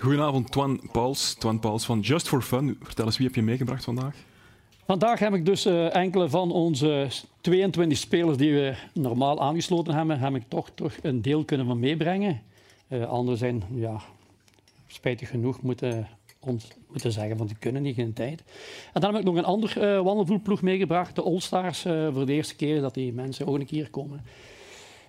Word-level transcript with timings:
Goedenavond, 0.00 0.50
Twan 0.50 0.80
Pauls. 0.92 1.34
Twan 1.34 1.58
Pauls 1.58 1.84
van 1.84 2.00
Just 2.00 2.28
for 2.28 2.42
Fun. 2.42 2.78
Vertel 2.82 3.04
eens, 3.04 3.16
wie 3.16 3.26
heb 3.26 3.34
je 3.34 3.42
meegebracht 3.42 3.84
vandaag? 3.84 4.14
Vandaag 4.84 5.18
heb 5.18 5.34
ik 5.34 5.46
dus 5.46 5.66
uh, 5.66 5.94
enkele 5.94 6.28
van 6.28 6.52
onze 6.52 7.08
22 7.40 7.98
spelers 7.98 8.36
die 8.36 8.52
we 8.52 8.74
normaal 8.94 9.40
aangesloten 9.40 9.94
hebben, 9.94 10.18
heb 10.18 10.34
ik 10.34 10.42
toch 10.48 10.70
terug 10.74 10.98
een 11.02 11.22
deel 11.22 11.44
kunnen 11.44 11.66
van 11.66 11.78
meebrengen. 11.78 12.42
Uh, 12.88 13.08
anderen 13.08 13.38
zijn, 13.38 13.62
ja, 13.74 14.00
spijtig 14.86 15.28
genoeg, 15.28 15.62
moeten 15.62 16.08
ons 16.40 16.68
moeten 16.88 17.12
zeggen 17.12 17.36
van 17.36 17.46
die 17.46 17.56
kunnen 17.58 17.82
niet, 17.82 17.94
geen 17.94 18.12
tijd. 18.12 18.42
En 18.92 19.00
dan 19.00 19.10
heb 19.10 19.20
ik 19.20 19.26
nog 19.26 19.36
een 19.36 19.44
ander 19.44 19.74
uh, 19.78 20.02
wandelvoetploeg 20.02 20.62
meegebracht, 20.62 21.14
de 21.14 21.22
All-Stars, 21.22 21.82
voor 22.12 22.26
de 22.26 22.32
eerste 22.32 22.56
keer 22.56 22.80
dat 22.80 22.94
die 22.94 23.12
mensen 23.12 23.46
ook 23.46 23.54
een 23.54 23.66
keer 23.66 23.90
komen. 23.90 24.24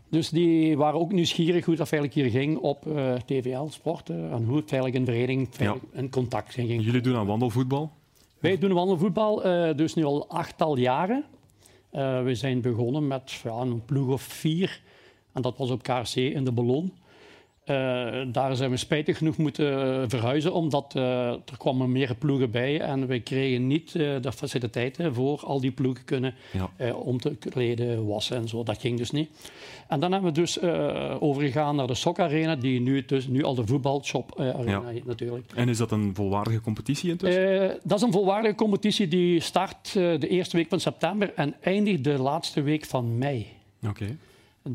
Dus 0.10 0.30
die 0.30 0.78
waren 0.78 1.00
ook 1.00 1.12
nieuwsgierig 1.12 1.66
hoe 1.66 1.76
dat 1.76 1.92
eigenlijk 1.92 2.14
hier 2.14 2.42
ging 2.42 2.58
op 2.58 2.86
uh, 2.88 3.14
TVL 3.14 3.68
Sport. 3.68 4.10
en 4.10 4.44
hoe 4.46 4.56
het 4.56 4.72
eigenlijk 4.72 4.96
in 4.96 5.06
vereniging 5.06 5.50
in 5.92 6.10
contact 6.10 6.54
ging. 6.54 6.84
Jullie 6.84 7.02
doen 7.02 7.16
aan 7.16 7.26
wandelvoetbal? 7.26 7.92
Wij 8.40 8.58
doen 8.58 8.74
wandelvoetbal 8.74 9.46
uh, 9.46 9.76
dus 9.76 9.94
nu 9.94 10.04
al 10.04 10.30
achttal 10.30 10.78
jaren. 10.78 11.26
Uh, 11.94 12.24
we 12.24 12.36
zijn 12.36 12.62
begonnen 12.62 13.08
met 13.08 13.32
ja, 13.44 13.54
een 13.54 13.86
ploeg 13.86 14.08
of 14.08 14.22
vier. 14.22 14.82
En 15.34 15.42
dat 15.42 15.58
was 15.58 15.70
op 15.70 15.84
KRC 15.84 16.16
in 16.16 16.44
de 16.44 16.52
Ballon. 16.52 16.94
Uh, 17.70 17.76
daar 18.28 18.56
zijn 18.56 18.70
we 18.70 18.78
spijtig 18.78 19.18
genoeg 19.18 19.38
moeten 19.38 20.10
verhuizen, 20.10 20.54
omdat 20.54 20.94
uh, 20.98 21.28
er 21.28 21.58
kwamen 21.58 21.92
meer 21.92 22.16
ploegen 22.16 22.52
bij 22.52 22.82
en 22.82 23.08
we 23.08 23.20
kregen 23.20 23.68
niet 23.68 23.94
uh, 23.94 24.22
de 24.22 24.32
faciliteiten 24.32 25.14
voor 25.14 25.40
al 25.46 25.60
die 25.60 25.72
ploegen 25.72 26.06
kunnen 26.06 26.34
ja. 26.52 26.94
om 26.94 27.20
te 27.20 27.36
kleden, 27.36 28.08
wassen 28.08 28.38
en 28.38 28.48
zo. 28.48 28.64
Dat 28.64 28.78
ging 28.78 28.98
dus 28.98 29.12
niet. 29.12 29.30
En 29.88 30.00
dan 30.00 30.12
hebben 30.12 30.34
we 30.34 30.40
dus 30.40 30.62
overgegaan 31.20 31.76
naar 31.76 31.88
de 31.88 31.96
Sok 31.96 32.20
Arena, 32.20 32.56
die 32.56 32.82
nu, 32.82 33.06
dus, 33.06 33.28
nu 33.28 33.44
al 33.44 33.56
de 33.56 33.68
voetbalshop 33.68 34.40
arena 34.40 34.90
ja. 34.90 35.02
natuurlijk. 35.06 35.52
En 35.56 35.70
is 35.70 35.78
dat 35.78 35.92
een 35.92 36.16
volwaardige 36.16 36.62
competitie 36.62 37.10
intussen? 37.10 37.80
dat 37.84 37.98
is 37.98 38.04
een 38.04 38.12
volwaardige 38.12 38.56
competitie 38.56 39.08
die 39.08 39.40
start 39.40 39.94
de 39.94 40.28
eerste 40.28 40.58
week 40.58 40.70
van 40.70 40.80
september 40.80 41.34
en 41.36 41.56
eindigt 41.62 42.04
de 42.04 42.18
laatste 42.18 42.62
week 42.62 42.86
van 42.86 43.18
mei. 43.18 43.48
Oké. 43.82 43.90
Okay. 43.90 44.18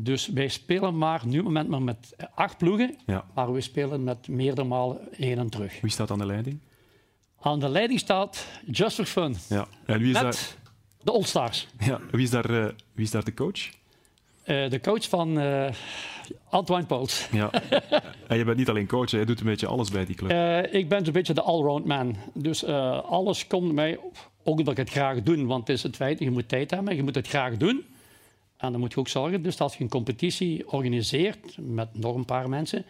Dus 0.03 0.27
wij 0.27 0.47
spelen 0.47 0.97
maar 0.97 1.21
nu 1.25 1.43
moment 1.43 1.69
maar 1.69 1.81
met 1.81 2.15
acht 2.33 2.57
ploegen, 2.57 2.97
ja. 3.05 3.25
maar 3.33 3.53
we 3.53 3.61
spelen 3.61 4.03
met 4.03 4.27
meerdere 4.27 4.67
malen 4.67 4.97
heen 5.11 5.37
en 5.37 5.49
terug. 5.49 5.81
Wie 5.81 5.91
staat 5.91 6.11
aan 6.11 6.17
de 6.17 6.25
leiding? 6.25 6.59
Aan 7.41 7.59
de 7.59 7.69
leiding 7.69 7.99
staat 7.99 8.47
Just 8.71 8.95
for 8.95 9.05
Fun. 9.05 9.35
Ja. 9.49 9.67
En 9.85 9.99
wie 9.99 10.07
is 10.07 10.13
met 10.13 10.23
daar... 10.23 10.73
de 11.03 11.11
All-Stars. 11.11 11.67
Ja. 11.79 11.99
Wie, 12.11 12.23
is 12.23 12.29
daar, 12.29 12.49
uh, 12.49 12.65
wie 12.93 13.05
is 13.05 13.11
daar 13.11 13.23
de 13.23 13.33
coach? 13.33 13.69
Uh, 14.45 14.69
de 14.69 14.79
coach 14.81 15.09
van 15.09 15.39
uh, 15.39 15.69
Antoine 16.49 16.85
Pauls. 16.85 17.27
Ja. 17.31 17.51
en 18.27 18.37
je 18.37 18.43
bent 18.43 18.57
niet 18.57 18.69
alleen 18.69 18.87
coach, 18.87 19.11
je 19.11 19.25
doet 19.25 19.39
een 19.39 19.45
beetje 19.45 19.67
alles 19.67 19.89
bij 19.89 20.05
die 20.05 20.15
club. 20.15 20.65
ik 20.71 20.89
ben 20.89 21.03
zo'n 21.03 21.13
beetje 21.13 21.33
de 21.33 21.41
all-round 21.41 21.85
man. 21.85 22.15
Dus 22.33 22.65
alles 22.65 23.47
komt 23.47 23.73
mij. 23.73 23.99
Ook 24.43 24.57
dat 24.57 24.67
ik 24.67 24.77
het 24.77 24.89
graag 24.89 25.21
doe, 25.21 25.45
want 25.45 25.67
het 25.67 25.77
is 25.77 25.83
het 25.83 25.95
feit, 25.95 26.19
je 26.19 26.31
moet 26.31 26.49
tijd 26.49 26.71
hebben, 26.71 26.95
je 26.95 27.03
moet 27.03 27.15
het 27.15 27.27
graag 27.27 27.57
doen. 27.57 27.85
En 28.57 28.71
dan 28.71 28.79
moet 28.79 28.93
je 28.93 28.99
ook 28.99 29.07
zorgen 29.07 29.41
dus 29.41 29.57
dat 29.57 29.73
je 29.73 29.83
een 29.83 29.89
competitie 29.89 30.71
organiseert 30.71 31.57
met 31.57 31.97
nog 31.97 32.15
een 32.15 32.25
paar 32.25 32.49
mensen, 32.49 32.85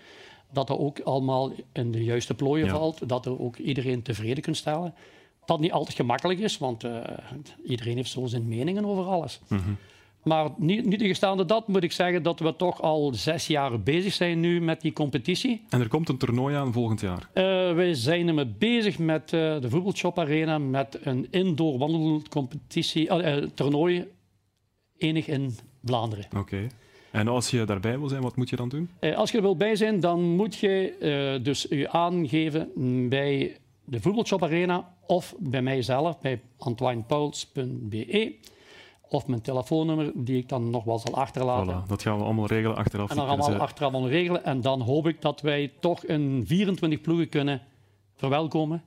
dat 0.52 0.70
er 0.70 0.78
ook 0.78 1.00
allemaal 1.00 1.52
in 1.74 1.92
de 1.92 2.04
juiste 2.04 2.34
plooien 2.34 2.66
ja. 2.66 2.72
valt, 2.72 3.10
dat 3.10 3.26
er 3.26 3.40
ook 3.40 3.58
iedereen 3.58 4.02
tevreden 4.02 4.44
kunt 4.44 4.58
stellen. 4.58 4.94
Dat 5.46 5.60
niet 5.60 5.72
altijd 5.72 5.96
gemakkelijk 5.96 6.40
is, 6.40 6.58
want 6.58 6.84
uh, 6.84 7.04
iedereen 7.66 7.96
heeft 7.96 8.10
zo 8.10 8.26
zijn 8.26 8.48
meningen 8.48 8.86
over 8.86 9.04
alles. 9.04 9.40
Mm 9.48 9.58
-hmm. 9.58 9.78
Maar 10.24 10.50
niet, 10.58 10.86
niet 10.86 11.02
gestaande 11.02 11.46
dat 11.46 11.68
moet 11.68 11.84
ik 11.84 11.92
zeggen 11.92 12.24
dat 12.24 12.40
we 12.40 12.56
toch 12.56 12.82
al 12.82 13.14
zes 13.14 13.48
jaar 13.48 13.82
bezig 13.82 14.14
zijn 14.14 14.40
nu 14.40 14.62
met 14.62 14.82
die 14.82 14.94
competitie. 14.94 15.62
En 15.70 15.80
er 15.82 15.88
komt 15.88 16.10
een 16.10 16.18
toernooi 16.18 16.56
aan 16.56 16.74
volgend 16.74 17.02
jaar? 17.02 17.30
Uh, 17.34 17.44
wij 17.76 17.94
zijn 17.94 18.28
ermee 18.28 18.46
bezig 18.46 18.98
met 19.00 19.32
uh, 19.32 19.62
de 19.62 19.70
Voetbalshop 19.70 20.20
Arena 20.20 20.58
met 20.58 21.00
een 21.04 21.28
indoor 21.32 21.78
wandelcompetitie, 21.78 23.10
toernooi 23.54 24.08
enig 24.98 25.28
in 25.28 25.56
Vlaanderen. 25.84 26.26
Oké. 26.26 26.38
Okay. 26.38 26.70
En 27.12 27.28
als 27.28 27.50
je 27.50 27.66
daarbij 27.66 28.00
wil 28.00 28.08
zijn, 28.08 28.22
wat 28.22 28.36
moet 28.36 28.50
je 28.50 28.56
dan 28.56 28.70
doen? 28.70 28.90
Uh, 29.00 29.18
als 29.18 29.32
je 29.32 29.38
er 29.38 29.44
wil 29.44 29.58
bij 29.58 29.76
zijn, 29.76 30.00
dan 30.00 30.22
moet 30.22 30.56
je 30.56 30.96
uh, 31.38 31.44
dus 31.44 31.66
je 31.70 31.90
aangeven 31.90 32.70
bij 33.10 33.58
de 33.86 34.02
Voetbalshop 34.02 34.44
Arena 34.44 34.94
of 35.08 35.36
bij 35.40 35.62
mijzelf, 35.62 36.20
bij 36.20 36.42
antoinepauls.be. 36.58 38.36
Of 39.10 39.28
mijn 39.28 39.42
telefoonnummer, 39.42 40.12
die 40.16 40.38
ik 40.38 40.50
dan 40.50 40.70
nog 40.70 40.84
wel 40.84 41.00
zal 41.00 41.16
achterlaten. 41.16 41.84
Voilà, 41.84 41.88
dat 41.88 42.02
gaan 42.02 42.18
we 42.18 42.24
allemaal 42.24 42.46
regelen 42.46 42.78
achteraf. 42.78 43.10
En 43.10 43.16
dan 43.16 43.28
gaan 43.28 43.38
we 43.38 43.44
allemaal 43.44 43.62
achteraf 43.62 43.94
allemaal 43.94 44.10
regelen. 44.10 44.44
En 44.44 44.62
dan 44.62 44.82
hoop 44.82 45.08
ik 45.08 45.22
dat 45.22 45.42
wij 45.42 45.72
toch 45.80 46.08
een 46.08 46.44
24 46.46 47.02
ploegen 47.02 47.30
kunnen 47.30 47.62
verwelkomen 48.16 48.84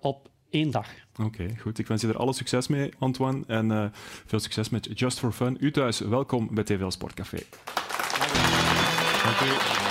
op 0.00 0.28
één 0.50 0.70
dag. 0.70 0.88
Oké, 1.12 1.22
okay, 1.42 1.56
goed. 1.60 1.78
Ik 1.78 1.86
wens 1.86 2.02
je 2.02 2.08
er 2.08 2.16
alle 2.16 2.32
succes 2.32 2.68
mee, 2.68 2.92
Antoine. 2.98 3.42
En 3.46 3.70
uh, 3.70 3.84
veel 4.26 4.40
succes 4.40 4.68
met 4.68 4.88
Just 4.98 5.18
for 5.18 5.32
Fun. 5.32 5.56
U 5.60 5.70
thuis, 5.70 6.00
welkom 6.00 6.48
bij 6.50 6.64
TVL 6.64 6.90
Sportcafé. 6.90 7.38
Dank 9.24 9.40
u. 9.40 9.89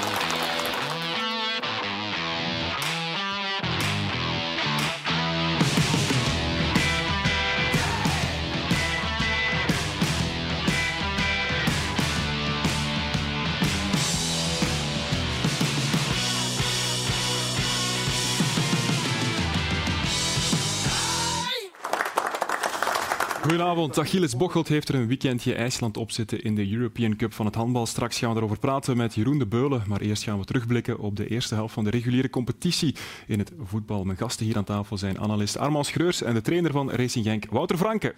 Goedenavond. 23.50 24.00
Achilles 24.00 24.38
Bocholt 24.38 24.68
heeft 24.68 24.90
er 24.90 24.96
een 24.96 25.08
weekendje 25.08 25.54
IJsland 25.54 25.98
op 25.98 26.12
zitten 26.12 26.44
in 26.44 26.56
de 26.56 26.72
European 26.72 27.16
Cup 27.16 27.34
van 27.34 27.46
het 27.46 27.56
handbal. 27.56 27.86
Straks 27.86 28.18
gaan 28.18 28.32
we 28.32 28.38
erover 28.38 28.60
praten 28.60 28.98
met 28.98 29.16
Jeroen 29.16 29.40
de 29.40 29.48
Beulen. 29.48 29.84
Maar 29.88 30.02
eerst 30.02 30.24
gaan 30.24 30.40
we 30.40 30.46
terugblikken 30.46 31.00
op 31.00 31.16
de 31.16 31.28
eerste 31.28 31.56
helft 31.56 31.74
van 31.74 31.84
de 31.84 31.90
reguliere 31.90 32.30
competitie 32.30 32.96
in 33.28 33.40
het 33.40 33.52
voetbal. 33.64 34.04
Mijn 34.04 34.18
gasten 34.18 34.46
hier 34.46 34.58
aan 34.58 34.64
tafel 34.64 34.98
zijn 34.98 35.20
analist 35.20 35.58
Armand 35.58 35.86
Schreurs 35.86 36.22
en 36.22 36.34
de 36.34 36.42
trainer 36.42 36.72
van 36.72 36.92
Racing 36.92 37.26
Genk, 37.26 37.46
Wouter 37.50 37.78
Franke. 37.78 38.16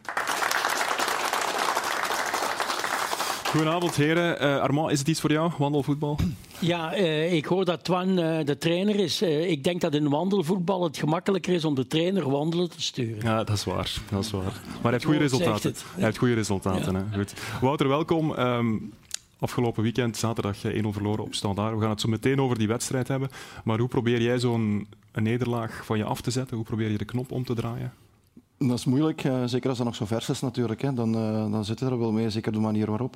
Goedenavond, 3.52 3.96
heren. 3.96 4.44
Uh, 4.44 4.60
Armand, 4.60 4.92
is 4.92 5.00
het 5.00 5.08
iets 5.08 5.20
voor 5.20 5.32
jou, 5.32 5.52
wandelvoetbal? 5.58 6.20
Ja, 6.60 6.98
uh, 6.98 7.34
ik 7.34 7.46
hoor 7.46 7.66
dat 7.66 7.84
Twan 7.84 8.20
uh, 8.20 8.46
de 8.46 8.58
trainer 8.58 8.96
is. 8.96 9.22
ik 9.22 9.64
denk 9.64 9.82
dat 9.82 9.94
in 9.94 10.10
wandelvoetbal 10.10 10.84
het 10.84 10.98
gemakkelijker 10.98 11.54
is 11.54 11.66
om 11.66 11.76
de 11.76 11.88
trainer 11.88 12.30
wandelen 12.30 12.70
te 12.70 12.82
sturen. 12.82 13.24
Ja, 13.24 13.44
dat 13.44 13.56
is 13.56 13.64
waar. 13.64 13.94
Dat 14.10 14.24
is 14.24 14.32
waar. 14.32 14.44
Maar 14.44 14.82
hij 14.82 14.92
heeft 14.92 15.04
goede 15.04 15.20
resultaten. 15.20 15.74
Hij 15.96 16.04
heeft 16.04 16.18
goede 16.18 16.34
resultaten. 16.34 16.94
Ja. 16.94 17.06
Hè? 17.10 17.18
Goed. 17.18 17.34
Wouter, 17.62 17.88
welkom. 17.88 18.32
Um, 18.40 18.94
afgelopen 19.40 19.84
weekend, 19.84 20.18
zaterdag 20.18 20.58
1-0 20.58 20.60
verloren 20.90 21.24
op 21.24 21.34
Standaard. 21.34 21.76
We 21.76 21.82
gaan 21.82 21.90
het 21.90 22.02
zo 22.02 22.08
meteen 22.08 22.42
over 22.42 22.58
die 22.58 22.68
wedstrijd 22.68 23.08
hebben. 23.08 23.30
Maar 23.64 23.80
hoe 23.80 23.88
probeer 23.88 24.22
jij 24.22 24.40
zo'n 24.40 24.88
nederlaag 25.14 25.86
van 25.86 25.98
je 25.98 26.04
af 26.04 26.22
te 26.22 26.32
zetten? 26.32 26.56
Hoe 26.56 26.66
probeer 26.66 26.92
je 26.92 26.98
de 26.98 27.06
knop 27.06 27.32
om 27.32 27.44
te 27.46 27.54
draaien? 27.54 27.94
Dat 28.68 28.78
is 28.78 28.86
moeilijk, 28.86 29.24
uh, 29.24 29.44
zeker 29.46 29.70
als 29.70 29.78
dat 29.78 29.88
nog 29.88 29.96
zo 29.96 30.06
vers 30.06 30.30
is 30.30 30.42
natuurlijk. 30.42 30.82
Hè. 30.82 30.94
Dan, 30.94 31.16
uh, 31.16 31.52
dan 31.52 31.66
zit 31.66 31.80
er 31.80 32.00
wel 32.00 32.12
mee, 32.12 32.30
zeker 32.30 32.52
de 32.52 32.60
manier 32.60 32.90
waarop. 32.90 33.16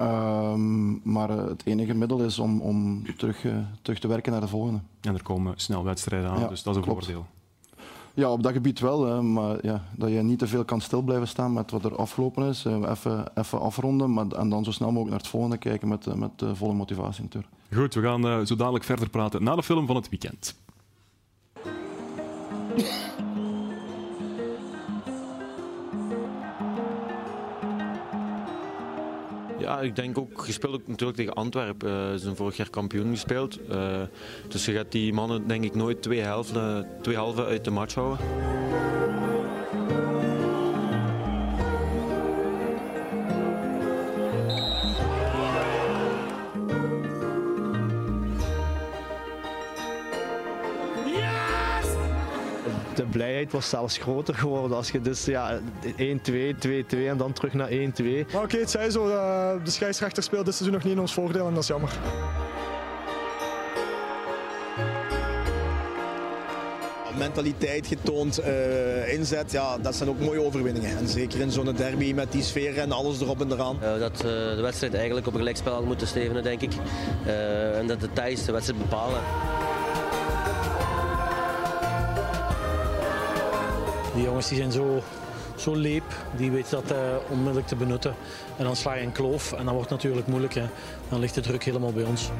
Um, 0.00 1.00
maar 1.02 1.30
uh, 1.30 1.44
het 1.44 1.62
enige 1.64 1.94
middel 1.94 2.20
is 2.20 2.38
om, 2.38 2.60
om 2.60 3.04
terug, 3.16 3.44
terug 3.82 3.98
te 3.98 4.08
werken 4.08 4.32
naar 4.32 4.40
de 4.40 4.48
volgende. 4.48 4.80
En 5.00 5.14
er 5.14 5.22
komen 5.22 5.52
snel 5.56 5.84
wedstrijden 5.84 6.30
aan, 6.30 6.40
ja, 6.40 6.48
dus 6.48 6.62
dat 6.62 6.72
is 6.72 6.78
een 6.78 6.86
klopt. 6.86 7.04
voordeel. 7.04 7.26
Ja, 8.14 8.30
op 8.30 8.42
dat 8.42 8.52
gebied 8.52 8.80
wel. 8.80 9.06
Hè, 9.06 9.22
maar 9.22 9.66
ja, 9.66 9.84
dat 9.96 10.10
je 10.10 10.22
niet 10.22 10.38
te 10.38 10.46
veel 10.46 10.64
kan 10.64 10.80
stil 10.80 11.02
blijven 11.02 11.28
staan 11.28 11.52
met 11.52 11.70
wat 11.70 11.84
er 11.84 11.96
afgelopen 11.96 12.48
is. 12.48 12.64
Even, 12.64 13.24
even 13.34 13.60
afronden 13.60 14.12
maar, 14.12 14.26
en 14.26 14.48
dan 14.48 14.64
zo 14.64 14.70
snel 14.70 14.88
mogelijk 14.88 15.10
naar 15.10 15.20
het 15.20 15.30
volgende 15.30 15.56
kijken 15.56 15.88
met, 15.88 16.14
met 16.14 16.42
volle 16.52 16.74
motivatie 16.74 17.22
natuurlijk. 17.22 17.52
Goed, 17.72 17.94
we 17.94 18.02
gaan 18.02 18.46
zo 18.46 18.56
dadelijk 18.56 18.84
verder 18.84 19.10
praten 19.10 19.42
na 19.42 19.54
de 19.54 19.62
film 19.62 19.86
van 19.86 19.96
het 19.96 20.08
weekend. 20.08 20.56
Ja, 29.58 29.80
ik 29.80 29.96
denk 29.96 30.18
ook, 30.18 30.46
je 30.46 30.52
speelt 30.52 30.74
ook 30.74 30.86
natuurlijk 30.86 31.18
tegen 31.18 31.34
Antwerpen. 31.34 31.88
Uh, 31.88 32.12
ze 32.12 32.18
zijn 32.18 32.36
vorig 32.36 32.56
jaar 32.56 32.70
kampioen 32.70 33.10
gespeeld. 33.10 33.58
Uh, 33.70 34.00
dus 34.48 34.64
je 34.64 34.72
gaat 34.72 34.92
die 34.92 35.12
mannen 35.12 35.46
denk 35.46 35.64
ik 35.64 35.74
nooit 35.74 36.02
twee 36.02 36.20
helften, 36.20 36.88
twee 37.02 37.16
halven 37.16 37.44
uit 37.44 37.64
de 37.64 37.70
match 37.70 37.94
houden. 37.94 38.18
Blijheid 53.16 53.52
was 53.52 53.68
zelfs 53.68 53.98
groter 53.98 54.34
geworden. 54.34 54.76
Als 54.76 54.90
je 54.90 55.00
dus 55.00 55.24
ja, 55.24 55.58
1-2, 55.84 55.90
2-2 55.96 57.08
en 57.08 57.16
dan 57.16 57.32
terug 57.32 57.52
naar 57.52 57.68
1-2. 57.68 57.72
Maar 57.74 57.86
oké, 57.88 58.36
okay, 58.36 58.60
het 58.60 58.70
zij 58.70 58.90
zo. 58.90 59.08
Uh, 59.08 59.64
de 59.64 59.70
scheidsrechter 59.70 60.22
speelt 60.22 60.44
dit 60.44 60.54
seizoen 60.54 60.74
nog 60.74 60.84
niet 60.84 60.94
in 60.94 61.00
ons 61.00 61.14
voordeel 61.14 61.46
en 61.46 61.54
dat 61.54 61.62
is 61.62 61.68
jammer. 61.68 61.90
mentaliteit 67.18 67.86
getoond, 67.86 68.40
uh, 68.40 69.12
inzet. 69.12 69.52
Ja, 69.52 69.78
dat 69.78 69.94
zijn 69.94 70.08
ook 70.08 70.20
mooie 70.20 70.40
overwinningen. 70.40 70.96
En 70.96 71.08
zeker 71.08 71.40
in 71.40 71.50
zo'n 71.50 71.74
derby 71.76 72.12
met 72.12 72.32
die 72.32 72.42
sfeer 72.42 72.78
en 72.78 72.92
alles 72.92 73.20
erop 73.20 73.40
en 73.40 73.52
eraan. 73.52 73.78
Uh, 73.82 73.98
dat 73.98 74.16
de 74.16 74.58
wedstrijd 74.62 74.94
eigenlijk 74.94 75.26
op 75.26 75.32
een 75.32 75.38
gelijkspel 75.38 75.72
had 75.74 75.84
moeten 75.84 76.06
stevenen, 76.06 76.42
denk 76.42 76.60
ik. 76.60 76.72
en 77.78 77.86
dat 77.86 78.00
de 78.00 78.06
details 78.06 78.44
de 78.44 78.52
wedstrijd 78.52 78.82
bepalen. 78.82 79.20
Die 84.16 84.24
jongens 84.24 84.48
die 84.48 84.56
zijn 84.56 84.72
zo, 84.72 85.02
zo 85.56 85.74
leep, 85.74 86.04
die 86.36 86.50
weten 86.50 86.70
dat 86.70 86.92
uh, 86.92 86.98
onmiddellijk 87.30 87.66
te 87.66 87.76
benutten. 87.76 88.14
En 88.56 88.64
dan 88.64 88.76
sla 88.76 88.94
je 88.94 89.02
een 89.02 89.12
kloof 89.12 89.52
en 89.52 89.64
dan 89.64 89.74
wordt 89.74 89.90
het 89.90 89.98
natuurlijk 89.98 90.26
moeilijk. 90.26 90.54
Hè. 90.54 90.64
Dan 91.08 91.20
ligt 91.20 91.34
de 91.34 91.40
druk 91.40 91.64
helemaal 91.64 91.92
bij 91.92 92.04
ons. 92.04 92.30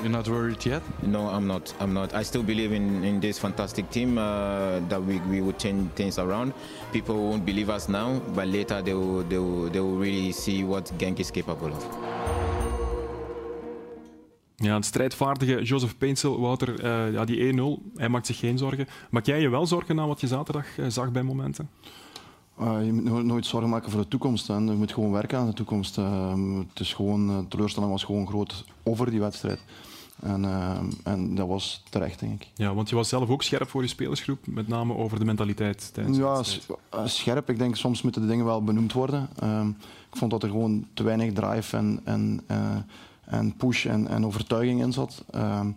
You're 0.00 0.16
not 0.16 0.26
worried 0.26 0.62
yet? 0.62 0.82
No, 1.00 1.36
I'm 1.36 1.46
not. 1.46 1.74
I'm 1.80 1.92
not. 1.92 2.12
I 2.14 2.22
still 2.24 2.44
believe 2.44 2.74
in, 2.74 3.04
in 3.04 3.20
this 3.20 3.38
fantastic 3.38 3.90
team 3.90 4.16
uh, 4.16 4.24
that 4.88 5.04
we, 5.04 5.20
we 5.30 5.40
would 5.40 5.60
change 5.60 5.88
things 5.94 6.18
around. 6.18 6.52
People 6.92 7.14
won't 7.14 7.44
believe 7.44 7.74
us 7.74 7.88
now, 7.88 8.20
but 8.34 8.46
later 8.46 8.82
they 8.82 8.94
will, 8.94 9.24
they 9.28 9.38
will, 9.38 9.70
they 9.70 9.80
will 9.80 9.98
really 9.98 10.32
see 10.32 10.64
what 10.64 10.90
Genk 10.98 11.18
is 11.18 11.30
capable 11.30 11.72
of. 11.72 12.17
Ja, 14.60 14.74
een 14.74 14.82
strijdvaardige 14.82 15.62
Joseph 15.62 15.98
Peinsel, 15.98 16.40
Wouter, 16.40 16.84
uh, 16.84 17.12
ja, 17.12 17.24
die 17.24 17.52
1-0, 17.52 17.96
hij 17.96 18.08
maakt 18.08 18.26
zich 18.26 18.38
geen 18.38 18.58
zorgen. 18.58 18.86
Maak 19.10 19.26
jij 19.26 19.40
je 19.40 19.48
wel 19.48 19.66
zorgen 19.66 19.96
na 19.96 20.06
wat 20.06 20.20
je 20.20 20.26
zaterdag 20.26 20.78
uh, 20.78 20.86
zag 20.88 21.12
bij 21.12 21.22
momenten? 21.22 21.70
Uh, 22.60 22.84
je 22.84 22.92
moet 22.92 23.24
nooit 23.24 23.46
zorgen 23.46 23.70
maken 23.70 23.90
voor 23.90 24.00
de 24.00 24.08
toekomst. 24.08 24.48
En 24.48 24.66
je 24.66 24.72
moet 24.72 24.92
gewoon 24.92 25.12
werken 25.12 25.38
aan 25.38 25.46
de 25.46 25.52
toekomst. 25.52 25.96
het 25.96 26.80
is 26.80 26.94
gewoon, 26.94 27.46
teleurstelling 27.48 27.92
was 27.92 28.04
gewoon 28.04 28.26
groot 28.26 28.64
over 28.82 29.10
die 29.10 29.20
wedstrijd. 29.20 29.60
En, 30.22 30.44
en, 31.04 31.34
dat 31.34 31.48
was 31.48 31.82
terecht, 31.90 32.20
denk 32.20 32.42
ik. 32.42 32.48
Ja, 32.54 32.74
want 32.74 32.88
je 32.88 32.94
was 32.94 33.08
zelf 33.08 33.28
ook 33.28 33.42
scherp 33.42 33.68
voor 33.68 33.82
je 33.82 33.88
spelersgroep, 33.88 34.46
met 34.46 34.68
name 34.68 34.96
over 34.96 35.18
de 35.18 35.24
mentaliteit 35.24 35.94
tijdens 35.94 36.18
Ja, 36.18 36.42
scherp. 37.04 37.50
Ik 37.50 37.58
denk 37.58 37.76
soms 37.76 38.02
moeten 38.02 38.22
de 38.22 38.28
dingen 38.28 38.44
wel 38.44 38.64
benoemd 38.64 38.92
worden. 38.92 39.28
Ehm, 39.38 39.68
ik 40.10 40.16
vond 40.16 40.30
dat 40.30 40.42
er 40.42 40.48
gewoon 40.48 40.86
te 40.94 41.02
weinig 41.02 41.32
drive 41.32 41.76
en, 41.76 42.00
en 42.04 42.44
en 43.28 43.56
push 43.56 43.86
en, 43.86 44.08
en 44.08 44.26
overtuiging 44.26 44.80
in 44.80 44.92
zat. 44.92 45.24
Ehm, 45.30 45.70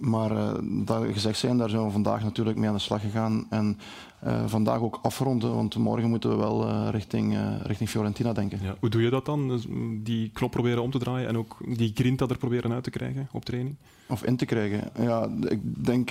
maar 0.00 0.32
uh, 0.32 0.52
dat 0.62 1.04
gezegd 1.12 1.38
zijn, 1.38 1.58
daar 1.58 1.68
zijn 1.68 1.84
we 1.84 1.90
vandaag 1.90 2.22
natuurlijk 2.22 2.58
mee 2.58 2.68
aan 2.68 2.74
de 2.74 2.80
slag 2.80 3.00
gegaan. 3.00 3.46
En 3.50 3.78
uh, 4.26 4.42
vandaag 4.46 4.80
ook 4.80 4.98
afronden, 5.02 5.54
want 5.54 5.76
morgen 5.76 6.08
moeten 6.08 6.30
we 6.30 6.36
wel 6.36 6.68
uh, 6.68 6.88
richting, 6.90 7.36
richting 7.62 7.88
Fiorentina 7.88 8.32
denken. 8.32 8.58
Ja, 8.62 8.74
hoe 8.80 8.88
doe 8.88 9.02
je 9.02 9.10
dat 9.10 9.24
dan? 9.24 9.48
Dus, 9.48 9.66
mm, 9.66 10.02
die 10.02 10.30
knop 10.30 10.50
proberen 10.50 10.82
om 10.82 10.90
te 10.90 10.98
draaien 10.98 11.28
en 11.28 11.36
ook 11.36 11.56
die 11.76 11.90
grinta 11.94 12.26
er 12.26 12.38
proberen 12.38 12.72
uit 12.72 12.84
te 12.84 12.90
krijgen 12.90 13.28
op 13.32 13.44
training? 13.44 13.76
Of 14.08 14.24
in 14.24 14.36
te 14.36 14.44
krijgen. 14.44 14.90
Ja, 15.00 15.28
ik 15.48 15.84
denk 15.84 16.08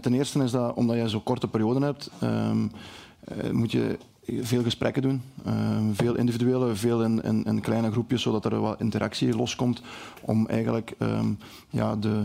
ten 0.00 0.14
eerste 0.14 0.42
is 0.42 0.50
dat 0.50 0.74
omdat 0.74 0.96
je 0.96 1.08
zo'n 1.08 1.22
korte 1.22 1.48
periode 1.48 1.84
hebt, 1.84 2.10
um, 2.22 2.70
moet 3.52 3.72
je 3.72 3.98
veel 4.40 4.62
gesprekken 4.62 5.02
doen. 5.02 5.22
Ehm, 5.44 5.92
veel 5.92 6.16
individuele, 6.16 6.74
veel 6.74 7.02
in, 7.02 7.22
in, 7.22 7.44
in, 7.44 7.60
kleine 7.60 7.90
groepjes, 7.90 8.22
zodat 8.22 8.44
er 8.44 8.60
wat 8.60 8.80
interactie 8.80 9.36
loskomt. 9.36 9.82
Om 10.20 10.46
eigenlijk 10.46 10.92
um, 10.98 11.38
ja, 11.70 11.96
de, 11.96 12.22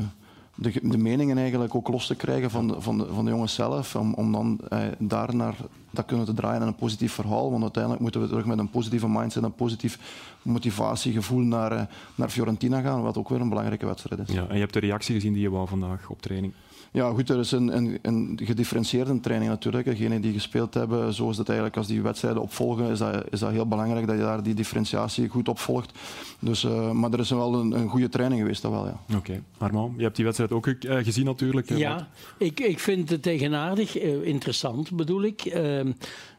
de, 0.56 0.72
de, 0.82 0.98
meningen 0.98 1.38
eigenlijk 1.38 1.76
ook 1.76 1.88
los 1.88 2.08
te 2.08 2.16
krijgen 2.16 2.52
van 2.52 2.68
de, 2.68 2.82
van 2.82 2.98
de, 2.98 3.14
van 3.14 3.26
de 3.26 3.32
jongens 3.32 3.54
zelf. 3.54 3.96
Om, 3.96 4.14
om 4.14 4.32
dan 4.32 4.60
eh, 4.70 4.80
daar 4.98 5.36
naar 5.36 5.56
dat 5.92 6.06
kunnen 6.06 6.26
te 6.26 6.34
draaien 6.34 6.62
in 6.62 6.68
een 6.68 6.76
positief 6.76 7.14
verhaal. 7.14 7.52
Want 7.52 7.62
uiteindelijk 7.62 8.02
moeten 8.02 8.22
we 8.22 8.28
terug 8.28 8.46
met 8.46 8.58
een 8.58 8.70
positieve 8.70 9.10
mindset, 9.10 9.44
een 9.44 9.56
positief 9.56 10.00
motivatiegevoel 10.42 11.40
naar, 11.40 11.74
uh, 11.74 11.82
naar 12.16 12.30
Fiorentina 12.30 12.82
gaan. 12.82 13.02
Wat 13.02 13.18
ook 13.18 13.30
weer 13.30 13.42
een 13.42 13.50
belangrijke 13.50 13.86
wedstrijd 13.86 14.30
is. 14.30 14.36
Ja, 14.36 14.48
en 14.48 14.54
je 14.54 14.60
hebt 14.60 14.74
de 14.74 14.80
reactie 14.80 15.16
gezien 15.16 15.34
die 15.34 15.42
je 15.42 15.50
wou 15.50 15.68
vandaag 15.68 16.10
op 16.10 16.22
training. 16.22 16.54
Ja, 16.96 17.10
goed, 17.10 17.30
er 17.30 17.40
is 17.40 17.52
een, 17.52 17.76
een, 17.76 18.00
een 18.02 18.40
gedifferentieerde 18.44 19.20
training 19.20 19.52
natuurlijk. 19.52 19.86
Degenen 19.86 20.22
die 20.22 20.34
gespeeld 20.34 20.74
hebben, 20.74 21.14
zo 21.14 21.30
is 21.30 21.38
het 21.38 21.48
eigenlijk 21.48 21.78
als 21.78 21.88
die 21.88 22.02
wedstrijden 22.02 22.42
opvolgen, 22.42 22.90
is 22.90 23.00
dat, 23.00 23.24
is 23.30 23.40
dat 23.40 23.52
heel 23.52 23.68
belangrijk 23.68 24.08
dat 24.08 24.16
je 24.16 24.22
daar 24.22 24.44
die 24.44 24.54
differentiatie 24.54 25.30
goed 25.30 25.48
opvolgt. 25.48 25.92
Dus, 26.40 26.64
uh, 26.64 26.92
maar 26.92 27.12
er 27.12 27.20
is 27.20 27.30
wel 27.30 27.54
een, 27.54 27.72
een 27.72 27.88
goede 27.88 28.10
training 28.10 28.42
geweest, 28.42 28.62
dat 28.62 28.72
wel, 28.72 28.86
ja. 28.86 29.00
Oké. 29.08 29.18
Okay. 29.18 29.42
Armand, 29.58 29.94
je 29.98 30.04
hebt 30.04 30.16
die 30.16 30.26
wedstrijd 30.26 30.52
ook 30.52 30.68
uh, 30.68 30.96
gezien 31.04 31.26
natuurlijk. 31.26 31.70
Ja, 31.70 32.08
ik, 32.38 32.60
ik 32.60 32.80
vind 32.80 33.10
het 33.10 33.22
tegenaardig, 33.22 34.04
uh, 34.04 34.26
interessant 34.26 34.92
bedoel 34.92 35.24
ik. 35.24 35.44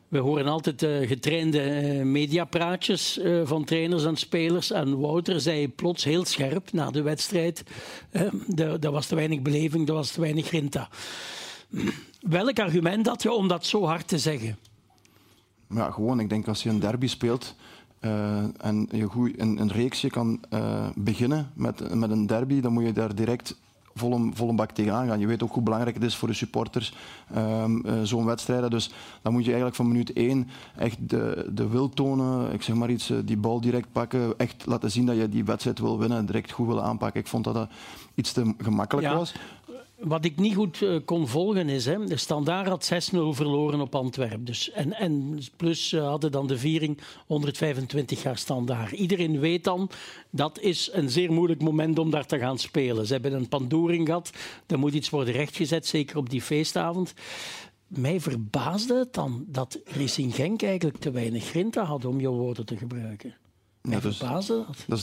We 0.09 0.19
horen 0.19 0.47
altijd 0.47 0.83
uh, 0.83 1.09
getrainde 1.09 1.83
uh, 1.83 2.05
mediapraatjes 2.05 3.19
uh, 3.19 3.41
van 3.45 3.65
trainers 3.65 4.05
en 4.05 4.17
spelers. 4.17 4.71
En 4.71 5.01
Wouter 5.01 5.41
zei 5.41 5.69
plots 5.69 6.05
heel 6.05 6.25
scherp 6.25 6.73
na 6.73 6.91
de 6.91 7.03
wedstrijd: 7.03 7.63
er 8.57 8.91
was 8.91 9.07
te 9.07 9.15
weinig 9.15 9.43
beleving, 9.43 9.89
er 9.89 9.95
was 9.95 10.11
te 10.11 10.21
weinig 10.21 10.47
grinta. 10.47 10.89
Welk 12.21 12.59
argument 12.59 13.07
had 13.07 13.23
je 13.23 13.33
om 13.33 13.49
dat 13.49 13.67
zo 13.67 13.85
hard 13.85 14.09
te 14.09 14.19
zeggen? 14.19 14.59
Ja, 15.69 15.91
gewoon. 15.91 16.21
Ik 16.21 16.29
denk 16.29 16.49
als 16.49 16.63
je 16.63 16.69
een 16.69 16.81
derby 16.81 17.07
speelt 17.07 17.55
en 18.57 18.89
je 18.91 19.05
goed, 19.05 19.41
een, 19.41 19.61
een 19.61 19.73
reeksje 19.73 20.11
kan 20.11 20.41
beginnen 20.95 21.53
met, 21.55 21.95
met 21.95 22.11
een 22.11 22.27
derby, 22.27 22.61
dan 22.61 22.73
moet 22.73 22.85
je 22.85 22.93
daar 22.93 23.15
direct 23.15 23.57
volle, 23.97 24.31
volle 24.35 24.55
bak 24.55 24.71
tegenaan 24.71 25.07
gaan. 25.07 25.19
Je 25.19 25.27
weet 25.27 25.43
ook 25.43 25.53
hoe 25.53 25.63
belangrijk 25.63 25.95
het 25.95 26.05
is 26.05 26.17
voor 26.17 26.29
de 26.29 26.35
supporters, 26.35 26.95
um, 27.37 27.83
uh, 27.87 27.93
zo'n 28.03 28.25
wedstrijden. 28.25 28.71
Dus 28.71 28.91
dan 29.23 29.33
moet 29.33 29.43
je 29.43 29.47
eigenlijk 29.47 29.77
van 29.77 29.89
minuut 29.89 30.13
één 30.13 30.49
echt 30.77 30.97
de, 31.01 31.51
de 31.53 31.69
wil 31.69 31.89
tonen, 31.89 32.53
ik 32.53 32.63
zeg 32.63 32.77
maar 32.77 32.91
iets, 32.91 33.11
uh, 33.11 33.19
die 33.25 33.37
bal 33.37 33.61
direct 33.61 33.93
pakken, 33.93 34.39
echt 34.39 34.67
laten 34.67 34.91
zien 34.91 35.07
dat 35.07 35.17
je 35.17 35.29
die 35.29 35.45
wedstrijd 35.45 35.79
wil 35.79 35.99
winnen, 35.99 36.27
direct 36.27 36.51
goed 36.51 36.67
wil 36.67 36.83
aanpakken. 36.83 37.21
Ik 37.21 37.27
vond 37.27 37.45
dat 37.45 37.55
dat 37.55 37.69
iets 38.15 38.33
te 38.33 38.55
gemakkelijk 38.59 39.07
ja. 39.07 39.15
was. 39.15 39.35
Wat 39.99 40.25
ik 40.25 40.37
niet 40.37 40.55
goed 40.55 40.81
uh, 40.81 40.99
kon 41.05 41.29
volgen 41.29 41.69
is, 41.69 41.87
hè, 41.87 42.05
de 42.05 42.17
Standaard 42.17 42.69
had 42.69 43.11
6-0 43.13 43.17
verloren 43.31 43.81
op 43.81 43.95
Antwerpen. 43.95 44.45
Dus, 44.45 44.71
en, 44.71 44.93
en 44.93 45.39
plus 45.57 45.93
hadden 45.93 46.33
dan 46.33 46.47
de 46.47 46.59
viering 46.59 46.99
125 47.27 48.23
jaar 48.23 48.39
Standaard. 48.39 48.93
Iedereen 48.93 49.41
weet 49.41 49.65
dan, 49.65 49.91
dat 50.31 50.61
is 50.61 50.91
een 50.93 51.11
zeer 51.11 51.33
moeilijk 51.33 51.63
moment 51.63 51.99
om 51.99 52.11
daar 52.11 52.27
te 52.27 52.39
gaan 52.39 52.59
spelen. 52.59 53.07
Ze 53.07 53.13
hebben 53.13 53.33
een 53.33 53.49
pandoering 53.49 54.07
gehad, 54.07 54.31
er 54.67 54.79
moet 54.79 54.95
iets 54.95 55.11
worden 55.11 55.35
rechtgezet, 55.35 55.87
zeker 55.87 56.17
op 56.17 56.31
die 56.31 56.43
feestavond. 56.43 57.15
Mij 57.87 58.21
verbaasde 58.21 58.99
het 58.99 59.15
dan 59.15 59.45
dat 59.49 59.79
Racing 59.85 60.35
Genk 60.35 60.63
eigenlijk 60.63 60.99
te 60.99 61.11
weinig 61.11 61.45
grinta 61.45 61.85
had, 61.85 62.05
om 62.05 62.21
jouw 62.21 62.33
woorden 62.33 62.67
te 62.67 62.77
gebruiken. 62.77 63.35
Ja, 63.89 64.01
dus, 64.01 64.19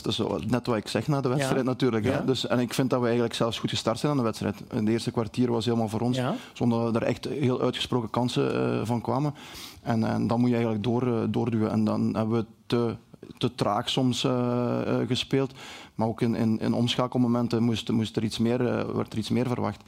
dat, 0.02 0.06
is, 0.06 0.20
net 0.46 0.66
wat 0.66 0.76
ik 0.76 0.88
zeg 0.88 1.08
na 1.08 1.20
de 1.20 1.28
wedstrijd 1.28 1.64
natuurlijk. 1.64 2.04
Hè? 2.04 2.24
Dus, 2.24 2.46
en 2.46 2.58
ik 2.58 2.74
vind 2.74 2.90
dat 2.90 2.98
we 2.98 3.04
eigenlijk 3.04 3.34
zelfs 3.34 3.58
goed 3.58 3.70
gestart 3.70 3.98
zijn 3.98 4.12
aan 4.12 4.18
de 4.18 4.24
wedstrijd. 4.24 4.62
In 4.70 4.84
de 4.84 4.90
eerste 4.90 5.10
kwartier 5.10 5.50
was 5.50 5.64
helemaal 5.64 5.88
voor 5.88 6.00
ons, 6.00 6.20
zonder 6.52 6.92
dat 6.92 7.02
er 7.02 7.02
echt 7.02 7.24
heel 7.24 7.60
uitgesproken 7.60 8.10
kansen 8.10 8.54
uh, 8.54 8.80
van 8.84 9.00
kwamen. 9.00 9.34
En, 9.82 10.04
en, 10.04 10.26
dan 10.26 10.40
moet 10.40 10.48
je 10.48 10.54
eigenlijk 10.54 10.84
door, 10.84 11.06
uh, 11.06 11.22
doorduwen. 11.28 11.70
En 11.70 11.84
dan 11.84 12.16
hebben 12.16 12.38
we 12.38 12.46
te, 12.66 12.94
te 13.38 13.54
traag 13.54 13.90
soms 13.90 14.24
uh, 14.24 14.78
gespeeld. 15.06 15.52
Maar 15.94 16.08
ook 16.08 16.20
in, 16.20 16.34
in, 16.34 16.60
in 16.60 16.72
omschakelmomenten 16.72 17.62
moest, 17.62 17.90
moest 17.90 18.16
er 18.16 18.24
iets 18.24 18.38
meer, 18.38 18.58
werd 18.96 19.12
er 19.12 19.18
iets 19.18 19.30
meer 19.30 19.46
verwacht. 19.46 19.82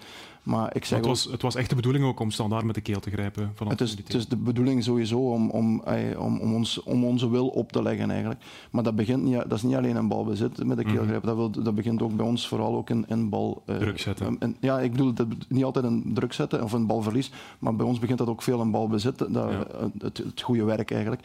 Maar 0.47 0.76
ik 0.76 0.85
zeg 0.85 0.99
het, 0.99 1.07
was, 1.07 1.25
het 1.25 1.43
was 1.43 1.55
echt 1.55 1.69
de 1.69 1.75
bedoeling 1.75 2.05
ook 2.05 2.21
om 2.21 2.31
standaard 2.31 2.65
met 2.65 2.75
de 2.75 2.81
keel 2.81 3.00
te 3.00 3.11
grijpen. 3.11 3.53
Het 3.69 3.81
is, 3.81 3.91
het 3.91 4.15
is 4.15 4.29
de 4.29 4.37
bedoeling 4.37 4.85
sowieso 4.85 5.19
om, 5.19 5.50
om, 5.50 5.83
om, 6.19 6.41
om, 6.41 6.55
ons, 6.55 6.83
om 6.83 7.05
onze 7.05 7.31
wil 7.31 7.49
op 7.49 7.73
te 7.73 7.83
leggen 7.83 8.11
eigenlijk. 8.11 8.41
Maar 8.71 8.83
dat, 8.83 8.97
begint 8.97 9.23
niet, 9.23 9.35
dat 9.35 9.53
is 9.53 9.62
niet 9.62 9.75
alleen 9.75 9.97
een 9.97 10.09
balbezit 10.09 10.65
met 10.65 10.76
de 10.76 10.85
keel 10.85 10.95
mhm. 10.95 11.07
grijpen. 11.07 11.26
Dat, 11.26 11.37
wil, 11.37 11.50
dat 11.50 11.75
begint 11.75 12.03
ook 12.03 12.17
bij 12.17 12.26
ons 12.26 12.49
vooral 12.49 12.76
ook 12.76 12.91
in, 12.91 13.05
in 13.09 13.29
bal... 13.29 13.62
Uh, 13.67 13.76
druk 13.76 13.99
zetten. 13.99 14.37
In, 14.38 14.57
ja, 14.61 14.81
ik 14.81 14.91
bedoel 14.91 15.12
dat, 15.12 15.26
niet 15.49 15.65
altijd 15.65 15.85
een 15.85 16.11
druk 16.15 16.33
zetten 16.33 16.62
of 16.62 16.73
een 16.73 16.87
balverlies. 16.87 17.31
Maar 17.59 17.76
bij 17.76 17.87
ons 17.87 17.99
begint 17.99 18.19
dat 18.19 18.29
ook 18.29 18.43
veel 18.43 18.61
in 18.61 18.71
balbezit. 18.71 19.19
Dat, 19.19 19.50
het, 19.99 20.19
het 20.19 20.41
goede 20.41 20.65
werk 20.65 20.91
eigenlijk. 20.91 21.23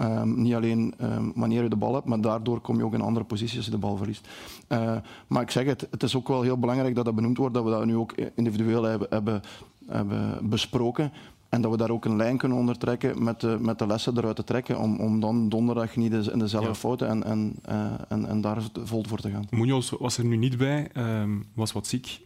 Um, 0.00 0.42
niet 0.42 0.54
alleen 0.54 0.94
um, 1.02 1.32
wanneer 1.34 1.62
je 1.62 1.68
de 1.68 1.76
bal 1.76 1.94
hebt, 1.94 2.06
maar 2.06 2.20
daardoor 2.20 2.60
kom 2.60 2.76
je 2.76 2.84
ook 2.84 2.94
in 2.94 3.00
andere 3.00 3.24
posities 3.24 3.56
als 3.56 3.64
je 3.64 3.70
de 3.70 3.78
bal 3.78 3.96
verliest. 3.96 4.28
Uh, 4.68 4.96
maar 5.26 5.42
ik 5.42 5.50
zeg 5.50 5.64
het, 5.64 5.86
het 5.90 6.02
is 6.02 6.16
ook 6.16 6.28
wel 6.28 6.42
heel 6.42 6.58
belangrijk 6.58 6.94
dat 6.94 7.04
dat 7.04 7.14
benoemd 7.14 7.36
wordt, 7.36 7.54
dat 7.54 7.64
we 7.64 7.70
dat 7.70 7.84
nu 7.84 7.96
ook 7.96 8.12
individueel 8.56 8.82
hebben, 8.82 9.08
hebben, 9.10 9.42
hebben 9.86 10.48
besproken. 10.48 11.12
En 11.48 11.60
dat 11.60 11.70
we 11.70 11.76
daar 11.76 11.90
ook 11.90 12.04
een 12.04 12.16
lijn 12.16 12.36
kunnen 12.36 12.58
ondertrekken 12.58 13.22
met 13.22 13.40
de, 13.40 13.56
met 13.60 13.78
de 13.78 13.86
lessen 13.86 14.16
eruit 14.16 14.36
te 14.36 14.44
trekken, 14.44 14.78
om, 14.78 14.98
om 14.98 15.20
dan 15.20 15.48
donderdag 15.48 15.96
niet 15.96 16.12
in 16.12 16.38
dezelfde 16.38 16.68
ja. 16.68 16.74
fouten 16.74 17.08
en, 17.08 17.24
en, 17.24 17.56
uh, 17.68 17.92
en, 18.08 18.28
en 18.28 18.40
daar 18.40 18.62
vol 18.84 19.04
voor 19.08 19.18
te 19.18 19.30
gaan. 19.30 19.46
Munoz 19.50 19.90
was 19.98 20.18
er 20.18 20.24
nu 20.24 20.36
niet 20.36 20.56
bij, 20.56 20.88
um, 20.96 21.46
was 21.54 21.72
wat 21.72 21.86
ziek. 21.86 22.20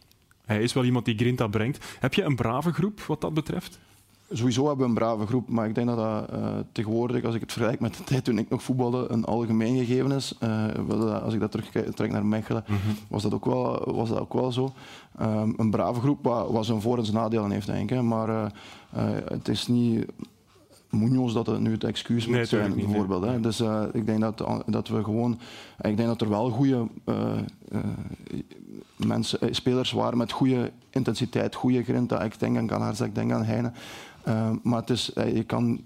Hij 0.45 0.63
is 0.63 0.73
wel 0.73 0.85
iemand 0.85 1.05
die 1.05 1.17
grinta 1.17 1.47
brengt. 1.47 1.85
Heb 2.01 2.15
je 2.15 2.23
een 2.23 2.37
brave 2.37 2.73
groep 2.73 3.01
wat 3.01 3.21
dat 3.21 3.35
betreft? 3.35 3.79
Sowieso 4.33 4.67
hebben 4.67 4.85
we 4.85 4.91
een 4.91 4.99
brave 4.99 5.27
groep, 5.27 5.49
maar 5.49 5.69
ik 5.69 5.75
denk 5.75 5.87
dat 5.87 5.97
dat 5.97 6.39
uh, 6.39 6.49
tegenwoordig, 6.73 7.25
als 7.25 7.35
ik 7.35 7.41
het 7.41 7.53
vergelijk 7.53 7.81
met 7.81 7.97
de 7.97 8.05
tijd 8.05 8.25
toen 8.25 8.39
ik 8.39 8.49
nog 8.49 8.63
voetbalde, 8.63 9.07
een 9.09 9.25
algemeen 9.25 9.77
gegeven 9.77 10.13
is. 10.13 10.35
Uh, 10.43 11.23
als 11.23 11.35
ik 11.35 11.41
dat 11.41 11.51
terugtrek 11.51 12.11
naar 12.11 12.27
Mechelen, 12.27 12.65
mm 12.67 12.77
-hmm. 12.77 12.97
was, 13.09 13.23
dat 13.23 13.35
ook 13.35 13.45
wel, 13.45 13.93
was 13.95 14.09
dat 14.09 14.19
ook 14.19 14.33
wel 14.33 14.53
zo. 14.53 14.73
Um, 15.21 15.55
een 15.57 15.71
brave 15.71 16.01
groep 16.01 16.25
wat, 16.25 16.51
wat 16.51 16.65
zijn 16.65 16.81
voor- 16.81 16.99
en 16.99 17.05
zijn 17.05 17.17
nadelen 17.17 17.51
heeft, 17.51 17.67
denk 17.67 17.91
ik. 17.91 18.03
Maar 18.03 18.29
uh, 18.29 18.47
het 19.25 19.49
is 19.49 19.67
niet 19.67 20.07
Munoz 20.91 21.35
dat 21.35 21.47
het 21.47 21.61
nu 21.61 21.73
het 21.73 21.85
excuus 21.85 22.27
Nee, 22.27 22.39
moet 22.39 22.49
zijn, 22.49 22.75
niet, 22.75 22.87
bijvoorbeeld. 22.87 23.25
Hè. 23.25 23.41
Dus 23.41 23.61
eh, 23.61 23.83
ik 23.93 24.07
denk 24.07 24.21
dat, 24.21 24.45
dat 24.67 24.89
we 24.89 25.05
gewoon... 25.05 25.39
Ik 25.81 25.97
denk 25.97 26.09
dat 26.09 26.21
er 26.21 26.29
wel 26.29 26.51
goede 26.51 26.87
mensen, 29.07 29.41
eh, 29.41 29.49
spelers 29.53 29.93
waren 29.93 30.19
met 30.19 30.33
goede 30.33 30.73
intensiteit, 30.91 31.55
goede 31.55 31.83
grinta. 31.83 32.23
Ik 32.23 32.39
denk 32.39 32.57
aan 32.57 32.69
Galarza, 32.69 33.05
ik 33.05 33.15
denk 33.15 33.33
aan 33.33 33.45
Heine. 33.45 33.73
Uh, 34.29 34.51
maar 34.63 34.81
het 34.81 34.91
is, 34.91 35.11
je 35.15 35.43
kan, 35.45 35.81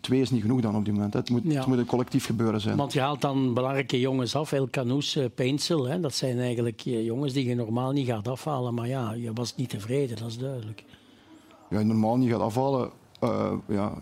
twee 0.00 0.20
is 0.20 0.30
niet 0.30 0.40
genoeg 0.42 0.60
dan 0.60 0.76
op 0.76 0.84
dit 0.84 0.94
moment. 0.94 1.12
Hè. 1.12 1.18
Het, 1.18 1.30
moet, 1.30 1.42
Ja. 1.44 1.58
het 1.58 1.66
moet 1.66 1.78
een 1.78 1.86
collectief 1.86 2.26
gebeuren 2.26 2.60
zijn. 2.60 2.76
Want 2.76 2.92
je 2.92 3.00
haalt 3.00 3.20
dan 3.20 3.54
belangrijke 3.54 4.00
jongens 4.00 4.36
af. 4.36 4.52
El 4.52 4.68
Canoes, 4.70 5.16
uh, 5.16 5.24
Peinsel. 5.34 5.84
Hè. 5.88 6.00
Dat 6.00 6.14
zijn 6.14 6.38
eigenlijk 6.38 6.82
eh, 6.86 7.04
jongens 7.04 7.32
die 7.32 7.48
je 7.48 7.54
normaal 7.54 7.92
niet 7.92 8.06
gaat 8.06 8.28
afhalen. 8.28 8.74
Maar 8.74 8.88
ja, 8.88 9.12
je 9.12 9.32
was 9.32 9.56
niet 9.56 9.68
tevreden, 9.68 10.16
dat 10.16 10.28
is 10.28 10.38
duidelijk. 10.38 10.84
Ja, 11.70 11.78
je 11.78 11.84
normaal 11.84 12.16
niet 12.16 12.30
gaat 12.30 12.40
afhalen. 12.40 12.90
Uh, 13.24 13.52
ja, 13.68 13.92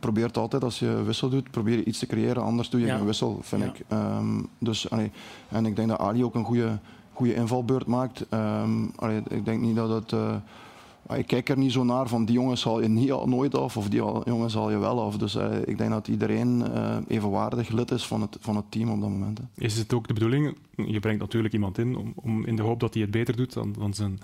probeert 0.00 0.36
altijd 0.36 0.64
als 0.64 0.78
je 0.78 1.02
wissel 1.02 1.28
doet, 1.28 1.50
probeer 1.50 1.76
je 1.76 1.84
iets 1.84 1.98
te 1.98 2.06
creëren. 2.06 2.42
Anders 2.42 2.70
doe 2.70 2.80
je 2.80 2.86
Ja. 2.86 2.96
geen 2.96 3.04
wissel, 3.06 3.38
vind 3.42 3.62
Ja. 3.62 3.68
ik. 3.68 3.80
Um, 4.18 4.48
dus, 4.58 4.90
allee, 4.90 5.10
en 5.48 5.66
ik 5.66 5.76
denk 5.76 5.88
dat 5.88 5.98
Ali 5.98 6.24
ook 6.24 6.34
een 6.34 6.44
goede, 6.44 6.78
goede 7.12 7.34
invalbeurt 7.34 7.86
maakt. 7.86 8.26
Um, 8.30 8.92
allee, 8.96 9.22
ik 9.28 9.44
denk 9.44 9.60
niet 9.60 9.76
dat 9.76 9.88
het... 9.88 10.12
Uh, 10.12 10.34
ik 11.16 11.26
kijk 11.26 11.48
er 11.48 11.58
niet 11.58 11.72
zo 11.72 11.84
naar 11.84 12.08
van 12.08 12.24
die 12.24 12.34
jongens 12.34 12.60
zal 12.60 12.82
je 12.82 12.88
niet 12.88 13.12
al, 13.12 13.28
nooit 13.28 13.54
af 13.54 13.76
of 13.76 13.88
die 13.88 14.02
jongens 14.24 14.52
zal 14.52 14.70
je 14.70 14.78
wel 14.78 15.00
af. 15.00 15.16
Dus 15.16 15.34
uh, 15.34 15.46
ik 15.64 15.78
denk 15.78 15.90
dat 15.90 16.08
iedereen 16.08 16.64
uh, 16.74 16.96
evenwaardig 17.08 17.68
lid 17.68 17.90
is 17.90 18.06
van 18.06 18.20
het, 18.20 18.36
van 18.40 18.56
het 18.56 18.64
team 18.68 18.90
op 18.90 19.00
dat 19.00 19.10
moment. 19.10 19.38
Hè. 19.38 19.44
Is 19.64 19.76
het 19.76 19.92
ook 19.92 20.08
de 20.08 20.14
bedoeling, 20.14 20.56
je 20.76 21.00
brengt 21.00 21.20
natuurlijk 21.20 21.54
iemand 21.54 21.78
in 21.78 21.96
om, 21.96 22.12
om 22.16 22.44
in 22.46 22.56
de 22.56 22.62
hoop 22.62 22.80
dat 22.80 22.94
hij 22.94 23.02
het 23.02 23.10
beter 23.10 23.36
doet 23.36 23.52
dan, 23.52 23.74
dan, 23.78 23.94
zijn, 23.94 24.20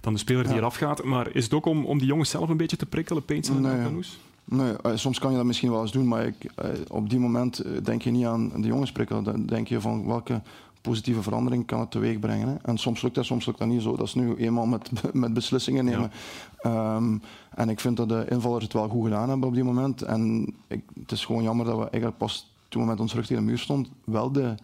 dan 0.00 0.12
de 0.12 0.18
speler 0.18 0.42
die 0.42 0.52
Ja. 0.52 0.58
eraf 0.58 0.76
gaat, 0.76 1.04
maar 1.04 1.34
is 1.34 1.44
het 1.44 1.54
ook 1.54 1.66
om, 1.66 1.84
om 1.84 1.98
die 1.98 2.06
jongens 2.06 2.30
zelf 2.30 2.48
een 2.48 2.56
beetje 2.56 2.76
te 2.76 2.86
prikkelen, 2.86 3.24
Peetsel 3.24 3.54
en 3.54 3.62
Nee. 3.62 3.82
Canoes? 3.82 4.18
Nee, 4.44 4.72
eh, 4.72 4.92
soms 4.94 5.18
kan 5.18 5.30
je 5.30 5.36
dat 5.36 5.46
misschien 5.46 5.70
wel 5.70 5.80
eens 5.80 5.92
doen, 5.92 6.08
maar 6.08 6.26
ik, 6.26 6.34
eh, 6.54 6.68
op 6.88 7.10
die 7.10 7.18
moment 7.18 7.58
eh, 7.58 7.72
denk 7.82 8.02
je 8.02 8.10
niet 8.10 8.24
aan 8.24 8.52
de 8.56 8.66
jongens 8.66 8.92
prikkelen. 8.92 9.24
Dan 9.24 9.46
denk 9.46 9.68
je 9.68 9.80
van 9.80 10.06
welke 10.06 10.42
positieve 10.84 11.22
verandering 11.22 11.66
kan 11.66 11.80
het 11.80 11.90
teweeg 11.90 12.18
brengen. 12.18 12.48
Hè? 12.48 12.54
En 12.62 12.78
soms 12.78 13.02
lukt 13.02 13.14
dat, 13.14 13.24
soms 13.24 13.46
lukt 13.46 13.58
dat 13.58 13.68
niet 13.68 13.82
zo. 13.82 13.96
Dat 13.96 14.06
is 14.06 14.14
nu 14.14 14.34
eenmaal 14.36 14.66
met, 14.66 14.90
met 15.12 15.34
beslissingen 15.34 15.84
nemen. 15.84 16.10
Ehm, 16.58 17.18
en 17.54 17.68
ik 17.68 17.80
vind 17.80 17.96
dat 17.96 18.08
de 18.08 18.26
invallers 18.28 18.64
het 18.64 18.72
wel 18.72 18.88
goed 18.88 19.04
gedaan 19.04 19.28
hebben 19.28 19.48
op 19.48 19.54
die 19.54 19.64
moment. 19.64 20.02
En 20.02 20.54
ik, 20.68 20.82
het 21.00 21.12
is 21.12 21.24
gewoon 21.24 21.42
jammer 21.42 21.66
dat 21.66 21.74
we 21.76 21.82
eigenlijk 21.82 22.16
pas 22.18 22.50
toen 22.68 22.82
we 22.82 22.88
met 22.88 23.00
ons 23.00 23.14
rug 23.14 23.26
tegen 23.26 23.42
de 23.42 23.48
muur 23.48 23.58
stond, 23.58 23.88
wel 24.04 24.32
de, 24.32 24.54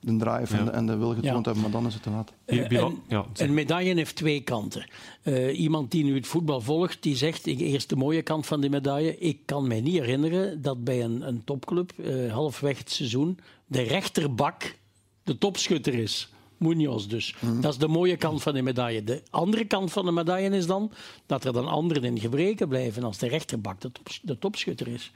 de 0.00 0.16
drive 0.16 0.56
en, 0.56 0.64
de, 0.64 0.70
en 0.70 0.86
de 0.86 0.96
wil 0.96 1.08
getoond 1.14 1.24
Ja. 1.24 1.52
hebben, 1.52 1.60
maar 1.62 1.70
dan 1.70 1.86
is 1.86 1.94
het 1.94 2.02
te 2.02 2.10
laat. 2.10 2.32
Eh, 2.44 2.68
Bilal- 2.68 2.88
en- 2.88 2.98
ja, 3.08 3.24
zeg. 3.32 3.48
Een 3.48 3.54
medaille 3.54 3.94
heeft 3.94 4.16
twee 4.16 4.40
kanten. 4.40 4.86
Eh, 5.22 5.60
iemand 5.60 5.90
die 5.90 6.04
nu 6.04 6.14
het 6.14 6.26
voetbal 6.26 6.60
volgt, 6.60 7.02
die 7.02 7.16
zegt, 7.16 7.46
ik- 7.46 7.60
eerst 7.60 7.88
de 7.88 7.96
mooie 7.96 8.22
kant 8.22 8.46
van 8.46 8.60
die 8.60 8.70
medaille. 8.70 9.18
Ik 9.18 9.38
kan 9.44 9.66
mij 9.68 9.80
niet 9.80 9.94
herinneren 9.98 10.62
dat 10.62 10.84
bij 10.84 11.04
een, 11.04 11.28
een 11.28 11.42
topclub, 11.44 11.92
eh, 11.98 12.32
halfweg 12.32 12.78
het 12.78 12.90
seizoen, 12.90 13.38
de 13.66 13.82
rechterbak 13.82 14.76
de 15.24 15.38
topschutter 15.38 15.94
is. 15.94 16.28
Munoz 16.56 17.06
dus. 17.06 17.34
Dat 17.60 17.72
is 17.72 17.78
de 17.78 17.88
mooie 17.88 18.16
kant 18.16 18.42
van 18.42 18.54
de 18.54 18.62
medaille. 18.62 19.04
De 19.04 19.22
andere 19.30 19.64
kant 19.64 19.92
van 19.92 20.04
de 20.04 20.12
medaille 20.12 20.50
is 20.50 20.66
dan 20.66 20.90
dat 21.26 21.44
er 21.44 21.52
dan 21.52 21.66
anderen 21.68 22.04
in 22.04 22.20
gebreken 22.20 22.68
blijven 22.68 23.02
als 23.04 23.18
de 23.18 23.28
rechterbak 23.28 23.80
de, 23.80 23.92
top, 23.92 24.08
de 24.22 24.38
topschutter 24.38 24.88
is. 24.88 25.12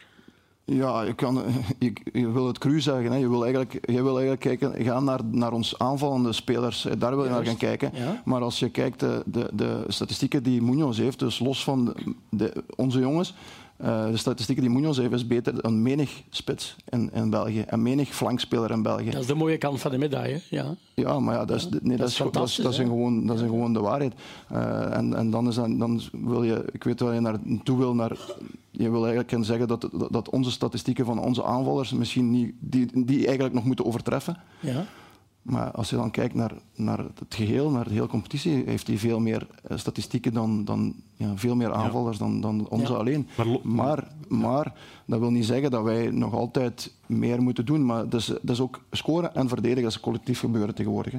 Ja, 0.64 1.02
je, 1.02 1.14
kan, 1.14 1.42
je, 1.78 1.92
je 2.12 2.30
wil 2.30 2.46
het 2.46 2.58
cru 2.58 2.80
zeggen. 2.80 3.12
Hè. 3.12 3.16
Je, 3.18 3.28
wil 3.28 3.42
eigenlijk, 3.44 3.72
je 3.90 4.02
wil 4.02 4.18
eigenlijk 4.18 4.40
kijken, 4.40 4.84
gaan 4.84 5.04
naar, 5.04 5.20
naar 5.24 5.52
ons 5.52 5.78
aanvallende 5.78 6.32
spelers. 6.32 6.84
Eh, 6.84 6.92
Daar 6.98 7.14
wil 7.16 7.24
je 7.24 7.30
naar 7.30 7.46
gaan 7.46 7.56
kijken. 7.56 7.90
ja. 7.94 8.22
Maar 8.24 8.40
als 8.42 8.58
je 8.58 8.68
kijkt, 8.68 9.00
de, 9.00 9.22
de, 9.26 9.50
de 9.52 9.84
statistieken 9.88 10.42
die 10.42 10.62
Munoz 10.62 10.98
heeft, 10.98 11.18
dus 11.18 11.38
los 11.38 11.64
van 11.64 11.94
de- 12.30 12.62
onze 12.76 12.98
jongens, 12.98 13.34
eh, 13.78 14.06
de 14.10 14.16
statistieken 14.16 14.64
die 14.64 14.72
Munoz 14.72 14.98
heeft, 14.98 15.12
is 15.12 15.26
beter 15.26 15.62
dan 15.62 15.82
menig 15.82 16.22
spits 16.30 16.76
in, 16.88 17.10
in 17.12 17.30
België. 17.30 17.60
En 17.60 17.82
menig 17.82 18.14
flankspeler 18.14 18.70
in 18.70 18.82
België. 18.82 19.10
Dat 19.10 19.20
is 19.20 19.26
de 19.26 19.34
mooie 19.34 19.58
kant 19.58 19.80
van 19.80 19.90
de 19.90 19.98
medaille. 19.98 20.40
Ja. 20.50 20.74
Ja, 20.94 21.20
maar 21.20 21.34
ja, 21.34 21.44
dat 21.44 21.56
is, 21.56 21.68
nee, 21.82 21.96
dat 21.96 22.08
is 22.08 22.16
dat 22.32 22.48
is, 22.48 22.56
dat 22.56 22.74
gewoon, 22.74 23.26
dat 23.26 23.36
is 23.36 23.42
gewoon 23.42 23.72
de 23.72 23.80
waarheid. 23.80 24.14
Eh, 24.48 24.96
en 24.96 25.14
en 25.14 25.30
dan, 25.30 25.48
is 25.48 25.54
dan 25.54 26.00
wil 26.12 26.42
je, 26.42 26.64
ik 26.72 26.84
weet 26.84 27.00
waar 27.00 27.14
je 27.14 27.20
naartoe 27.20 27.78
wil, 27.78 27.94
naar, 27.94 28.16
je 28.70 28.90
wil 28.90 29.06
eigenlijk 29.06 29.44
zeggen 29.44 29.68
dat, 29.68 29.80
dat, 29.80 30.12
dat 30.12 30.30
onze 30.30 30.50
statistieken 30.50 31.04
van 31.04 31.18
onze 31.18 31.44
aanvallers 31.44 31.92
misschien 31.92 32.30
niet, 32.30 32.54
die, 32.60 33.04
die 33.04 33.26
eigenlijk 33.26 33.54
nog 33.54 33.64
moeten 33.64 33.84
overtreffen. 33.84 34.36
Ja. 34.60 34.84
Maar 35.42 35.70
als 35.70 35.90
je 35.90 35.96
dan 35.96 36.10
kijkt 36.10 36.34
naar, 36.34 36.52
naar 36.74 36.98
het 36.98 37.34
geheel, 37.34 37.70
naar 37.70 37.84
de 37.84 37.92
hele 37.94 38.06
competitie, 38.06 38.62
heeft 38.66 38.86
hij 38.86 38.98
veel 38.98 39.20
meer 39.20 39.46
eh, 39.62 39.76
statistieken 39.78 40.32
dan, 40.32 40.64
dan 40.64 40.94
ja, 41.16 41.36
veel 41.36 41.56
meer 41.56 41.72
aanvallers 41.72 42.18
dan, 42.18 42.40
dan 42.40 42.68
onze 42.68 42.92
Ja. 42.92 42.98
alleen. 42.98 43.28
Maar 43.62 44.08
Maar, 44.28 44.72
dat 45.06 45.18
wil 45.20 45.30
niet 45.30 45.44
zeggen 45.44 45.70
dat 45.70 45.82
wij 45.82 46.10
nog 46.10 46.34
altijd 46.34 46.92
meer 47.06 47.42
moeten 47.42 47.66
doen. 47.66 47.86
Maar 47.86 48.08
dat 48.08 48.20
is, 48.20 48.26
dat 48.26 48.38
is 48.50 48.60
ook 48.60 48.80
scoren 48.90 49.34
en 49.34 49.48
verdedigen, 49.48 49.82
dat 49.82 49.90
is 49.90 49.96
een 49.96 50.02
collectief 50.02 50.38
gebeuren 50.40 50.74
tegenwoordig. 50.74 51.12
hè. 51.12 51.18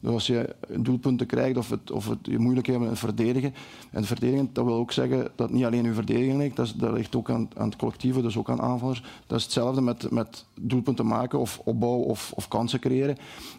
Dus 0.00 0.12
als 0.12 0.26
je 0.26 0.54
doelpunten 0.78 1.26
krijgt 1.26 1.56
of, 1.56 1.70
het, 1.70 1.90
of 1.90 2.08
het, 2.08 2.18
je 2.22 2.38
moeilijkheden 2.38 2.80
met 2.80 2.90
het 2.90 2.98
verdedigen. 2.98 3.54
En 3.90 3.98
het 3.98 4.06
verdedigen, 4.06 4.50
dat 4.52 4.64
wil 4.64 4.74
ook 4.74 4.92
zeggen 4.92 5.18
dat 5.18 5.48
het 5.48 5.50
niet 5.50 5.64
alleen 5.64 5.84
je 5.84 5.92
verdediging 5.92 6.38
ligt, 6.38 6.56
dat, 6.56 6.66
is, 6.66 6.74
dat 6.74 6.92
ligt 6.92 7.16
ook 7.16 7.30
aan, 7.30 7.48
aan 7.56 7.68
het 7.68 7.76
collectieve, 7.76 8.22
dus 8.22 8.36
ook 8.36 8.50
aan 8.50 8.60
aanvallers. 8.60 9.02
Dat 9.26 9.38
is 9.38 9.44
hetzelfde 9.44 9.80
met, 9.80 10.10
met 10.10 10.44
doelpunten 10.60 11.06
maken 11.06 11.38
of 11.38 11.60
opbouw 11.64 11.98
of, 11.98 12.32
of 12.34 12.48
kansen 12.48 12.80
creëren. 12.80 13.16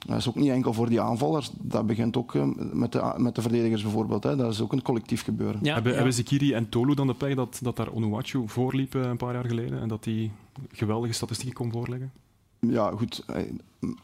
Dat 0.07 0.17
is 0.17 0.27
ook 0.27 0.35
niet 0.35 0.49
enkel 0.49 0.73
voor 0.73 0.89
die 0.89 1.01
aanvallers, 1.01 1.51
dat 1.59 1.87
begint 1.87 2.17
ook 2.17 2.35
eh, 2.35 2.43
met 2.55 2.91
de, 2.91 3.13
met 3.17 3.35
de 3.35 3.41
verdedigers 3.41 3.81
bijvoorbeeld. 3.81 4.23
Hè. 4.23 4.35
Dat 4.35 4.53
is 4.53 4.61
ook 4.61 4.73
een 4.73 4.81
collectief 4.81 5.23
gebeuren. 5.23 5.59
Ja, 5.61 5.73
hebben, 5.73 5.91
ja. 5.91 5.97
hebben 5.97 6.15
Zikiri 6.15 6.53
en 6.53 6.69
Tolu 6.69 6.93
dan 6.93 7.07
de 7.07 7.13
pech 7.13 7.35
dat, 7.35 7.59
dat 7.61 7.75
daar 7.75 7.91
Onuachu 7.91 8.43
voorliep 8.45 8.95
eh, 8.95 9.01
een 9.01 9.17
paar 9.17 9.33
jaar 9.33 9.45
geleden 9.45 9.81
en 9.81 9.87
dat 9.87 10.03
die 10.03 10.31
geweldige 10.71 11.13
statistieken 11.13 11.55
kon 11.55 11.71
voorleggen? 11.71 12.11
Ja, 12.59 12.91
goed. 12.97 13.23
eh, 13.27 13.41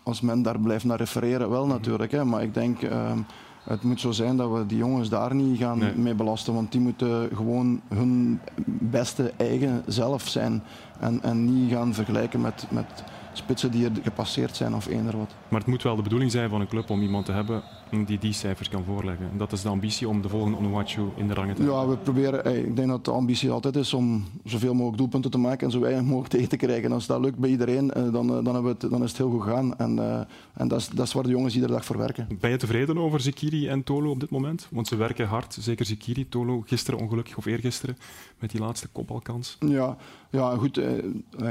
Als 0.03 0.21
men 0.21 0.41
daar 0.41 0.59
blijft 0.59 0.85
naar 0.85 0.97
refereren, 0.97 1.49
wel 1.49 1.67
natuurlijk. 1.67 2.11
Hè. 2.11 2.25
Maar 2.25 2.43
ik 2.43 2.53
denk, 2.53 2.81
ehm, 2.81 3.17
het 3.63 3.83
moet 3.83 3.99
zo 3.99 4.11
zijn 4.11 4.37
dat 4.37 4.51
we 4.51 4.65
die 4.65 4.77
jongens 4.77 5.09
daar 5.09 5.35
niet 5.35 5.57
gaan 5.59 5.77
Nee. 5.77 5.95
mee 5.95 6.13
belasten. 6.15 6.53
Want 6.53 6.71
die 6.71 6.81
moeten 6.81 7.29
gewoon 7.35 7.81
hun 7.87 8.39
beste 8.65 9.33
eigen 9.37 9.83
zelf 9.87 10.27
zijn. 10.27 10.63
En, 10.99 11.21
en 11.21 11.45
niet 11.45 11.71
gaan 11.71 11.93
vergelijken 11.93 12.41
met, 12.41 12.65
met 12.69 13.03
spitsen 13.33 13.71
die 13.71 13.85
er 13.85 13.91
gepasseerd 14.03 14.55
zijn 14.55 14.75
of 14.75 14.87
eender 14.87 15.17
wat. 15.17 15.35
Maar 15.47 15.59
het 15.59 15.69
moet 15.69 15.83
wel 15.83 15.95
de 15.95 16.01
bedoeling 16.01 16.31
zijn 16.31 16.49
van 16.49 16.61
een 16.61 16.67
club 16.67 16.89
om 16.89 17.01
iemand 17.01 17.25
te 17.25 17.31
hebben 17.31 17.63
die 18.01 18.17
die 18.17 18.33
cijfers 18.33 18.69
kan 18.69 18.83
voorleggen. 18.83 19.29
En 19.31 19.37
dat 19.37 19.51
is 19.51 19.61
de 19.61 19.69
ambitie 19.69 20.07
om 20.07 20.21
de 20.21 20.29
volgende 20.29 20.57
Onuachu 20.57 21.01
in 21.15 21.27
de 21.27 21.33
rangen 21.33 21.55
te 21.55 21.63
Ja, 21.63 21.87
we 21.87 21.97
proberen, 21.97 22.65
ik 22.65 22.75
denk 22.75 22.87
dat 22.87 23.05
de 23.05 23.11
ambitie 23.11 23.51
altijd 23.51 23.75
is 23.75 23.93
om 23.93 24.25
zoveel 24.43 24.73
mogelijk 24.73 24.97
doelpunten 24.97 25.31
te 25.31 25.37
maken 25.37 25.65
en 25.65 25.71
zo 25.71 25.79
weinig 25.79 26.03
mogelijk 26.03 26.29
tegen 26.29 26.49
te 26.49 26.57
krijgen. 26.57 26.83
En 26.83 26.91
als 26.91 27.05
dat 27.05 27.21
lukt 27.21 27.37
bij 27.37 27.49
iedereen, 27.49 27.91
eh, 27.91 28.11
dan, 28.11 28.29
eh, 28.29 28.43
dan, 28.43 28.53
hebben 28.53 28.63
we 28.63 28.77
het, 28.79 28.91
dan 28.91 29.03
is 29.03 29.09
het 29.09 29.17
heel 29.17 29.29
goed 29.29 29.41
gegaan. 29.41 29.77
En, 29.77 29.99
eh, 29.99 30.21
en 30.53 30.67
dat, 30.67 30.79
is, 30.79 30.87
dat 30.87 31.07
is 31.07 31.13
waar 31.13 31.23
de 31.23 31.29
jongens 31.29 31.53
iedere 31.53 31.73
dag 31.73 31.85
voor 31.85 31.97
werken. 31.97 32.27
Ben 32.39 32.51
je 32.51 32.57
tevreden 32.57 32.97
over 32.97 33.19
Zikiri 33.19 33.67
en 33.67 33.83
Tolo 33.83 34.09
op 34.09 34.19
dit 34.19 34.29
moment? 34.29 34.67
Want 34.71 34.87
ze 34.87 34.95
werken 34.95 35.27
hard, 35.27 35.57
zeker 35.59 35.85
Zikiri. 35.85 36.29
Tolo 36.29 36.63
gisteren 36.65 36.99
ongelukkig, 36.99 37.37
of 37.37 37.45
eergisteren, 37.45 37.97
met 38.39 38.51
die 38.51 38.59
laatste 38.59 38.87
kopbalkans. 38.87 39.57
Ja, 39.59 39.97
ja 40.33 40.55
goed. 40.55 40.77
eh, 40.77 40.91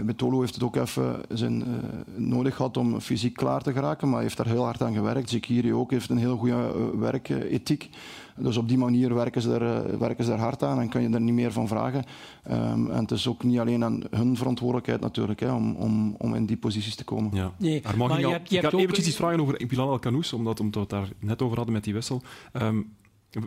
Bij 0.04 0.14
Tolo 0.16 0.40
heeft 0.40 0.54
het 0.54 0.62
ook 0.62 0.76
even 0.76 1.20
zijn, 1.28 1.62
eh, 1.62 1.68
nodig 2.16 2.56
gehad 2.56 2.76
om 2.76 3.00
fysiek 3.00 3.34
klaar 3.34 3.62
te 3.62 3.72
geraken, 3.72 4.06
maar 4.06 4.14
hij 4.16 4.24
heeft 4.24 4.36
daar 4.36 4.46
heel 4.46 4.64
hard 4.64 4.82
aan 4.82 4.94
gewerkt. 4.94 5.30
Zikiri 5.30 5.72
ook 5.74 5.90
heeft 5.90 6.10
een 6.10 6.16
heel 6.16 6.36
goede 6.36 6.54
eh, 6.54 6.98
werkethiek. 6.98 7.90
Dus 8.36 8.56
op 8.56 8.68
die 8.68 8.78
manier 8.78 9.14
werken 9.14 9.42
ze, 9.42 9.52
er, 9.54 9.86
eh, 9.90 9.98
werken 9.98 10.24
ze 10.24 10.32
er 10.32 10.38
hard 10.38 10.62
aan 10.62 10.80
en 10.80 10.88
kan 10.88 11.02
je 11.02 11.08
er 11.08 11.20
niet 11.20 11.34
meer 11.34 11.52
van 11.52 11.68
vragen. 11.68 12.04
Ehm, 12.44 12.86
en 12.90 13.00
het 13.00 13.10
is 13.10 13.28
ook 13.28 13.42
niet 13.42 13.58
alleen 13.58 13.84
aan 13.84 14.02
hun 14.10 14.36
verantwoordelijkheid 14.36 15.00
natuurlijk 15.00 15.40
hè, 15.40 15.52
om, 15.52 15.74
om, 15.74 16.14
om 16.18 16.34
in 16.34 16.46
die 16.46 16.56
posities 16.56 16.94
te 16.94 17.04
komen. 17.04 17.30
Ja. 17.34 17.52
Nee, 17.58 17.82
maar 17.96 18.20
je 18.20 18.26
hebt- 18.28 18.48
je 18.50 18.56
ik 18.56 18.60
hebt 18.60 18.72
ga 18.72 18.76
ook- 18.76 18.82
eventjes 18.82 19.06
iets 19.06 19.16
vragen 19.16 19.40
over 19.40 19.64
Bilal 19.68 19.90
El 19.90 19.98
Canoes, 19.98 20.32
omdat, 20.32 20.60
omdat 20.60 20.74
we 20.90 20.96
het 20.96 21.06
daar 21.06 21.08
net 21.28 21.42
over 21.42 21.56
hadden 21.56 21.74
met 21.74 21.84
die 21.84 21.94
wissel. 21.94 22.22
Ehm, 22.52 22.80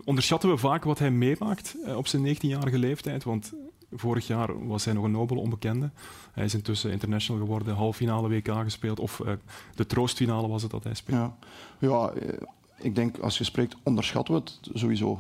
onderschatten 0.06 0.50
we 0.50 0.58
vaak 0.58 0.84
wat 0.84 1.00
hij 1.00 1.12
meemaakt 1.12 1.76
eh, 1.86 1.98
op 1.98 2.08
zijn 2.08 2.36
19-jarige 2.36 2.80
leeftijd? 2.80 3.24
Want 3.24 3.54
vorig 3.94 4.28
jaar 4.28 4.68
was 4.68 4.86
hij 4.86 4.94
nog 4.94 5.04
een 5.04 5.12
nobele 5.12 5.40
onbekende. 5.40 5.90
Hij 6.32 6.46
is 6.46 6.54
intussen 6.54 6.92
international 6.92 7.42
geworden, 7.42 7.76
halffinale 7.76 8.30
WK 8.30 8.48
gespeeld, 8.64 9.00
of 9.00 9.20
eh, 9.20 9.34
de 9.76 9.86
troostfinale 9.86 10.48
was 10.48 10.62
het 10.62 10.72
dat 10.72 10.84
hij 10.84 10.94
speelde. 10.94 11.22
Ja, 11.22 11.88
ja 11.88 12.10
eh, 12.10 12.34
ik 12.78 12.96
denk 12.96 13.18
als 13.18 13.38
je 13.38 13.44
spreekt, 13.44 13.76
onderschatten 13.84 14.34
we 14.34 14.40
het 14.40 14.60
sowieso. 14.74 15.18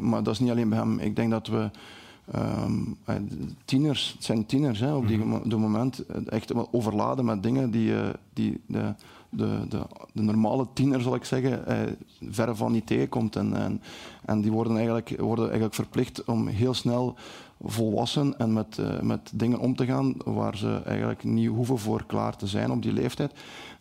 Maar 0.00 0.22
dat 0.22 0.34
is 0.34 0.40
niet 0.40 0.50
alleen 0.50 0.68
bij 0.68 0.78
hem. 0.78 0.98
Ik 0.98 1.16
denk 1.16 1.30
dat 1.30 1.46
we. 1.46 1.70
ehm, 2.32 2.72
eh, 3.04 3.14
tieners, 3.64 4.12
het 4.12 4.24
zijn 4.24 4.46
tieners 4.46 4.80
hè, 4.80 4.94
op 4.94 5.08
die 5.08 5.18
de 5.44 5.56
moment. 5.56 5.98
eh, 6.06 6.16
Echt 6.26 6.72
overladen 6.72 7.24
met 7.24 7.42
dingen 7.42 7.70
die, 7.70 7.92
die 8.32 8.60
de, 8.66 8.94
de, 9.30 9.66
de, 9.68 9.82
de 10.12 10.22
normale 10.22 10.66
tiener, 10.72 11.00
zal 11.00 11.14
ik 11.14 11.24
zeggen, 11.24 11.66
eh, 11.66 11.92
verre 12.30 12.54
van 12.54 12.72
niet 12.72 12.86
tegenkomt. 12.86 13.36
En, 13.36 13.54
en, 13.54 13.82
en 14.24 14.40
die 14.40 14.52
worden 14.52 14.76
eigenlijk, 14.76 15.14
worden 15.20 15.44
eigenlijk 15.44 15.74
verplicht 15.74 16.24
om 16.24 16.46
heel 16.46 16.74
snel 16.74 17.16
volwassen 17.62 18.38
en 18.38 18.52
met, 18.52 18.78
eh, 18.78 19.00
met 19.00 19.30
dingen 19.34 19.58
om 19.58 19.76
te 19.76 19.86
gaan 19.86 20.14
waar 20.24 20.56
ze 20.56 20.82
eigenlijk 20.84 21.24
niet 21.24 21.48
hoeven 21.48 21.78
voor 21.78 22.04
klaar 22.06 22.36
te 22.36 22.46
zijn 22.46 22.70
op 22.70 22.82
die 22.82 22.92
leeftijd. 22.92 23.32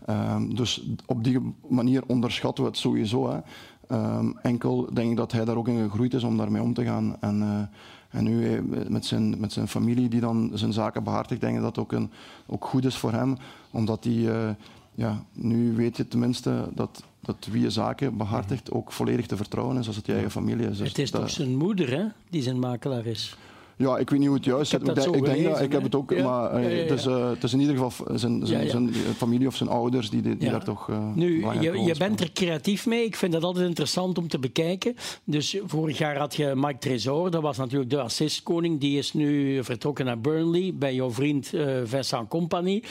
Ehm, 0.06 0.56
dus 0.56 0.88
op 1.06 1.24
die 1.24 1.54
manier 1.68 2.04
onderschatten 2.08 2.64
we 2.64 2.70
het 2.70 2.80
sowieso. 2.80 3.30
Hè. 3.30 3.40
Ehm, 3.88 4.32
enkel 4.42 4.90
denk 4.94 5.12
ik 5.12 5.18
dat 5.18 5.32
hij 5.32 5.46
daar 5.46 5.58
ook 5.58 5.68
in 5.68 5.90
gegroeid 5.90 6.14
is 6.14 6.24
om 6.24 6.38
daarmee 6.38 6.62
om 6.62 6.74
te 6.74 6.84
gaan. 6.84 7.16
En, 7.20 7.70
En 8.10 8.24
nu 8.24 8.56
eh, 8.56 8.62
met 8.88 9.06
zijn, 9.06 9.40
met 9.40 9.54
zijn 9.54 9.68
familie 9.68 10.10
die 10.10 10.20
dan 10.20 10.52
zijn 10.54 10.74
zaken 10.74 11.04
behartigt, 11.04 11.42
denk 11.42 11.56
ik 11.56 11.62
dat 11.62 11.78
ook, 11.78 11.92
een, 11.92 12.10
ook 12.46 12.66
goed 12.66 12.86
is 12.86 12.96
voor 12.96 13.12
hem. 13.12 13.38
Omdat 13.72 14.04
hij, 14.04 14.30
eh, 14.30 14.50
ja, 14.96 15.24
nu 15.34 15.76
weet 15.76 15.98
je 15.98 16.08
tenminste 16.08 16.70
dat, 16.74 17.04
dat 17.20 17.48
wie 17.52 17.62
je 17.62 17.70
zaken 17.70 18.18
behartigt 18.18 18.72
ook 18.72 18.92
volledig 18.92 19.26
te 19.26 19.38
vertrouwen 19.38 19.78
is 19.78 19.88
als 19.88 19.96
het 19.96 20.06
je 20.06 20.14
eigen 20.14 20.32
familie 20.32 20.68
is. 20.68 20.78
Dus 20.78 20.88
het 20.88 20.98
is 20.98 21.12
toch 21.12 21.30
zijn 21.30 21.56
moeder 21.56 21.90
hè, 21.90 22.06
die 22.30 22.42
zijn 22.42 22.60
makelaar 22.60 23.06
is? 23.06 23.38
Ja, 23.78 23.98
ik 23.98 24.10
weet 24.10 24.20
niet 24.20 24.28
hoe 24.28 24.38
het 24.38 24.46
juist 24.46 24.70
zit. 24.70 24.88
Ik, 24.88 24.96
denk, 24.96 25.16
ik 25.16 25.26
denk 25.26 25.44
dat 25.44 25.62
ik 25.62 25.72
heb 25.72 25.84
het 25.84 25.96
ook, 25.96 26.12
ja, 26.12 26.24
maar 26.24 26.62
ja, 26.62 26.70
ja, 26.70 26.76
het, 26.76 26.92
is, 26.92 27.06
uh, 27.06 27.30
het, 27.30 27.44
is, 27.44 27.54
in 27.54 27.60
ieder 27.60 27.78
geval 27.78 28.18
zijn, 28.18 28.46
zijn, 28.46 28.70
zijn 28.70 28.94
familie 28.94 29.48
of 29.48 29.56
zijn 29.56 29.70
ouders 29.70 30.10
die, 30.10 30.22
die, 30.22 30.38
die 30.38 30.50
daar 30.50 30.64
toch. 30.64 30.88
Uh, 30.88 31.14
nu, 31.16 31.46
je, 31.60 31.82
je 31.82 31.96
bent 31.98 32.20
er 32.20 32.32
creatief 32.32 32.86
mee. 32.86 33.06
Ik 33.06 33.16
vind 33.16 33.32
dat 33.32 33.44
altijd 33.44 33.68
interessant 33.68 34.18
om 34.18 34.28
te 34.28 34.40
bekijken. 34.40 34.96
Dus 35.24 35.58
vorig 35.66 35.98
jaar 35.98 36.18
had 36.18 36.36
je 36.36 36.54
Mike 36.56 36.78
Tresor, 36.78 37.32
dat 37.32 37.42
was 37.42 37.58
natuurlijk 37.58 37.90
de 37.90 38.02
assistkoning. 38.02 38.80
Die 38.80 38.98
is 38.98 39.14
nu 39.14 39.64
vertrokken 39.64 40.06
naar 40.06 40.20
Burnley 40.20 40.74
bij 40.76 40.96
jouw 40.96 41.12
vriend 41.12 41.54
uh, 41.54 41.78
Vincent 41.84 42.28
Company. 42.28 42.84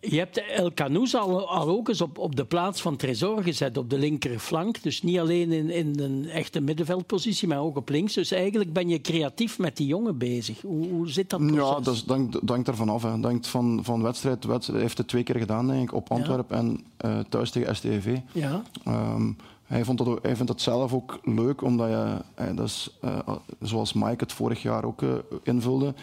Je 0.00 0.18
hebt 0.18 0.42
El 0.48 0.74
Canoes 0.74 1.14
al, 1.14 1.48
al 1.48 1.68
ook 1.68 1.88
eens 1.88 2.00
op, 2.00 2.18
op 2.18 2.36
de 2.36 2.44
plaats 2.44 2.82
van 2.82 2.96
Tresor 2.96 3.42
gezet, 3.42 3.76
op 3.76 3.90
de 3.90 3.98
linkerflank. 3.98 4.82
Dus 4.82 5.02
niet 5.02 5.18
alleen 5.18 5.52
in, 5.52 5.70
in 5.70 6.00
een 6.00 6.28
echte 6.28 6.60
middenveldpositie, 6.60 7.48
maar 7.48 7.60
ook 7.60 7.76
op 7.76 7.88
links. 7.88 8.14
Dus 8.14 8.30
eigenlijk 8.30 8.72
ben 8.72 8.88
je 8.88 9.00
creatief 9.00 9.58
met 9.58 9.76
die 9.76 9.86
jongen 9.86 10.18
bezig. 10.18 10.60
Hoe, 10.60 10.88
hoe 10.88 11.10
zit 11.10 11.30
dat 11.30 11.46
proces? 11.46 11.56
Ja, 11.56 11.80
dat 11.80 12.02
dankt, 12.06 12.46
dankt 12.46 12.68
ervan 12.68 12.88
af. 12.88 13.02
Hè. 13.02 13.20
Dankt 13.20 13.46
van, 13.46 13.80
van 13.82 14.02
wedstrijd, 14.02 14.44
wedstrijd. 14.44 14.72
Hij 14.72 14.80
heeft 14.80 14.98
het 14.98 15.08
twee 15.08 15.22
keer 15.22 15.38
gedaan, 15.38 15.66
denk 15.66 15.82
ik, 15.82 15.94
op 15.94 16.10
Antwerpen 16.10 16.56
en 16.56 16.84
uh, 17.04 17.18
thuis 17.28 17.50
tegen 17.50 17.76
STV. 17.76 18.16
Ja. 18.32 18.62
Um, 18.88 19.36
hij, 19.64 19.84
vond 19.84 19.98
dat 19.98 20.06
ook, 20.06 20.18
hij 20.22 20.36
vindt 20.36 20.50
het 20.50 20.60
zelf 20.60 20.92
ook 20.92 21.20
leuk, 21.22 21.62
omdat 21.62 21.88
je, 21.88 22.16
dat 22.54 22.66
is, 22.66 22.98
uh, 23.04 23.18
zoals 23.60 23.92
Mike 23.92 24.16
het 24.16 24.32
vorig 24.32 24.62
jaar 24.62 24.84
ook 24.84 25.02
uh, 25.02 25.12
invulde, 25.42 25.94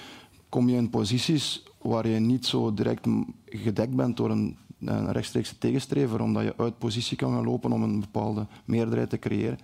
kom 0.51 0.69
je 0.69 0.75
in 0.75 0.89
posities 0.89 1.63
waar 1.81 2.07
je 2.07 2.19
niet 2.19 2.45
zo 2.45 2.73
direct 2.73 3.07
gedekt 3.45 3.95
bent 3.95 4.17
door 4.17 4.29
een, 4.29 4.57
een 4.79 5.11
rechtstreekse 5.11 5.57
tegenstrever, 5.57 6.21
omdat 6.21 6.43
je 6.43 6.53
uit 6.57 6.77
positie 6.77 7.17
kan 7.17 7.33
gaan 7.33 7.45
lopen 7.45 7.71
om 7.71 7.83
een 7.83 7.99
bepaalde 7.99 8.47
meerderheid 8.65 9.09
te 9.09 9.19
creëren. 9.19 9.59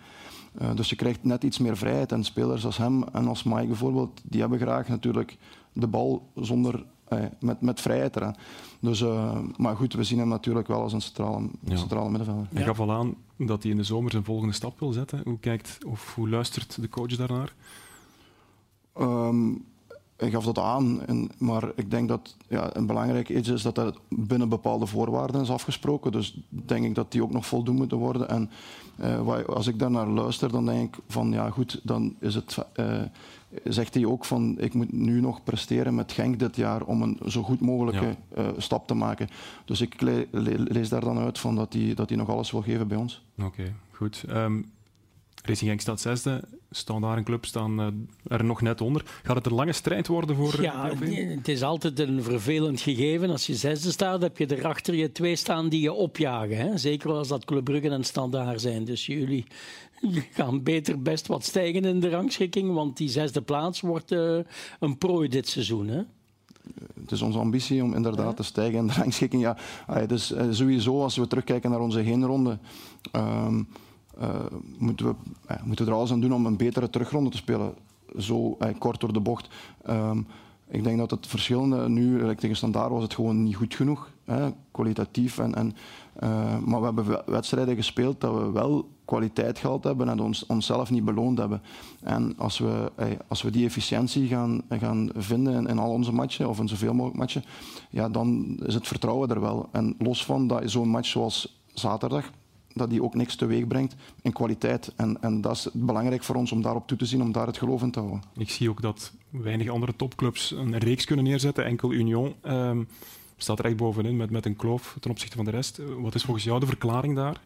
Uh, 0.61 0.75
dus 0.75 0.89
je 0.89 0.95
krijgt 0.95 1.23
net 1.23 1.43
iets 1.43 1.57
meer 1.57 1.77
vrijheid. 1.77 2.11
En 2.11 2.23
spelers 2.23 2.65
als 2.65 2.77
hem 2.77 3.03
en 3.03 3.27
als 3.27 3.43
Mike 3.43 3.67
bijvoorbeeld, 3.67 4.21
die 4.23 4.39
hebben 4.39 4.59
graag 4.59 4.87
natuurlijk 4.87 5.37
de 5.73 5.87
bal 5.87 6.31
zonder, 6.35 6.85
uh, 7.09 7.19
met, 7.39 7.61
met 7.61 7.81
vrijheid 7.81 8.15
eraan. 8.15 8.35
Dus, 8.79 9.01
uh, 9.01 9.37
maar 9.57 9.75
goed, 9.75 9.93
we 9.93 10.03
zien 10.03 10.19
hem 10.19 10.27
natuurlijk 10.27 10.67
wel 10.67 10.81
als 10.81 10.93
een 10.93 11.01
centrale, 11.01 11.49
ja. 11.63 11.75
centrale 11.75 12.09
middenvelder. 12.09 12.47
Hij 12.53 12.63
gaf 12.63 12.79
al 12.79 12.91
aan 12.91 13.15
dat 13.37 13.61
hij 13.61 13.71
in 13.71 13.77
de 13.77 13.83
zomer 13.83 14.11
zijn 14.11 14.23
volgende 14.23 14.53
stap 14.53 14.79
wil 14.79 14.91
zetten. 14.91 15.21
Hoe 15.23 15.39
kijkt 15.39 15.77
of 15.85 16.15
hoe 16.15 16.29
luistert 16.29 16.81
de 16.81 16.89
coach 16.89 17.15
daarnaar? 17.15 17.53
Um, 18.99 19.65
hij 20.17 20.29
gaf 20.29 20.45
dat 20.45 20.57
aan, 20.59 21.05
en, 21.05 21.29
maar 21.37 21.71
ik 21.75 21.91
denk 21.91 22.07
dat 22.07 22.35
ja, 22.47 22.75
een 22.75 22.85
belangrijk 22.85 23.29
iets 23.29 23.49
is 23.49 23.61
dat 23.61 23.75
dat 23.75 23.99
binnen 24.09 24.49
bepaalde 24.49 24.85
voorwaarden 24.85 25.41
is 25.41 25.49
afgesproken. 25.49 26.11
Dus 26.11 26.39
denk 26.49 26.85
ik 26.85 26.95
dat 26.95 27.11
die 27.11 27.23
ook 27.23 27.31
nog 27.31 27.45
voldoen 27.45 27.75
moeten 27.75 27.97
worden. 27.97 28.29
En 28.29 28.49
uh, 29.01 29.45
als 29.45 29.67
ik 29.67 29.79
daar 29.79 29.91
naar 29.91 30.07
luister, 30.07 30.51
dan 30.51 30.65
denk 30.65 30.95
ik 30.95 31.03
van 31.07 31.31
ja 31.31 31.49
goed, 31.49 31.79
dan 31.83 32.15
is 32.19 32.35
het, 32.35 32.57
uh, 32.75 33.01
zegt 33.63 33.93
hij 33.93 34.05
ook 34.05 34.25
van 34.25 34.55
ik 34.59 34.73
moet 34.73 34.91
nu 34.91 35.21
nog 35.21 35.43
presteren 35.43 35.95
met 35.95 36.11
Genk 36.11 36.39
dit 36.39 36.55
jaar 36.55 36.83
om 36.83 37.01
een 37.01 37.19
zo 37.27 37.43
goed 37.43 37.59
mogelijke 37.59 38.15
ja. 38.35 38.41
uh, 38.41 38.47
stap 38.57 38.87
te 38.87 38.93
maken. 38.93 39.27
Dus 39.65 39.81
ik 39.81 40.01
le 40.01 40.27
le 40.31 40.55
lees 40.57 40.89
daar 40.89 41.01
dan 41.01 41.17
uit 41.17 41.39
van 41.39 41.55
dat 41.55 41.73
hij, 41.73 41.93
dat 41.93 42.09
nog 42.09 42.29
alles 42.29 42.51
wil 42.51 42.61
geven 42.61 42.87
bij 42.87 42.97
ons. 42.97 43.25
Oké, 43.37 43.45
okay, 43.45 43.73
goed. 43.91 44.23
Um, 44.29 44.71
Racing 45.47 45.69
Genk 45.69 45.81
staat 45.81 46.01
zesde. 46.01 46.43
Standaard 46.71 47.17
en 47.17 47.23
Club 47.23 47.45
staan 47.45 47.79
uh, 47.79 47.87
er 48.27 48.43
nog 48.43 48.61
net 48.61 48.81
onder. 48.81 49.03
Gaat 49.23 49.35
het 49.35 49.45
een 49.45 49.53
lange 49.53 49.71
strijd 49.71 50.07
worden 50.07 50.35
voor 50.35 50.61
Ja, 50.61 50.91
het 51.09 51.47
is 51.47 51.63
altijd 51.63 51.99
een 51.99 52.23
vervelend 52.23 52.81
gegeven. 52.81 53.29
Als 53.29 53.47
je 53.47 53.55
zesde 53.55 53.91
staat, 53.91 54.21
heb 54.21 54.37
je 54.37 54.57
erachter 54.57 54.95
je 54.95 55.11
twee 55.11 55.35
staan 55.35 55.69
die 55.69 55.81
je 55.81 55.93
opjagen. 55.93 56.57
Hè? 56.57 56.77
Zeker 56.77 57.11
als 57.11 57.27
dat 57.27 57.45
Club 57.45 57.63
Brugge 57.63 57.89
en 57.89 58.03
Standaard 58.03 58.61
zijn. 58.61 58.85
Dus 58.85 59.05
jullie 59.05 59.45
gaan 60.31 60.63
beter 60.63 61.01
best 61.01 61.27
wat 61.27 61.43
stijgen 61.43 61.85
in 61.85 61.99
de 61.99 62.09
rangschikking. 62.09 62.73
Want 62.73 62.97
die 62.97 63.09
zesde 63.09 63.41
plaats 63.41 63.81
wordt 63.81 64.11
uh, 64.11 64.39
een 64.79 64.97
prooi 64.97 65.27
dit 65.29 65.47
seizoen. 65.47 65.87
Hè? 65.87 66.01
het 67.01 67.11
is 67.11 67.21
onze 67.21 67.39
ambitie 67.39 67.83
om 67.83 67.93
inderdaad 67.93 68.25
ja. 68.25 68.33
te 68.33 68.43
stijgen 68.43 68.79
in 68.79 68.87
de 68.87 68.93
rangschikking. 68.93 69.41
Ja, 69.41 69.57
dus 70.05 70.33
sowieso, 70.51 71.01
als 71.01 71.15
we 71.15 71.27
terugkijken 71.27 71.69
naar 71.69 71.79
onze 71.79 71.99
heenronde, 71.99 72.57
um, 73.15 73.67
uh, 74.21 74.29
moeten, 74.77 75.05
we, 75.05 75.15
uh, 75.51 75.63
moeten 75.63 75.87
er 75.87 75.93
alles 75.93 76.11
aan 76.11 76.19
doen 76.19 76.33
om 76.33 76.45
een 76.45 76.57
betere 76.57 76.89
terugronde 76.89 77.29
te 77.29 77.37
spelen. 77.37 77.73
Zo 78.17 78.57
uh, 78.59 78.69
kort 78.79 78.99
door 78.99 79.13
de 79.13 79.19
bocht. 79.19 79.47
Um, 79.89 80.27
ik 80.69 80.83
denk 80.83 80.97
dat 80.97 81.11
het 81.11 81.27
verschillende 81.27 81.89
nu, 81.89 82.23
like 82.23 82.41
tegen 82.41 82.55
Standaard 82.55 82.91
was 82.91 83.03
het 83.03 83.13
gewoon 83.13 83.43
niet 83.43 83.55
goed 83.55 83.75
genoeg, 83.75 84.11
hè, 84.23 84.49
kwalitatief. 84.71 85.37
En, 85.37 85.55
en, 85.55 85.75
maar 86.65 86.79
we 86.79 86.85
hebben 86.85 87.21
wedstrijden 87.25 87.75
gespeeld 87.75 88.21
dat 88.21 88.33
we 88.33 88.51
wel 88.51 88.89
kwaliteit 89.05 89.59
gehad 89.59 89.83
hebben 89.83 90.09
en 90.09 90.19
ons, 90.19 90.45
onszelf 90.45 90.91
niet 90.91 91.05
beloond 91.05 91.37
hebben. 91.37 91.61
En 92.01 92.33
als 92.37 92.57
we, 92.57 92.91
als 93.27 93.41
we 93.41 93.49
die 93.49 93.65
efficiëntie 93.65 94.27
gaan, 94.27 94.61
gaan 94.69 95.09
vinden 95.15 95.53
in, 95.53 95.67
in 95.67 95.79
al 95.79 95.91
onze 95.91 96.13
matchen, 96.13 96.49
of 96.49 96.59
in 96.59 96.67
zoveel 96.67 96.93
mogelijk 96.93 97.19
matchen, 97.19 97.43
ja, 97.89 98.09
dan 98.09 98.59
is 98.65 98.73
het 98.73 98.87
vertrouwen 98.87 99.29
er 99.29 99.41
wel. 99.41 99.69
En 99.71 99.95
los 99.97 100.25
van 100.25 100.47
dat 100.47 100.61
zo'n 100.65 100.89
match 100.89 101.07
zoals 101.07 101.63
zaterdag, 101.73 102.31
dat 102.77 102.89
die 102.89 103.03
ook 103.03 103.15
niks 103.15 103.35
teweeg 103.35 103.67
brengt 103.67 103.95
in 104.21 104.33
kwaliteit. 104.33 104.93
En, 104.95 105.17
en 105.21 105.41
dat 105.41 105.55
is 105.55 105.69
belangrijk 105.73 106.23
voor 106.23 106.35
ons 106.35 106.51
om 106.51 106.61
daarop 106.61 106.87
toe 106.87 106.97
te 106.97 107.05
zien, 107.05 107.21
om 107.21 107.31
daar 107.31 107.47
het 107.47 107.57
geloof 107.57 107.81
in 107.81 107.91
te 107.91 107.99
houden. 107.99 108.21
Ik 108.37 108.49
zie 108.49 108.69
ook 108.69 108.81
dat 108.81 109.11
weinig 109.29 109.69
andere 109.69 109.95
topclubs 109.95 110.51
een 110.51 110.77
reeks 110.77 111.05
kunnen 111.05 111.25
neerzetten. 111.25 111.65
Enkel 111.65 111.91
Union 111.91 112.35
um, 112.45 112.87
staat 113.37 113.59
er 113.59 113.65
echt 113.65 113.77
bovenin 113.77 114.17
met, 114.17 114.29
met 114.29 114.45
een 114.45 114.55
kloof 114.55 114.97
ten 114.99 115.11
opzichte 115.11 115.35
van 115.35 115.45
de 115.45 115.51
rest. 115.51 115.81
Wat 115.99 116.15
is 116.15 116.23
volgens 116.23 116.45
jou 116.45 116.59
de 116.59 116.65
verklaring 116.65 117.15
daar? 117.15 117.41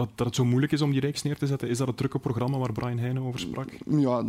Dat, 0.00 0.08
dat 0.14 0.26
het 0.26 0.36
zo 0.36 0.44
moeilijk 0.44 0.72
is 0.72 0.82
om 0.82 0.90
die 0.90 1.00
reeks 1.00 1.22
neer 1.22 1.38
te 1.38 1.46
zetten? 1.46 1.68
Is 1.68 1.78
dat 1.78 1.86
het 1.86 1.96
drukke 1.96 2.18
programma 2.18 2.58
waar 2.58 2.72
Brian 2.72 2.98
Heijnen 2.98 3.22
over 3.22 3.40
sprak? 3.40 3.68
Ja, 3.86 4.24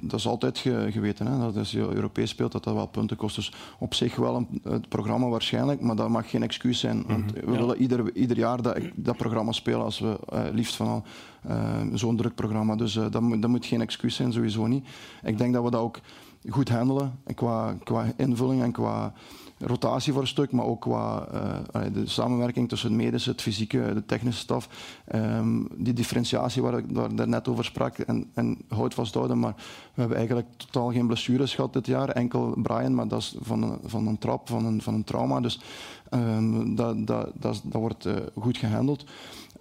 dat 0.00 0.18
is 0.18 0.26
altijd 0.26 0.58
ge, 0.58 0.88
geweten. 0.90 1.26
Hè. 1.26 1.38
Dat 1.38 1.56
als 1.56 1.70
je 1.70 1.78
Europees 1.78 2.30
speelt, 2.30 2.52
dat 2.52 2.64
dat 2.64 2.74
wel 2.74 2.86
punten 2.86 3.16
kost. 3.16 3.36
Dus 3.36 3.52
op 3.78 3.94
zich 3.94 4.16
wel 4.16 4.36
een, 4.36 4.60
het 4.62 4.88
programma 4.88 5.28
waarschijnlijk, 5.28 5.80
maar 5.80 5.96
dat 5.96 6.08
mag 6.08 6.30
geen 6.30 6.42
excuus 6.42 6.80
zijn. 6.80 7.04
Want 7.06 7.32
we 7.32 7.40
ja. 7.44 7.50
willen 7.50 7.80
ieder, 7.80 8.14
ieder 8.14 8.36
jaar 8.36 8.62
dat, 8.62 8.78
dat 8.94 9.16
programma 9.16 9.52
spelen 9.52 9.84
als 9.84 9.98
we 9.98 10.18
uh, 10.32 10.42
liefst 10.52 10.76
van 10.76 10.86
al 10.86 11.04
uh, 11.48 11.80
zo'n 11.92 12.16
druk 12.16 12.34
programma. 12.34 12.76
Dus 12.76 12.96
uh, 12.96 13.06
dat, 13.10 13.22
moet, 13.22 13.42
dat 13.42 13.50
moet 13.50 13.66
geen 13.66 13.80
excuus 13.80 14.14
zijn, 14.14 14.32
sowieso 14.32 14.66
niet. 14.66 14.86
Ik 15.22 15.38
denk 15.38 15.54
dat 15.54 15.64
we 15.64 15.70
dat 15.70 15.80
ook 15.80 16.00
goed 16.48 16.68
handelen 16.68 17.18
qua, 17.34 17.76
qua 17.84 18.12
invulling 18.16 18.62
en 18.62 18.72
qua 18.72 19.12
rotatie 19.66 20.12
voor 20.12 20.22
een 20.22 20.28
stuk, 20.28 20.52
maar 20.52 20.64
ook 20.64 20.80
qua 20.80 21.28
uh, 21.34 21.82
de 21.92 22.06
samenwerking 22.06 22.68
tussen 22.68 22.88
het 22.88 22.98
medische, 22.98 23.30
het 23.30 23.42
fysieke, 23.42 23.90
de 23.94 24.04
technische 24.06 24.40
staf. 24.40 24.68
Um, 25.14 25.68
die 25.76 25.92
differentiatie 25.92 26.62
waar 26.62 26.78
ik 26.78 26.94
daar 27.16 27.28
net 27.28 27.48
over 27.48 27.64
sprak 27.64 27.98
en, 27.98 28.30
en 28.34 28.58
hout 28.68 28.94
vasthouden. 28.94 29.38
Maar 29.38 29.54
we 29.94 30.00
hebben 30.00 30.16
eigenlijk 30.16 30.48
totaal 30.56 30.92
geen 30.92 31.06
blessures 31.06 31.54
gehad 31.54 31.72
dit 31.72 31.86
jaar. 31.86 32.08
Enkel 32.08 32.54
Brian, 32.62 32.94
maar 32.94 33.08
dat 33.08 33.20
is 33.20 33.36
van 33.40 33.62
een, 33.62 33.78
van 33.84 34.06
een 34.06 34.18
trap, 34.18 34.48
van 34.48 34.64
een, 34.64 34.82
van 34.82 34.94
een 34.94 35.04
trauma. 35.04 35.40
Dus 35.40 35.60
um, 36.10 36.74
dat, 36.74 37.06
dat, 37.06 37.30
dat, 37.34 37.62
wordt 37.62 38.06
uh, 38.06 38.14
goed 38.38 38.56
gehandeld. 38.56 39.04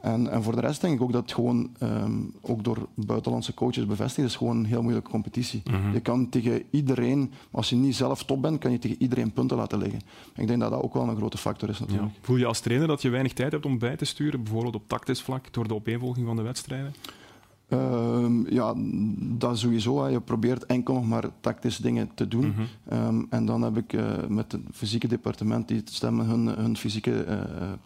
En, 0.03 0.29
en, 0.31 0.43
voor 0.43 0.55
de 0.55 0.61
rest 0.61 0.81
denk 0.81 0.95
ik 0.95 1.01
ook 1.01 1.11
dat 1.11 1.21
het 1.21 1.33
gewoon, 1.33 1.69
um, 1.79 2.33
ook 2.41 2.63
door 2.63 2.87
buitenlandse 2.93 3.53
coaches 3.53 3.85
bevestigd 3.85 4.27
is, 4.27 4.35
gewoon 4.35 4.57
een 4.57 4.65
heel 4.65 4.81
moeilijke 4.81 5.09
competitie. 5.09 5.61
Mm 5.65 5.73
-hmm. 5.73 5.93
Je 5.93 5.99
kan 5.99 6.29
tegen 6.29 6.63
iedereen, 6.69 7.31
als 7.51 7.69
je 7.69 7.75
niet 7.75 7.95
zelf 7.95 8.23
top 8.23 8.41
bent, 8.41 8.59
kan 8.59 8.71
je 8.71 8.79
tegen 8.79 9.01
iedereen 9.01 9.31
punten 9.31 9.57
laten 9.57 9.77
liggen. 9.77 10.01
Ik 10.35 10.47
denk 10.47 10.59
dat 10.59 10.71
dat 10.71 10.81
ook 10.81 10.93
wel 10.93 11.07
een 11.07 11.15
grote 11.15 11.37
factor 11.37 11.69
is 11.69 11.79
natuurlijk. 11.79 12.11
Ja. 12.13 12.19
Voel 12.21 12.37
je 12.37 12.45
als 12.45 12.59
trainer 12.59 12.87
dat 12.87 13.01
je 13.01 13.09
weinig 13.09 13.33
tijd 13.33 13.51
hebt 13.51 13.65
om 13.65 13.79
bij 13.79 13.95
te 13.95 14.05
sturen, 14.05 14.43
bijvoorbeeld 14.43 14.75
op 14.75 14.87
tactisch 14.87 15.21
vlak, 15.21 15.53
door 15.53 15.67
de 15.67 15.73
opeenvolging 15.73 16.25
van 16.25 16.35
de 16.35 16.41
wedstrijden? 16.41 16.93
Uh, 17.73 18.49
ja, 18.49 18.73
dat 19.17 19.57
sowieso. 19.57 20.03
Hè. 20.03 20.09
Je 20.09 20.21
probeert 20.21 20.65
enkel 20.65 20.93
nog 20.93 21.07
maar 21.07 21.29
tactisch 21.39 21.77
dingen 21.77 22.09
te 22.13 22.27
doen. 22.27 22.45
Mm 22.45 22.53
-hmm. 22.53 23.17
um, 23.17 23.27
en 23.29 23.45
dan 23.45 23.61
heb 23.61 23.77
ik 23.77 23.93
uh, 23.93 24.05
met 24.27 24.51
het 24.51 24.61
fysieke 24.71 25.07
departement, 25.07 25.67
die 25.67 25.81
stemmen 25.85 26.25
hun, 26.25 26.47
hun 26.47 26.77
fysieke 26.77 27.25
uh, 27.27 27.37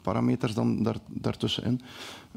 parameters 0.01 0.53
dan 0.53 0.83
daar, 0.83 0.97
daartussenin. 1.07 1.81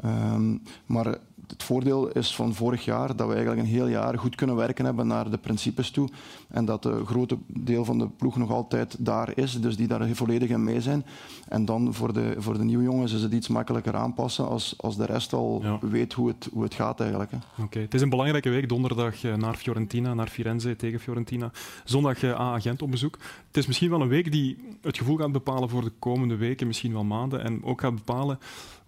Um, 0.04 0.62
maar 0.86 1.18
het 1.46 1.62
voordeel 1.62 2.09
is 2.09 2.35
van 2.35 2.55
vorig 2.55 2.85
jaar 2.85 3.16
dat 3.16 3.26
we 3.26 3.35
eigenlijk 3.35 3.62
een 3.62 3.72
heel 3.72 3.87
jaar 3.87 4.18
goed 4.18 4.35
kunnen 4.35 4.57
werken 4.57 4.85
hebben 4.85 5.07
naar 5.07 5.31
de 5.31 5.38
principes 5.38 5.90
toe. 5.90 6.09
En 6.48 6.64
dat 6.64 6.85
een 6.85 7.07
grote 7.07 7.37
deel 7.46 7.85
van 7.85 7.98
de 7.98 8.09
ploeg 8.09 8.37
nog 8.37 8.50
altijd 8.50 8.96
daar 8.98 9.33
is, 9.35 9.61
dus 9.61 9.76
die 9.76 9.87
daar 9.87 10.09
volledig 10.14 10.48
in 10.48 10.64
mee 10.64 10.81
zijn. 10.81 11.05
En 11.48 11.64
dan 11.64 11.94
voor 11.94 12.12
de, 12.12 12.35
voor 12.38 12.59
de 12.59 12.64
nieuwe 12.64 12.85
jongens 12.85 13.12
is 13.12 13.22
het 13.22 13.33
iets 13.33 13.48
makkelijker 13.48 13.96
aanpassen 13.96 14.48
als, 14.48 14.74
als 14.76 14.96
de 14.96 15.07
rest 15.07 15.33
al 15.33 15.61
ja. 15.62 15.79
weet 15.81 16.12
hoe 16.12 16.29
het, 16.29 16.48
hoe 16.53 16.62
het 16.62 16.74
gaat 16.74 17.00
eigenlijk. 17.00 17.33
Oké, 17.33 17.62
okay. 17.62 17.83
Het 17.83 17.94
is 17.94 18.00
een 18.00 18.09
belangrijke 18.09 18.50
week, 18.50 18.68
donderdag 18.68 19.22
naar 19.22 19.55
Fiorentina, 19.55 20.14
naar 20.14 20.29
Firenze 20.29 20.76
tegen 20.76 21.00
Fiorentina. 21.00 21.50
Zondag 21.85 22.24
A-agent 22.24 22.83
op 22.83 22.90
bezoek. 22.90 23.18
Het 23.46 23.57
is 23.57 23.66
misschien 23.66 23.90
wel 23.90 24.00
een 24.00 24.09
week 24.09 24.33
die 24.33 24.59
het 24.83 24.98
gevoel 24.98 25.16
gaat 25.16 25.33
bepalen 25.33 25.68
voor 25.68 25.85
de 25.85 25.92
komende 25.98 26.37
weken, 26.37 26.66
misschien 26.66 26.92
wel 26.92 27.05
maanden. 27.05 27.44
En 27.44 27.64
ook 27.64 27.81
gaat 27.81 27.94
bepalen 27.94 28.38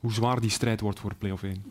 hoe 0.01 0.13
zwaar 0.13 0.41
die 0.41 0.51
strijd 0.51 0.81
wordt 0.81 1.01
voor 1.01 1.15
play-off 1.15 1.43
1. 1.43 1.65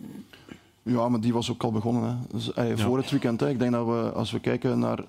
Ja, 0.83 1.09
maar 1.09 1.19
die 1.19 1.33
was 1.33 1.51
ook 1.51 1.63
al 1.63 1.71
begonnen. 1.71 2.03
Hè. 2.03 2.15
Dus, 2.31 2.53
eh, 2.53 2.77
voor 2.77 2.97
het 2.97 3.09
weekend. 3.09 3.39
Hè. 3.39 3.49
Ik 3.49 3.59
denk 3.59 3.71
dat 3.71 3.85
we, 3.85 4.11
als 4.11 4.31
we 4.31 4.39
kijken 4.39 4.79
naar, 4.79 5.03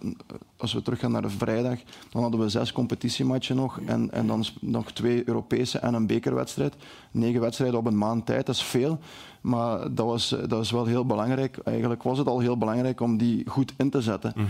als 0.57 0.73
we 0.73 0.83
teruggaan 0.83 1.13
naar 1.13 1.23
de 1.23 1.31
vrijdag, 1.31 1.79
dan 2.11 2.23
hadden 2.23 2.41
we 2.41 2.49
zes 2.49 2.73
competitiematchen 2.73 3.57
nog 3.57 3.81
en, 3.87 4.11
en 4.11 4.27
dan 4.27 4.45
nog 4.61 4.93
twee 4.93 5.29
Europese 5.29 5.79
en 5.79 5.95
een 5.95 6.07
bekerwedstrijd. 6.07 6.75
Negen 7.11 7.41
wedstrijden 7.41 7.79
op 7.79 7.87
een 7.87 7.99
maand 7.99 8.27
tijd, 8.27 8.47
dat 8.47 8.55
is 8.55 8.63
veel. 8.63 8.99
Maar 9.43 9.95
dat, 9.95 10.07
was, 10.07 10.37
dat 10.49 10.63
is 10.63 10.71
wel 10.71 10.85
heel 10.85 11.07
belangrijk. 11.07 11.59
Eigenlijk 11.65 12.03
was 12.03 12.19
het 12.19 12.27
al 12.27 12.39
heel 12.39 12.59
belangrijk 12.59 13.01
om 13.01 13.17
die 13.17 13.43
goed 13.49 13.73
in 13.77 13.91
te 13.91 14.01
zetten. 14.01 14.33
Mm 14.37 14.49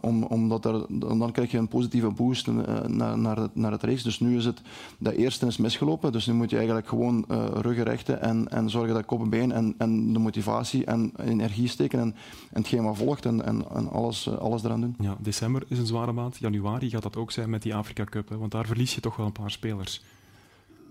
om, 0.00 0.22
omdat 0.22 0.64
er, 0.64 0.86
dan 0.88 1.32
krijg 1.32 1.50
je 1.50 1.58
een 1.58 1.68
positieve 1.68 2.10
boost 2.10 2.46
uh, 2.46 2.54
naar, 2.86 3.18
naar, 3.18 3.36
het, 3.36 3.54
naar 3.54 3.72
het 3.72 3.82
race. 3.82 4.02
Dus 4.02 4.20
nu 4.20 4.36
is 4.36 4.44
het, 4.44 4.62
de 4.98 5.16
eerste 5.16 5.46
is 5.46 5.56
misgelopen. 5.56 6.12
Dus 6.12 6.26
nu 6.26 6.32
moet 6.32 6.50
je 6.50 6.56
eigenlijk 6.56 6.88
gewoon 6.88 7.24
uh, 7.30 7.44
ruggen 7.54 7.84
rechten 7.84 8.22
en, 8.22 8.48
en 8.48 8.70
zorgen 8.70 8.94
dat 8.94 9.04
kop 9.04 9.20
en 9.20 9.30
been 9.30 9.52
en, 9.52 9.74
en 9.78 10.12
de 10.12 10.18
motivatie 10.18 10.84
en 10.84 11.12
energie 11.16 11.68
steken. 11.68 12.00
En, 12.00 12.14
en 12.50 12.58
hetgeen 12.60 12.82
wat 12.82 12.96
volgt 12.96 13.26
en, 13.26 13.44
en, 13.44 13.64
en 13.74 13.90
alles, 13.90 14.38
alles 14.38 14.64
eraan 14.64 14.80
doen. 14.80 14.94
Ja, 14.98 15.16
december 15.20 15.62
is 15.68 15.78
een 15.78 15.86
zware 15.86 16.12
maand. 16.12 16.36
Januari 16.36 16.90
gaat 16.90 17.02
dat 17.02 17.16
ook 17.16 17.30
zijn 17.30 17.50
met 17.50 17.62
die 17.62 17.74
Afrika 17.74 18.04
Cup. 18.04 18.28
Hè, 18.28 18.38
want 18.38 18.50
daar 18.50 18.66
verlies 18.66 18.94
je 18.94 19.00
toch 19.00 19.16
wel 19.16 19.26
een 19.26 19.32
paar 19.32 19.50
spelers. 19.50 20.02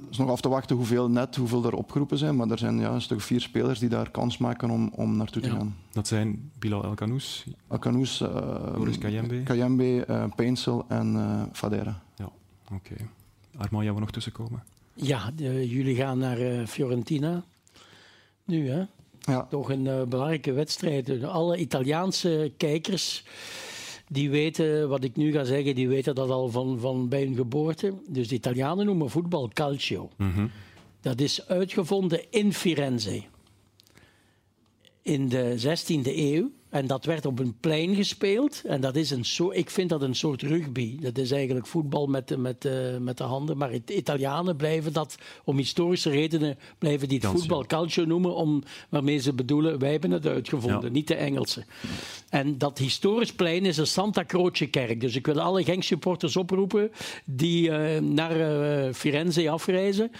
Het 0.01 0.09
is 0.09 0.17
nog 0.17 0.29
af 0.29 0.41
te 0.41 0.49
wachten 0.49 0.75
hoeveel 0.75 1.09
net, 1.09 1.35
hoeveel 1.35 1.65
er 1.65 1.73
opgeroepen 1.73 2.17
zijn. 2.17 2.35
Maar 2.35 2.49
er 2.49 2.57
zijn 2.57 2.79
ja, 2.79 2.91
een 2.91 3.01
stuk 3.01 3.21
vier 3.21 3.41
spelers 3.41 3.79
die 3.79 3.89
daar 3.89 4.11
kans 4.11 4.37
maken 4.37 4.69
om, 4.69 4.91
om 4.95 5.17
naartoe 5.17 5.41
te 5.41 5.49
gaan. 5.49 5.75
Dat 5.91 6.07
zijn 6.07 6.51
Bilal 6.59 6.83
El 6.83 6.93
Kanous, 6.93 7.45
El 7.67 7.79
Kanous 7.79 8.21
uh, 8.21 8.73
Boris 8.75 8.97
Kayembe, 8.97 9.43
Kayembe 9.43 10.05
uh, 10.09 10.23
Peinsel 10.35 10.85
en 10.87 11.15
uh, 11.15 11.41
Fadera. 11.51 12.01
Ja, 12.15 12.25
oké. 12.25 12.73
Okay. 12.73 13.07
Armand, 13.57 13.83
jij 13.83 13.91
wil 13.91 14.01
nog 14.01 14.11
tussenkomen? 14.11 14.63
Ja, 14.93 15.31
de, 15.35 15.69
jullie 15.69 15.95
gaan 15.95 16.17
naar 16.17 16.67
Fiorentina. 16.67 17.43
Nu, 18.45 18.69
hè? 18.69 18.83
Ja. 19.19 19.47
Toch 19.49 19.69
een 19.69 19.83
belangrijke 20.09 20.51
wedstrijd. 20.51 21.23
Alle 21.23 21.57
Italiaanse 21.57 22.51
kijkers 22.57 23.23
die 24.07 24.29
weten, 24.29 24.89
wat 24.89 25.03
ik 25.03 25.15
nu 25.15 25.31
ga 25.31 25.43
zeggen, 25.43 25.75
die 25.75 25.87
weten 25.87 26.15
dat 26.15 26.29
al 26.29 26.49
van, 26.49 26.79
van 26.79 27.09
bij 27.09 27.23
hun 27.23 27.35
geboorte. 27.35 27.93
Dus 28.07 28.27
de 28.27 28.35
Italianen 28.35 28.85
noemen 28.85 29.09
voetbal 29.09 29.49
calcio. 29.53 30.09
Mm 30.17 30.51
Dat 31.01 31.21
is 31.21 31.47
uitgevonden 31.47 32.31
in 32.31 32.53
Firenze. 32.53 33.23
In 35.01 35.29
de 35.29 35.55
16e 35.59 36.15
eeuw. 36.15 36.51
En 36.69 36.87
dat 36.87 37.05
werd 37.05 37.25
op 37.25 37.39
een 37.39 37.55
plein 37.59 37.95
gespeeld. 37.95 38.61
En 38.65 38.81
dat 38.81 38.95
is 38.95 39.09
een 39.09 39.25
soort, 39.25 39.57
ik 39.57 39.69
vind 39.69 39.89
dat 39.89 40.01
een 40.01 40.15
soort 40.15 40.41
rugby. 40.41 40.99
Dat 40.99 41.17
is 41.17 41.31
eigenlijk 41.31 41.67
voetbal 41.67 42.07
met, 42.07 42.37
met, 42.37 42.65
uh, 42.65 42.97
met 42.97 43.17
de 43.17 43.23
handen. 43.23 43.57
Maar 43.57 43.71
het, 43.71 43.89
Italianen 43.89 44.55
blijven 44.55 44.93
dat, 44.93 45.15
om 45.43 45.57
historische 45.57 46.09
redenen, 46.09 46.57
blijven 46.77 47.07
die 47.07 47.19
het 47.19 47.39
voetbal 47.39 47.65
calcio 47.65 48.05
noemen. 48.05 48.35
Om, 48.35 48.63
waarmee 48.89 49.17
ze 49.17 49.33
bedoelen, 49.33 49.79
wij 49.79 49.91
hebben 49.91 50.11
het 50.11 50.27
uitgevonden, 50.27 50.91
niet 50.91 51.07
de 51.07 51.15
Engelsen. 51.15 51.65
En 52.29 52.57
dat 52.57 52.77
historisch 52.77 53.33
plein 53.33 53.65
is 53.65 53.77
een 53.77 53.87
Santa 53.87 54.25
Croce 54.25 54.67
kerk. 54.67 55.01
Dus 55.01 55.15
ik 55.15 55.25
wil 55.25 55.39
alle 55.39 55.63
Genk 55.63 55.83
supporters 55.83 56.35
oproepen 56.35 56.91
die 57.25 57.69
uh, 57.69 57.97
naar 57.99 58.37
uh, 58.37 58.93
Firenze 58.93 59.49
afreizen 59.49 60.11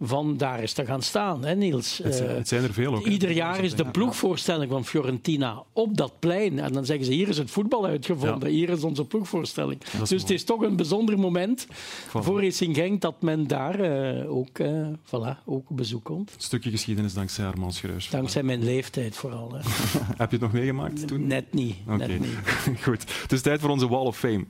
van 0.00 0.36
daar 0.36 0.62
is 0.62 0.72
te 0.72 0.84
gaan 0.84 1.02
staan, 1.02 1.44
hè 1.44 1.54
Niels? 1.54 2.00
Het, 2.02 2.20
uh, 2.20 2.28
het 2.28 2.48
zijn 2.48 2.62
er 2.62 2.72
veel 2.72 2.94
ook. 2.94 3.06
Ieder 3.06 3.30
jaar 3.30 3.64
is 3.64 3.74
de 3.74 3.90
ploegvoorstelling 3.90 4.70
van 4.70 4.84
Fiorentina 4.84 5.62
op 5.72 5.96
dat 5.96 6.12
plein. 6.18 6.58
En 6.58 6.72
dan 6.72 6.84
zeggen 6.84 7.06
ze, 7.06 7.12
hier 7.12 7.28
is 7.28 7.38
het 7.38 7.50
voetbal 7.50 7.86
uitgevonden, 7.86 8.48
hier 8.48 8.68
is 8.68 8.82
onze 8.82 9.04
ploegvoorstelling. 9.04 9.82
Is 9.82 9.90
dus 9.90 10.10
mooi. 10.10 10.22
het 10.22 10.30
is 10.30 10.44
toch 10.44 10.62
een 10.62 10.76
bijzonder 10.76 11.18
moment 11.18 11.66
voilà. 11.66 12.10
voor 12.10 12.42
Racing 12.42 12.76
Genk 12.76 13.00
dat 13.00 13.22
men 13.22 13.46
daar 13.46 13.80
uh, 13.80 14.36
ook, 14.36 14.58
uh, 14.58 14.88
voilà, 15.04 15.44
ook 15.44 15.70
op 15.70 15.76
bezoek 15.76 16.04
komt. 16.04 16.32
Een 16.34 16.40
stukje 16.40 16.70
geschiedenis 16.70 17.14
dankzij 17.14 17.46
Armand 17.46 17.74
Schreurs. 17.74 18.10
Dankzij 18.10 18.42
mijn 18.42 18.64
leeftijd 18.64 19.16
vooral. 19.16 19.52
Heb 20.16 20.30
je 20.30 20.36
het 20.36 20.40
nog 20.40 20.52
meegemaakt 20.52 21.08
toen? 21.08 21.26
Net 21.26 21.52
niet. 21.52 21.76
Okay. 21.84 21.96
Net 21.96 22.20
niet. 22.20 22.38
Goed, 22.84 23.04
het 23.22 23.32
is 23.32 23.42
tijd 23.42 23.60
voor 23.60 23.70
onze 23.70 23.88
Wall 23.88 24.06
of 24.06 24.18
Fame. 24.18 24.44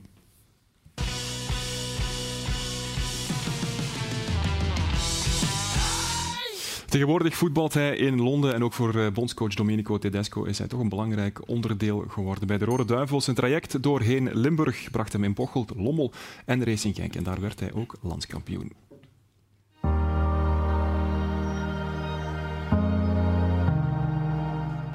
Tegenwoordig 6.87 7.35
voetbalt 7.35 7.73
hij 7.73 7.95
in 7.95 8.21
Londen 8.21 8.53
en 8.53 8.63
ook 8.63 8.73
voor 8.73 9.11
bondscoach 9.11 9.53
Domenico 9.53 9.97
Tedesco 9.97 10.43
is 10.43 10.57
hij 10.57 10.67
toch 10.67 10.79
een 10.79 10.89
belangrijk 10.89 11.49
onderdeel 11.49 12.05
geworden. 12.07 12.47
Bij 12.47 12.57
de 12.57 12.65
Rode 12.65 12.85
Duivels 12.85 13.23
zijn 13.23 13.35
traject 13.35 13.83
doorheen 13.83 14.29
Limburg 14.33 14.91
bracht 14.91 15.13
hem 15.13 15.23
in 15.23 15.33
Bocholt, 15.33 15.73
Lommel 15.75 16.11
en 16.45 16.63
Racing 16.63 16.95
Genk. 16.95 17.15
En 17.15 17.23
daar 17.23 17.41
werd 17.41 17.59
hij 17.59 17.73
ook 17.73 17.95
landskampioen. 18.01 18.71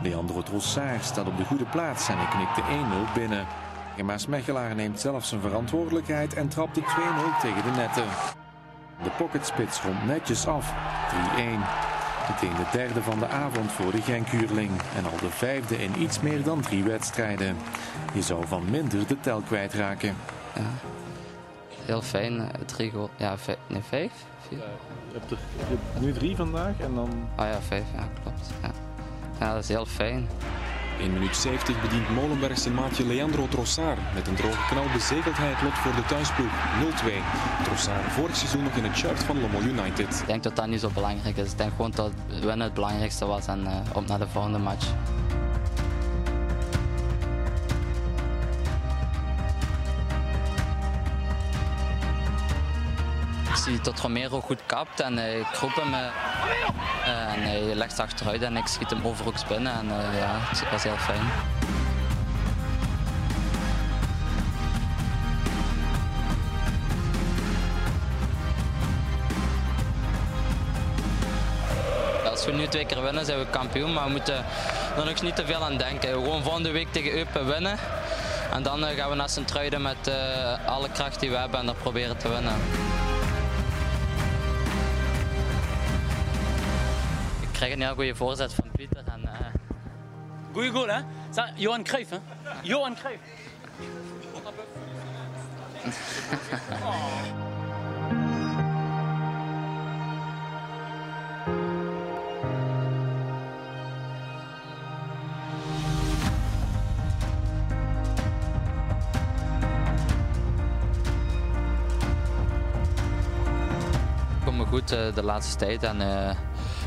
Leandro 0.03 0.43
Trossard 0.43 1.05
staat 1.05 1.27
op 1.27 1.37
de 1.37 1.45
goede 1.45 1.67
plaats 1.67 2.09
en 2.09 2.17
hij 2.19 2.29
knikt 2.29 2.57
de 2.57 2.63
1-0 3.11 3.15
binnen. 3.15 3.47
Maas 4.05 4.27
Mechelaar 4.27 4.75
neemt 4.75 5.01
zelf 5.01 5.25
zijn 5.25 5.41
verantwoordelijkheid 5.41 6.35
en 6.35 6.49
trapt 6.49 6.75
de 6.75 6.81
2-0 6.81 7.41
tegen 7.41 7.63
de 7.63 7.71
netten. 7.71 8.42
De 9.03 9.11
pocketspits 9.17 9.83
rond 9.83 10.07
netjes 10.07 10.47
af. 10.47 10.73
3-1. 10.73 11.83
Meteen 12.29 12.57
de 12.57 12.69
derde 12.73 13.03
van 13.03 13.19
de 13.19 13.29
avond 13.29 13.73
voor 13.73 13.93
de 13.93 14.03
Genkuurling. 14.03 14.71
En 14.97 15.05
al 15.05 15.17
de 15.21 15.31
vijfde 15.31 15.83
in 15.83 16.03
iets 16.03 16.21
meer 16.21 16.43
dan 16.43 16.61
drie 16.61 16.85
wedstrijden. 16.85 17.57
Je 18.15 18.23
zou 18.23 18.47
van 18.47 18.71
minder 18.71 19.07
de 19.07 19.21
tel 19.21 19.41
kwijtraken. 19.41 20.17
Ja, 20.55 20.63
heel 21.85 22.03
fijn. 22.03 22.51
Drie 22.67 22.91
goal. 22.91 23.11
Ja, 23.17 23.39
vijf, 23.39 23.59
nee, 23.67 23.83
vijf? 23.83 24.13
Vier. 24.49 24.59
Ja, 24.59 24.65
je, 25.13 25.19
hebt 25.19 25.31
er, 25.31 25.39
je 25.59 25.65
hebt 25.65 26.01
nu 26.01 26.13
drie 26.13 26.37
vandaag 26.37 26.81
en 26.81 26.95
dan... 26.95 27.29
Ah 27.37 27.47
ja, 27.47 27.61
vijf. 27.61 27.85
Ja, 27.95 28.09
klopt. 28.23 28.51
Ja, 28.63 28.71
ja 29.41 29.55
dat 29.55 29.63
is 29.63 29.69
heel 29.69 29.87
fijn. 29.87 30.29
1 31.03 31.13
minuut 31.13 31.37
70 31.37 31.81
bedient 31.81 32.11
Molenberg 32.11 32.59
zijn 32.59 32.75
maatje 32.75 33.07
Leandro 33.07 33.49
Trossard. 33.49 33.99
Met 34.15 34.27
een 34.29 34.35
droge 34.35 34.67
knal 34.69 34.85
bezegelt 34.93 35.37
hij 35.37 35.49
het 35.49 35.63
lot 35.63 35.73
voor 35.73 35.95
de 35.95 36.05
thuisploeg 36.05 36.51
0-2. 37.61 37.65
Trossard 37.65 38.13
vorig 38.13 38.37
seizoen 38.37 38.63
nog 38.63 38.75
in 38.77 38.85
het 38.85 38.97
shirt 38.97 39.23
van 39.23 39.41
Lommel 39.41 39.63
United. 39.63 40.21
Ik 40.21 40.27
denk 40.27 40.43
dat 40.43 40.57
dat 40.57 40.67
niet 40.67 40.81
zo 40.81 40.91
belangrijk 40.95 41.37
is. 41.37 41.51
Ik 41.51 41.59
denk 41.59 41.71
gewoon 41.71 41.91
dat 41.95 42.13
winnen 42.27 42.61
het 42.61 42.75
belangrijkste 42.75 43.27
was 43.27 43.47
en 43.47 43.61
uh, 43.61 43.97
op 43.97 44.07
naar 44.07 44.19
de 44.19 44.29
volgende 44.29 44.59
match. 44.59 44.87
Ik 53.63 53.69
zie 53.69 53.81
dat 53.81 54.01
Romero 54.01 54.41
goed 54.41 54.61
kapt 54.67 55.01
en 55.01 55.19
uh, 55.19 55.39
ik 55.39 55.47
roep 55.61 55.75
hem. 55.75 55.93
Uh, 55.95 57.33
en 57.33 57.43
hij 57.43 57.75
legt 57.75 58.01
achteruit 58.01 58.43
en 58.43 58.57
ik 58.57 58.67
schiet 58.67 58.91
hem 58.91 59.07
overhoeks 59.07 59.47
binnen. 59.47 59.73
En 59.73 59.87
uh, 59.87 60.19
ja, 60.19 60.39
het 60.39 60.71
was 60.71 60.83
heel 60.83 60.97
fijn. 60.97 61.21
Als 72.31 72.45
we 72.45 72.53
nu 72.53 72.67
twee 72.67 72.87
keer 72.87 73.03
winnen, 73.03 73.25
zijn 73.25 73.39
we 73.39 73.47
kampioen. 73.51 73.93
Maar 73.93 74.05
we 74.05 74.11
moeten 74.11 74.45
er 74.97 75.05
nog 75.05 75.23
niet 75.23 75.37
te 75.37 75.47
veel 75.47 75.65
aan 75.65 75.77
denken. 75.77 76.09
Gewoon 76.09 76.43
volgende 76.43 76.71
week 76.71 76.93
tegen 76.93 77.13
Eupen 77.13 77.47
winnen. 77.47 77.79
En 78.53 78.63
dan 78.63 78.85
gaan 78.85 79.11
we 79.11 79.17
naar 79.17 79.29
Sint-Truiden 79.29 79.83
met 79.83 80.11
alle 80.67 80.89
kracht 80.89 81.21
die 81.21 81.31
we 81.31 81.37
hebben 81.37 81.61
en 81.61 81.69
er 81.69 81.75
proberen 81.75 82.17
te 82.17 82.29
winnen. 82.29 82.55
Krijg 87.63 87.81
een 87.81 87.87
heel 87.87 87.95
goede 87.95 88.15
voorzet 88.15 88.55
van 88.55 88.65
Pieter. 88.77 89.05
En, 89.07 89.21
uh... 89.23 89.31
Goeie 90.53 90.71
goal, 90.71 90.89
hè? 90.89 91.01
Johan 91.55 91.83
Cruijff, 91.83 92.11
hè? 92.11 92.19
Johan 92.63 92.95
Cruijff. 92.95 93.21
Me 114.57 114.67
goed 114.67 114.93
uh, 114.93 115.15
de 115.15 115.23
laatste 115.23 115.57
tijd 115.57 115.83
en 115.83 116.01
uh, 116.01 116.31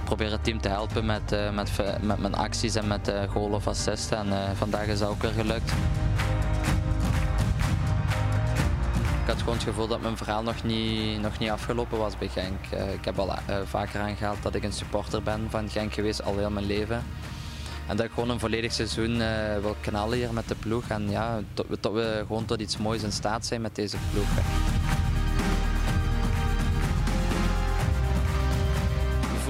probeer 0.05 0.31
het 0.31 0.43
team 0.43 0.61
te 0.61 0.67
helpen 0.67 1.05
met, 1.05 1.31
uh, 1.33 1.49
met, 1.51 1.71
met 2.01 2.19
mijn 2.19 2.35
acties 2.35 2.75
en 2.75 2.87
met 2.87 3.07
uh, 3.07 3.23
goal 3.29 3.49
of 3.49 3.67
assist. 3.67 4.11
En 4.11 4.27
uh, 4.27 4.49
vandaag 4.55 4.85
is 4.85 4.99
dat 4.99 5.09
ook 5.09 5.21
weer 5.21 5.31
gelukt. 5.31 5.71
Ik 9.21 9.31
had 9.31 9.39
gewoon 9.39 9.53
het 9.53 9.63
gevoel 9.63 9.87
dat 9.87 10.01
mijn 10.01 10.17
verhaal 10.17 10.43
nog 10.43 10.63
niet, 10.63 11.21
nog 11.21 11.39
niet 11.39 11.49
afgelopen 11.49 11.97
was 11.97 12.17
bij 12.17 12.27
Genk. 12.27 12.65
ik 12.93 13.05
heb 13.05 13.19
al 13.19 13.33
vaker 13.65 13.99
aangehaald 13.99 14.43
dat 14.43 14.55
ik 14.55 14.63
een 14.63 14.73
supporter 14.73 15.23
ben 15.23 15.47
van 15.49 15.69
Genk 15.69 15.93
geweest 15.93 16.23
al 16.23 16.37
heel 16.37 16.49
mijn 16.49 16.65
leven. 16.65 17.03
En 17.87 17.97
dat 17.97 18.05
ik 18.05 18.11
gewoon 18.11 18.29
een 18.29 18.39
volledig 18.39 18.73
seizoen 18.73 19.17
wil 19.61 19.75
knallen 19.81 20.17
hier 20.17 20.33
met 20.33 20.47
de 20.47 20.55
ploeg. 20.55 20.87
En 20.87 21.09
ja, 21.09 21.39
dat 21.53 21.93
we 21.93 22.23
gewoon 22.27 22.45
tot 22.45 22.61
iets 22.61 22.77
moois 22.77 23.03
in 23.03 23.11
staat 23.11 23.45
zijn 23.45 23.61
met 23.61 23.75
deze 23.75 23.97
ploeg. 24.11 24.27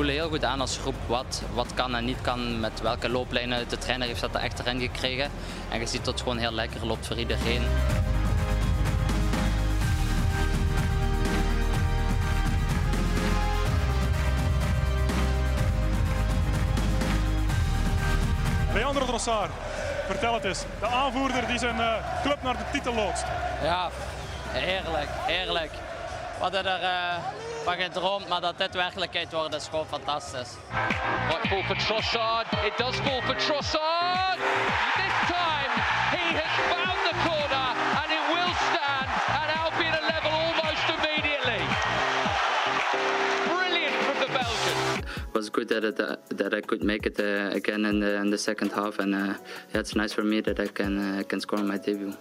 Voelen 0.05 0.23
heel 0.23 0.33
goed 0.37 0.45
aan 0.45 0.61
als 0.61 0.77
groep 0.77 0.95
wat, 1.07 1.41
wat 1.53 1.73
kan 1.73 1.95
en 1.95 2.05
niet 2.05 2.21
kan, 2.21 2.59
met 2.59 2.81
welke 2.81 3.09
looplijnen. 3.09 3.69
De 3.69 3.77
trainer 3.77 4.07
heeft 4.07 4.21
dat 4.21 4.35
er 4.35 4.41
echt 4.41 4.59
erin 4.59 4.79
gekregen. 4.79 5.31
En 5.69 5.79
je 5.79 5.85
ziet 5.85 6.05
dat 6.05 6.13
het 6.13 6.23
gewoon 6.23 6.37
heel 6.37 6.51
lekker 6.51 6.85
loopt 6.85 7.07
voor 7.07 7.17
iedereen. 7.17 7.63
Leandro 18.73 19.05
Trossard, 19.05 19.51
vertel 20.07 20.33
het 20.33 20.43
eens. 20.43 20.63
De 20.79 20.87
aanvoerder 20.87 21.47
die 21.47 21.59
zijn 21.59 21.77
uh, 21.77 21.93
club 22.23 22.43
naar 22.43 22.57
de 22.57 22.65
titel 22.71 22.93
loodst. 22.93 23.25
Ja, 23.61 23.89
heerlijk, 24.47 25.09
heerlijk. 25.25 25.71
We 26.37 26.41
hadden 26.41 26.65
er 26.65 26.81
uh, 26.81 27.15
van 27.65 27.77
gedroomd, 27.77 28.27
maar 28.27 28.41
dat 28.41 28.57
dit 28.57 28.73
werkelijkheid 28.75 29.31
wordt 29.31 29.55
is 29.55 29.67
gewoon 29.67 29.85
fantastisch. 29.85 30.51
Right 31.29 31.49
ball 31.49 31.63
for 31.63 31.77
Trossard. 31.85 32.47
It 32.69 32.75
does 32.77 32.95
fall 33.05 33.21
for 33.27 33.35
Trossard. 33.45 34.37
This 35.01 35.15
time 35.35 35.71
he 36.17 36.25
has 36.41 36.53
found 36.71 36.97
the 37.09 37.15
corner 37.27 37.67
and 38.01 38.09
it 38.17 38.23
will 38.33 38.53
stand 38.69 39.09
at 39.39 39.47
Albion 39.61 40.03
level 40.13 40.31
almost 40.45 40.85
immediately. 40.95 41.61
Brilliant 43.53 43.95
from 44.05 44.17
the 44.23 44.29
Belgian. 44.39 44.77
It 45.29 45.33
was 45.33 45.49
good 45.49 45.67
that 45.73 45.83
it, 45.83 45.99
uh, 45.99 46.15
that 46.39 46.53
I 46.53 46.61
could 46.69 46.83
make 46.83 47.03
it 47.09 47.19
uh, 47.19 47.59
again 47.59 47.85
in 47.85 47.99
the, 47.99 48.11
in 48.23 48.29
the 48.29 48.37
second 48.49 48.71
half, 48.71 48.99
and 48.99 49.15
uh, 49.15 49.17
yeah, 49.71 49.79
it's 49.83 49.95
nice 49.95 50.13
for 50.13 50.23
me 50.23 50.41
that 50.41 50.59
I 50.59 50.67
can 50.67 50.93
uh, 50.97 51.23
can 51.29 51.39
score 51.39 51.59
on 51.59 51.67
my 51.67 51.77
debut. 51.77 52.13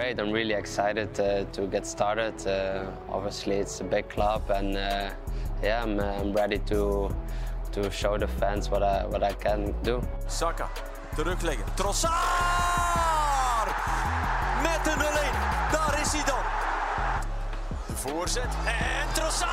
Great. 0.00 0.18
I'm 0.18 0.32
really 0.32 0.54
excited 0.54 1.20
uh, 1.20 1.44
to 1.52 1.66
get 1.66 1.86
started. 1.86 2.34
Uh, 2.46 2.86
obviously, 3.10 3.56
it's 3.56 3.80
a 3.80 3.84
big 3.84 4.08
club, 4.08 4.42
and 4.50 4.76
uh, 4.76 5.10
yeah, 5.62 5.82
I'm, 5.82 6.00
I'm 6.00 6.32
ready 6.32 6.58
to 6.70 7.14
to 7.72 7.90
show 7.90 8.18
the 8.18 8.26
fans 8.26 8.70
what 8.70 8.82
I 8.82 9.06
what 9.06 9.22
I 9.22 9.34
can 9.34 9.74
do. 9.82 10.00
Saka, 10.26 10.68
terugleggen. 11.16 11.64
Trossard! 11.76 12.12
Met 14.62 14.84
de 14.84 14.90
0-1. 14.90 15.72
Daar 15.72 16.00
is 16.00 16.12
hij 16.12 16.24
dan. 16.24 16.44
De 17.86 17.96
voorzet 17.96 18.52
en 18.66 19.12
Trossard! 19.12 19.50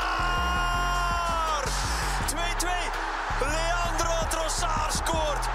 2-2. 2.28 2.36
Leandro 3.40 4.14
Trossard 4.30 4.94
scoort. 4.94 5.46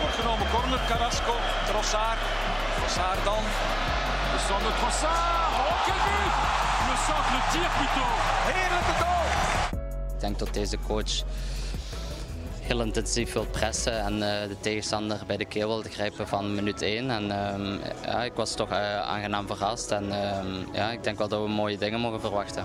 Wordt 0.00 0.16
genomen 0.20 0.46
corner, 0.50 0.80
Carrasco, 0.88 1.34
Trossard. 1.66 2.18
Trossard 2.86 3.24
dan. 3.24 3.42
De 4.32 4.38
zonder 4.48 4.74
Trossard. 4.78 5.18
Oh, 5.60 5.84
quel 5.84 6.00
but! 6.06 6.32
Le 6.88 6.96
centre, 7.06 7.30
le 7.34 7.40
tir 7.52 7.68
plutôt. 7.76 8.12
Heerlijke 8.48 8.94
goal. 9.02 9.26
Ik 10.14 10.20
denk 10.20 10.38
dat 10.38 10.54
deze 10.54 10.78
coach 10.86 11.22
heel 12.60 12.80
intensief 12.80 13.32
wil 13.32 13.46
pressen 13.46 14.00
en 14.00 14.12
uh, 14.14 14.48
de 14.48 14.56
tegenstander 14.60 15.20
bij 15.26 15.36
de 15.36 15.44
keel 15.44 15.68
wil 15.68 15.82
grijpen 15.90 16.28
van 16.28 16.54
minuut 16.54 16.82
1. 16.82 17.10
En 17.10 17.24
uh, 17.24 17.78
ja, 18.04 18.24
ik 18.24 18.32
was 18.32 18.54
toch 18.54 18.70
uh, 18.70 19.00
aangenaam 19.00 19.46
verrast 19.46 19.90
en 19.90 20.12
ehm, 20.12 20.46
ja, 20.72 20.90
ik 20.90 21.02
denk 21.02 21.18
wel 21.18 21.28
dat 21.28 21.42
we 21.42 21.48
mooie 21.48 21.78
dingen 21.78 22.00
mogen 22.00 22.20
verwachten. 22.20 22.64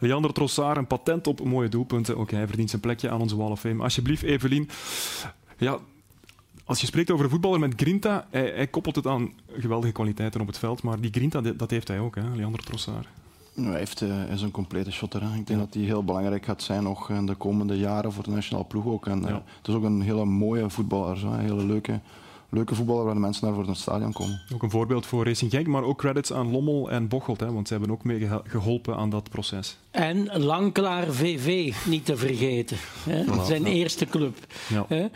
Leander 0.00 0.32
Trossard, 0.32 0.76
een 0.76 0.86
patent 0.86 1.26
op 1.26 1.44
mooie 1.44 1.68
doelpunten. 1.68 2.16
Ook 2.16 2.30
hij 2.30 2.46
verdient 2.46 2.70
zijn 2.70 2.82
plekje 2.82 3.10
aan 3.10 3.20
onze 3.20 3.36
Wall 3.36 3.50
of 3.50 3.60
Fame. 3.60 3.82
Alsjeblieft, 3.82 4.22
Evelien. 4.22 4.68
Ja, 5.58 5.78
als 6.64 6.80
je 6.80 6.86
spreekt 6.86 7.10
over 7.10 7.24
een 7.24 7.30
voetballer 7.30 7.60
met 7.60 7.72
grinta, 7.76 8.26
hij, 8.30 8.52
hij, 8.54 8.66
koppelt 8.66 8.96
het 8.96 9.06
aan 9.06 9.32
geweldige 9.56 9.92
kwaliteiten 9.92 10.40
op 10.40 10.46
het 10.46 10.58
veld, 10.58 10.82
maar 10.82 11.00
die 11.00 11.10
grinta, 11.12 11.40
dat 11.40 11.70
heeft 11.70 11.88
hij 11.88 11.98
ook, 11.98 12.14
hè, 12.14 12.22
Leander 12.34 12.64
Trossard. 12.64 13.06
hij, 13.54 13.78
heeft, 13.78 14.00
uh, 14.00 14.30
is 14.30 14.42
een 14.42 14.50
complete 14.50 14.90
shotter. 14.90 15.22
Hè. 15.22 15.28
Ik 15.28 15.46
denk 15.46 15.48
ja. 15.48 15.56
dat 15.56 15.74
hij 15.74 15.82
heel 15.82 16.04
belangrijk 16.04 16.44
gaat 16.44 16.62
zijn 16.62 16.82
nog 16.82 17.10
in 17.10 17.26
de 17.26 17.34
komende 17.34 17.78
jaren 17.78 18.12
voor 18.12 18.24
de 18.24 18.30
nationale 18.30 18.64
ploeg 18.64 18.86
ook. 18.86 19.06
En, 19.06 19.20
ja. 19.20 19.28
uh, 19.28 19.34
het 19.34 19.68
is 19.68 19.74
ook 19.74 19.82
een 19.84 20.00
hele 20.00 20.24
mooie 20.24 20.70
voetballer, 20.70 21.18
zo, 21.18 21.26
een 21.26 21.40
hele 21.40 21.64
leuke, 21.64 22.00
leuke 22.50 22.74
voetballer 22.74 23.04
waar 23.04 23.14
de 23.14 23.20
mensen 23.20 23.46
naar 23.46 23.54
voor 23.54 23.66
het 23.66 23.76
stadion 23.76 24.12
komen. 24.12 24.40
Ook 24.54 24.62
een 24.62 24.70
voorbeeld 24.70 25.06
voor 25.06 25.24
Racing 25.24 25.50
Genk, 25.50 25.66
maar 25.66 25.82
ook 25.82 25.98
credits 25.98 26.32
aan 26.32 26.50
Lommel 26.50 26.90
en 26.90 27.08
Bocholt, 27.08 27.40
hè, 27.40 27.52
want 27.52 27.68
ze 27.68 27.72
hebben 27.72 27.92
ook 27.92 28.04
mee 28.04 28.28
geholpen 28.44 28.96
aan 28.96 29.10
dat 29.10 29.28
proces. 29.28 29.76
En 29.90 30.38
Langklaar 30.38 31.12
VV, 31.12 31.74
niet 31.86 32.04
te 32.04 32.16
vergeten. 32.16 32.76
Hè? 33.04 33.24
Voilà, 33.24 33.46
zijn 33.46 33.62
ja. 33.62 33.68
eerste 33.68 34.06
club. 34.06 34.36
Ja. 34.68 34.86
Hè? 34.88 35.06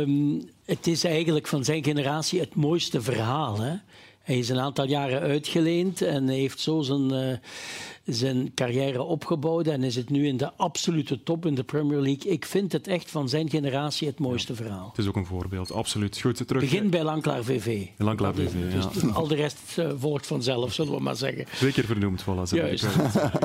Um, 0.00 0.48
het 0.64 0.86
is 0.86 1.04
eigenlijk 1.04 1.46
van 1.46 1.64
zijn 1.64 1.84
generatie 1.84 2.40
het 2.40 2.54
mooiste 2.54 3.02
verhaal. 3.02 3.60
Hè? 3.60 3.74
Hij 4.22 4.38
is 4.38 4.48
een 4.48 4.60
aantal 4.60 4.86
jaren 4.86 5.20
uitgeleend 5.20 6.02
en 6.02 6.28
heeft 6.28 6.60
zo 6.60 6.80
zijn, 6.80 7.12
uh, 7.12 7.36
zijn 8.14 8.54
carrière 8.54 9.02
opgebouwd 9.02 9.66
en 9.66 9.82
is 9.82 9.96
het 9.96 10.10
nu 10.10 10.26
in 10.26 10.36
de 10.36 10.52
absolute 10.56 11.22
top 11.22 11.46
in 11.46 11.54
de 11.54 11.64
Premier 11.64 12.00
League. 12.00 12.32
Ik 12.32 12.44
vind 12.44 12.72
het 12.72 12.86
echt 12.86 13.10
van 13.10 13.28
zijn 13.28 13.50
generatie 13.50 14.08
het 14.08 14.18
mooiste 14.18 14.52
ja, 14.52 14.58
verhaal. 14.58 14.88
Het 14.88 14.98
is 14.98 15.06
ook 15.06 15.16
een 15.16 15.26
voorbeeld, 15.26 15.72
absoluut. 15.72 16.20
Goed, 16.20 16.46
terug. 16.46 16.62
Begin 16.62 16.90
bij 16.90 17.02
Langklaar 17.02 17.44
VV. 17.44 17.86
Langklaar 17.96 18.34
VV, 18.34 18.52
dus 18.74 19.02
ja. 19.02 19.08
Al 19.20 19.26
de 19.26 19.34
rest 19.34 19.58
uh, 19.78 19.90
volgt 19.96 20.26
vanzelf, 20.26 20.72
zullen 20.72 20.92
we 20.92 21.00
maar 21.00 21.16
zeggen. 21.16 21.44
Twee 21.44 21.72
keer 21.72 21.84
vernoemd, 21.84 22.22
voilà. 22.22 22.42
Ze 22.42 22.56
hebben 22.56 22.78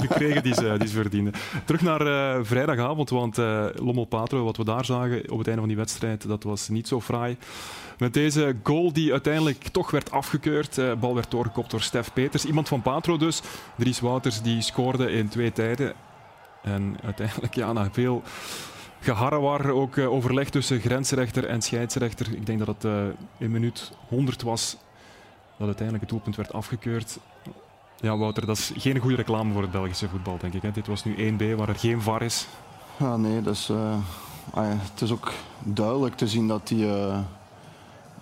gekregen 0.08 0.44
die 0.44 0.54
ze, 0.54 0.76
die 0.80 0.88
ze 0.88 0.94
verdienen. 0.94 1.34
Terug 1.66 1.82
naar 1.82 2.08
uh, 2.08 2.44
vrijdagavond, 2.44 3.10
want 3.10 3.38
uh, 3.38 3.66
Lommel 3.76 4.06
Patro, 4.06 4.44
wat 4.44 4.58
we 4.58 4.64
daar 4.64 4.86
zagen 4.86 5.32
op 5.32 5.38
het 5.38 5.48
einde 5.48 5.62
van 5.62 5.70
die 5.70 5.78
wedstrijd, 5.78 6.28
dat 6.28 6.44
was 6.44 6.70
niet 6.70 6.88
zo 6.88 7.02
fraai. 7.02 7.38
Met 7.98 8.14
deze 8.14 8.56
goal 8.64 8.94
die 8.94 9.12
uiteindelijk 9.12 9.68
toch 9.68 9.92
werd 9.92 10.12
afgekeurd. 10.12 10.76
De 10.76 10.98
bal 11.00 11.16
werd 11.16 11.32
doorgekopt 11.32 11.72
door 11.72 11.82
Stef 11.82 12.14
Peters. 12.14 12.46
Iemand 12.46 12.68
van 12.68 12.82
Patro 12.82 13.18
dus. 13.18 13.42
Dries 13.78 14.00
Wouters 14.00 14.42
die 14.42 14.62
scoorde 14.62 15.12
in 15.12 15.28
twee 15.28 15.52
tijden. 15.52 15.94
En 16.64 16.98
uiteindelijk, 17.04 17.56
ja, 17.56 17.74
na 17.74 17.90
veel 17.92 18.24
geharrewar, 19.00 19.70
ook 19.70 19.96
uh, 19.96 20.12
overleg 20.12 20.50
tussen 20.50 20.80
grensrechter 20.80 21.46
en 21.46 21.62
scheidsrechter. 21.62 22.34
Ik 22.34 22.46
denk 22.46 22.60
dat 22.60 22.68
het 22.68 22.84
uh, 22.84 23.04
in 23.38 23.52
minuut 23.52 23.92
100 24.08 24.42
was 24.42 24.78
dat 25.58 25.68
uiteindelijk 25.68 26.02
het 26.02 26.10
doelpunt 26.10 26.36
werd 26.36 26.54
afgekeurd. 26.54 27.20
Ja, 28.00 28.18
Wouter, 28.18 28.46
dat 28.46 28.58
is 28.58 28.72
geen 28.78 28.98
goede 28.98 29.16
reclame 29.16 29.54
voor 29.54 29.62
het 29.62 29.72
Belgische 29.72 30.10
voetbal, 30.10 30.38
denk 30.38 30.54
ik. 30.54 30.62
Hè? 30.62 30.72
Dit 30.72 30.88
was 30.88 31.04
nu 31.04 31.34
1B, 31.34 31.58
waar 31.58 31.70
er 31.70 31.76
geen 31.76 32.02
VAR 32.02 32.22
is. 32.22 32.48
Ja, 32.98 33.18
nee, 33.18 33.42
dat 33.42 33.54
is, 33.54 33.70
ah 34.54 34.64
ja, 34.64 34.78
het 34.92 35.02
is 35.02 35.12
ook 35.12 35.32
duidelijk 35.64 36.16
te 36.16 36.28
zien 36.28 36.48
dat 36.48 36.68
die 36.68 36.88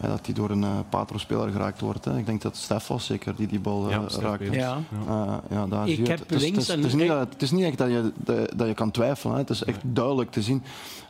ja, 0.04 0.10
dat 0.10 0.26
die 0.26 0.34
door 0.34 0.50
een 0.50 0.62
uh, 0.62 0.70
Patro-speler 0.90 1.52
geraakt 1.52 1.82
wordt. 1.82 2.06
Hè. 2.06 2.18
Ik 2.18 2.26
denk 2.26 2.42
dat 2.42 2.58
Stef 2.58 2.88
was 2.88 3.06
zeker 3.06 3.36
die 3.36 3.48
die 3.48 3.60
bal 3.60 3.86
uh, 3.86 3.92
ja, 3.92 4.20
raakte. 4.20 4.52
Ja. 4.52 4.80
Uh, 5.08 5.36
ja, 5.50 5.66
daar 5.68 5.88
ik 5.88 5.96
zie 5.96 6.08
heb 6.08 6.20
het. 6.20 6.42
Links 6.42 6.46
het, 6.46 6.58
is, 6.58 6.68
het, 6.68 6.86
is 6.86 6.94
niet, 6.94 7.10
het 7.10 7.42
is 7.42 7.52
niet 7.52 7.64
echt 7.64 7.78
dat 7.78 7.88
je, 7.88 8.12
dat, 8.16 8.52
dat 8.56 8.68
je 8.68 8.74
kan 8.74 8.92
twijfelen. 8.92 9.34
Hè. 9.34 9.42
Het 9.42 9.50
is 9.50 9.64
echt 9.64 9.80
duidelijk 9.84 10.32
te 10.32 10.42
zien. 10.42 10.64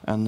En 0.03 0.27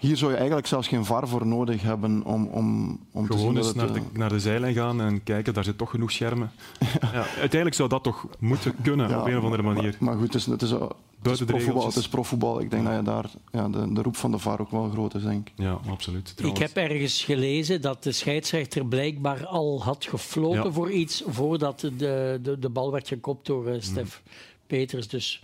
hier 0.00 0.16
zou 0.16 0.30
je 0.30 0.36
eigenlijk 0.36 0.66
zelfs 0.66 0.88
geen 0.88 1.04
VAR 1.04 1.28
voor 1.28 1.46
nodig 1.46 1.82
hebben 1.82 2.24
om, 2.24 2.46
om, 2.46 2.88
om 3.12 3.26
Gewoon 3.26 3.28
te 3.28 3.38
zien 3.38 3.56
eens 3.56 3.66
dat 3.66 3.74
naar, 3.74 3.86
het, 3.86 3.94
de, 3.94 4.18
naar 4.18 4.28
de 4.28 4.40
zijlijn 4.40 4.74
gaan 4.74 5.00
en 5.00 5.22
kijken, 5.22 5.54
daar 5.54 5.64
zit 5.64 5.78
toch 5.78 5.90
genoeg 5.90 6.12
schermen. 6.12 6.50
ja, 7.00 7.26
uiteindelijk 7.26 7.74
zou 7.74 7.88
dat 7.88 8.02
toch 8.02 8.26
moeten 8.38 8.74
kunnen 8.82 9.08
ja, 9.08 9.20
op 9.20 9.26
een 9.26 9.36
of 9.36 9.44
andere 9.44 9.62
manier. 9.62 9.96
Maar, 9.98 10.10
maar 10.10 10.14
goed, 10.14 10.32
het 10.32 10.34
is, 10.34 10.46
het 10.46 10.62
is, 10.62 10.70
het 10.70 10.80
is 10.80 10.88
Buiten 11.22 11.46
de 11.46 11.52
profvoetbal. 11.52 11.86
Het 11.86 11.96
is 11.96 12.08
profvoetbal. 12.08 12.60
Ik 12.60 12.70
denk 12.70 12.84
dat 12.84 12.96
je 12.96 13.02
daar 13.02 13.30
ja, 13.52 13.68
de, 13.68 13.92
de 13.92 14.02
roep 14.02 14.16
van 14.16 14.30
de 14.30 14.38
VAR 14.38 14.60
ook 14.60 14.70
wel 14.70 14.88
groot 14.90 15.14
is, 15.14 15.22
denk 15.22 15.48
ik. 15.48 15.52
Ja, 15.56 15.80
absoluut. 15.88 16.34
Ik 16.42 16.58
heb 16.58 16.76
ergens 16.76 17.24
gelezen 17.24 17.80
dat 17.80 18.02
de 18.02 18.12
scheidsrechter 18.12 18.86
blijkbaar 18.86 19.46
al 19.46 19.82
had 19.82 20.04
gefloten 20.04 20.64
Ja. 20.64 20.70
voor 20.70 20.90
iets 20.90 21.22
voordat 21.26 21.80
de, 21.80 21.96
de, 22.42 22.56
de 22.60 22.68
bal 22.68 22.92
werd 22.92 23.08
gekopt 23.08 23.46
door 23.46 23.66
eh, 23.66 23.80
Stef 23.80 24.22
Peters. 24.66 25.08
Dus 25.08 25.42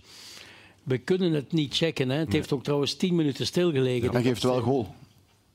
we 0.85 0.97
kunnen 0.97 1.31
het 1.33 1.51
niet 1.51 1.75
checken. 1.75 2.09
Hè. 2.09 2.17
Het 2.17 2.33
heeft 2.33 2.51
ook 2.53 2.63
trouwens 2.63 2.95
tien 2.95 3.15
minuten 3.15 3.45
stilgelegen. 3.45 4.11
Hij 4.11 4.21
geeft 4.21 4.43
wel 4.43 4.61
goal. 4.61 4.93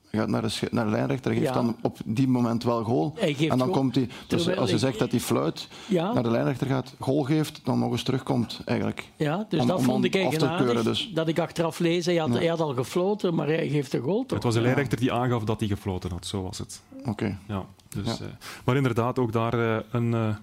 Hij 0.09 0.19
gaat 0.19 0.29
naar 0.29 0.41
de, 0.41 0.67
naar 0.71 0.85
de 0.85 0.91
lijnrechter, 0.91 1.31
geeft 1.31 1.43
Ja. 1.45 1.53
dan 1.53 1.75
op 1.81 1.97
die 2.05 2.27
moment 2.27 2.63
wel 2.63 2.83
goal. 2.83 3.13
En 3.19 3.47
dan 3.47 3.59
goal, 3.59 3.69
komt 3.71 3.95
hij, 3.95 4.07
dus 4.27 4.37
terwijl 4.43 4.61
als 4.61 4.69
je 4.69 4.77
zegt 4.77 4.99
dat 4.99 5.11
hij 5.11 5.19
fluit, 5.19 5.67
Ja. 5.87 6.13
naar 6.13 6.23
de 6.23 6.29
lijnrechter 6.31 6.67
gaat, 6.67 6.93
goal 6.99 7.23
geeft, 7.23 7.61
dan 7.63 7.79
nog 7.79 7.91
eens 7.91 8.03
terugkomt 8.03 8.61
eigenlijk. 8.65 9.07
Ja, 9.15 9.45
dus 9.49 9.61
Om- 9.61 9.67
dat 9.67 9.77
om 9.77 9.83
vond 9.83 10.03
ik 10.03 10.15
eigenlijk 10.15 10.57
keuren, 10.57 10.83
dus. 10.83 11.11
Dat 11.13 11.27
ik 11.27 11.39
achteraf 11.39 11.79
lees, 11.79 12.05
hij 12.05 12.15
had, 12.15 12.29
Ja. 12.29 12.35
hij 12.37 12.47
had 12.47 12.59
al 12.59 12.73
gefloten, 12.73 13.35
maar 13.35 13.47
hij 13.47 13.69
geeft 13.69 13.91
de 13.91 13.99
goal 13.99 14.21
toch? 14.21 14.33
Het 14.33 14.43
was 14.43 14.53
de 14.53 14.61
lijnrechter 14.61 14.99
die 14.99 15.11
aangaf 15.11 15.43
dat 15.43 15.59
hij 15.59 15.69
gefloten 15.69 16.09
had, 16.11 16.25
zo 16.27 16.41
was 16.41 16.57
het. 16.57 16.81
Oké. 17.05 17.37
Ja, 17.47 17.65
dus, 17.89 18.05
Ja. 18.05 18.25
eh, 18.25 18.31
maar 18.65 18.75
inderdaad, 18.75 19.19
ook 19.19 19.31
daar 19.31 19.53
eh, 19.77 19.83
een 19.91 20.13
eh, 20.13 20.35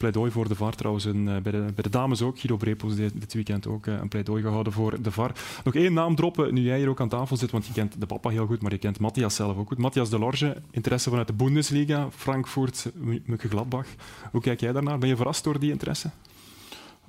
pleidooi 0.00 0.30
voor 0.30 0.48
de 0.48 0.54
VAR. 0.54 0.74
Trouwens, 0.74 1.04
een, 1.04 1.28
eh, 1.28 1.42
bij, 1.42 1.52
de, 1.52 1.58
bij 1.58 1.82
de 1.82 1.88
dames 1.88 2.22
ook. 2.22 2.38
Guido 2.38 2.56
Brepels 2.56 2.94
dit, 2.94 3.20
dit 3.20 3.34
weekend 3.34 3.66
ook 3.66 3.86
eh, 3.86 3.94
een 3.94 4.08
pleidooi 4.08 4.42
gehouden 4.42 4.72
voor 4.72 5.02
de 5.02 5.10
VAR. 5.10 5.32
Nog 5.64 5.74
één 5.74 5.92
naam 5.92 6.14
droppen, 6.14 6.54
nu 6.54 6.60
jij 6.60 6.78
hier 6.78 6.88
ook 6.88 7.00
aan 7.00 7.08
tafel 7.08 7.36
zit, 7.36 7.50
want 7.50 7.66
je 7.66 7.72
kent 7.72 8.00
de 8.00 8.06
papa 8.06 8.28
heel 8.28 8.46
goed, 8.46 8.62
maar 8.62 8.72
je 8.72 8.78
kent 8.78 8.98
Matthias 8.98 9.34
zelf 9.34 9.56
ook 9.56 9.68
goed. 9.68 9.78
Matthias 9.78 10.10
Delorge, 10.10 10.62
interesse 10.70 11.08
vanuit 11.08 11.26
de 11.26 11.32
Bundesliga, 11.32 12.08
Frankfurt, 12.10 12.92
Mönchengladbach. 13.24 13.86
Hoe 14.30 14.40
kijk 14.40 14.60
jij 14.60 14.72
daarnaar? 14.72 14.98
Ben 14.98 15.08
je 15.08 15.16
verrast 15.16 15.44
door 15.44 15.60
die 15.60 15.70
interesse? 15.70 16.10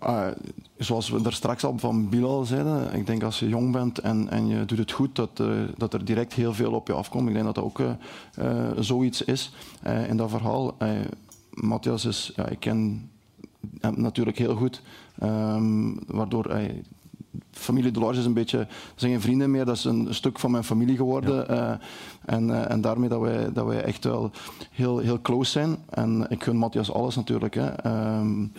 uh, 0.04 0.28
zoals 0.78 1.10
we 1.10 1.22
er 1.24 1.34
straks 1.34 1.64
al 1.64 1.78
van 1.78 2.10
Bilal 2.10 2.44
zeiden, 2.44 2.94
ik 2.94 3.06
denk 3.06 3.24
als 3.24 3.40
je 3.40 3.48
jong 3.48 3.72
bent 3.72 4.00
en, 4.00 4.30
en 4.30 4.48
je 4.48 4.66
doet 4.66 4.78
het 4.78 4.92
goed, 4.92 5.16
dat, 5.16 5.40
uh, 5.42 5.48
dat 5.78 5.94
er 5.94 6.06
direct 6.06 6.34
heel 6.34 6.54
veel 6.54 6.72
op 6.72 6.88
je 6.88 6.94
afkomt. 6.94 7.28
Ik 7.28 7.34
denk 7.34 7.46
dat 7.46 7.56
dat 7.56 7.64
ook 7.64 7.82
zoiets 8.80 9.22
is 9.22 9.54
in 10.08 10.18
dat 10.18 10.30
verhaal. 10.30 10.78
Matthias 11.54 12.06
is, 12.06 12.32
ja, 12.36 12.48
ik 12.48 12.60
ken 12.60 13.10
hem 13.80 14.02
natuurlijk 14.02 14.38
heel 14.38 14.56
goed, 14.56 14.82
um, 15.24 16.00
waardoor 16.08 16.46
hij 16.46 16.84
familie 17.52 17.92
Delors 17.92 18.18
is 18.18 18.26
een 18.26 18.34
beetje, 18.34 18.68
zijn 18.96 19.12
geen 19.12 19.22
vrienden 19.22 19.52
meer, 19.52 19.66
dat 19.66 19.76
is 19.76 19.84
een 19.84 20.08
stuk 20.10 20.40
van 20.40 20.52
mijn 20.52 20.64
familie 20.64 20.96
geworden. 20.96 21.36
Ja. 21.36 21.72
Uh, 21.72 21.78
en, 22.26 22.48
uh, 22.48 22.72
en 22.72 22.82
daarmee 22.82 23.10
dat 23.10 23.20
wij, 23.20 23.52
dat 23.54 23.66
wij 23.66 23.84
echt 23.84 24.04
wel 24.04 24.32
heel, 24.72 24.98
heel 24.98 25.22
close 25.22 25.52
zijn. 25.52 25.78
En 25.90 26.26
ik 26.30 26.44
gun 26.44 26.58
Matthias 26.58 26.92
alles 26.92 27.16
natuurlijk. 27.16 27.56
Hè. 27.56 27.88
Um, 28.20 28.52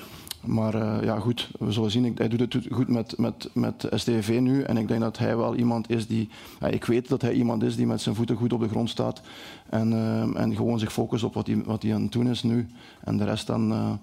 maar 0.44 0.74
uh, 0.74 1.02
ja, 1.02 1.18
goed, 1.18 1.50
we 1.58 1.72
zullen 1.72 1.90
zien. 1.90 2.12
Hij 2.16 2.28
doet 2.28 2.40
het 2.40 2.66
goed 2.70 2.88
met, 2.88 3.18
met, 3.18 3.50
met 3.52 3.86
STV 3.90 4.38
nu. 4.40 4.62
En 4.62 4.76
ik 4.76 4.88
denk 4.88 5.00
dat 5.00 5.18
hij 5.18 5.36
wel 5.36 5.56
iemand 5.56 5.90
is 5.90 6.06
die. 6.06 6.28
Ik 6.70 6.84
weet 6.84 7.08
dat 7.08 7.22
hij 7.22 7.32
iemand 7.32 7.62
is 7.62 7.76
die 7.76 7.86
met 7.86 8.00
zijn 8.00 8.14
voeten 8.14 8.36
goed 8.36 8.52
op 8.52 8.60
de 8.60 8.68
grond 8.68 8.90
staat. 8.90 9.22
En, 9.68 9.92
en 10.36 10.56
gewoon 10.56 10.78
zich 10.78 10.92
focust 10.92 11.24
op 11.24 11.34
wat 11.34 11.46
hij, 11.46 11.62
wat 11.64 11.82
hij 11.82 11.94
aan 11.94 12.02
het 12.02 12.12
doen 12.12 12.28
is 12.28 12.42
nu. 12.42 12.66
En 13.04 13.16
de 13.16 13.24
rest 13.24 13.46
dan 13.46 13.98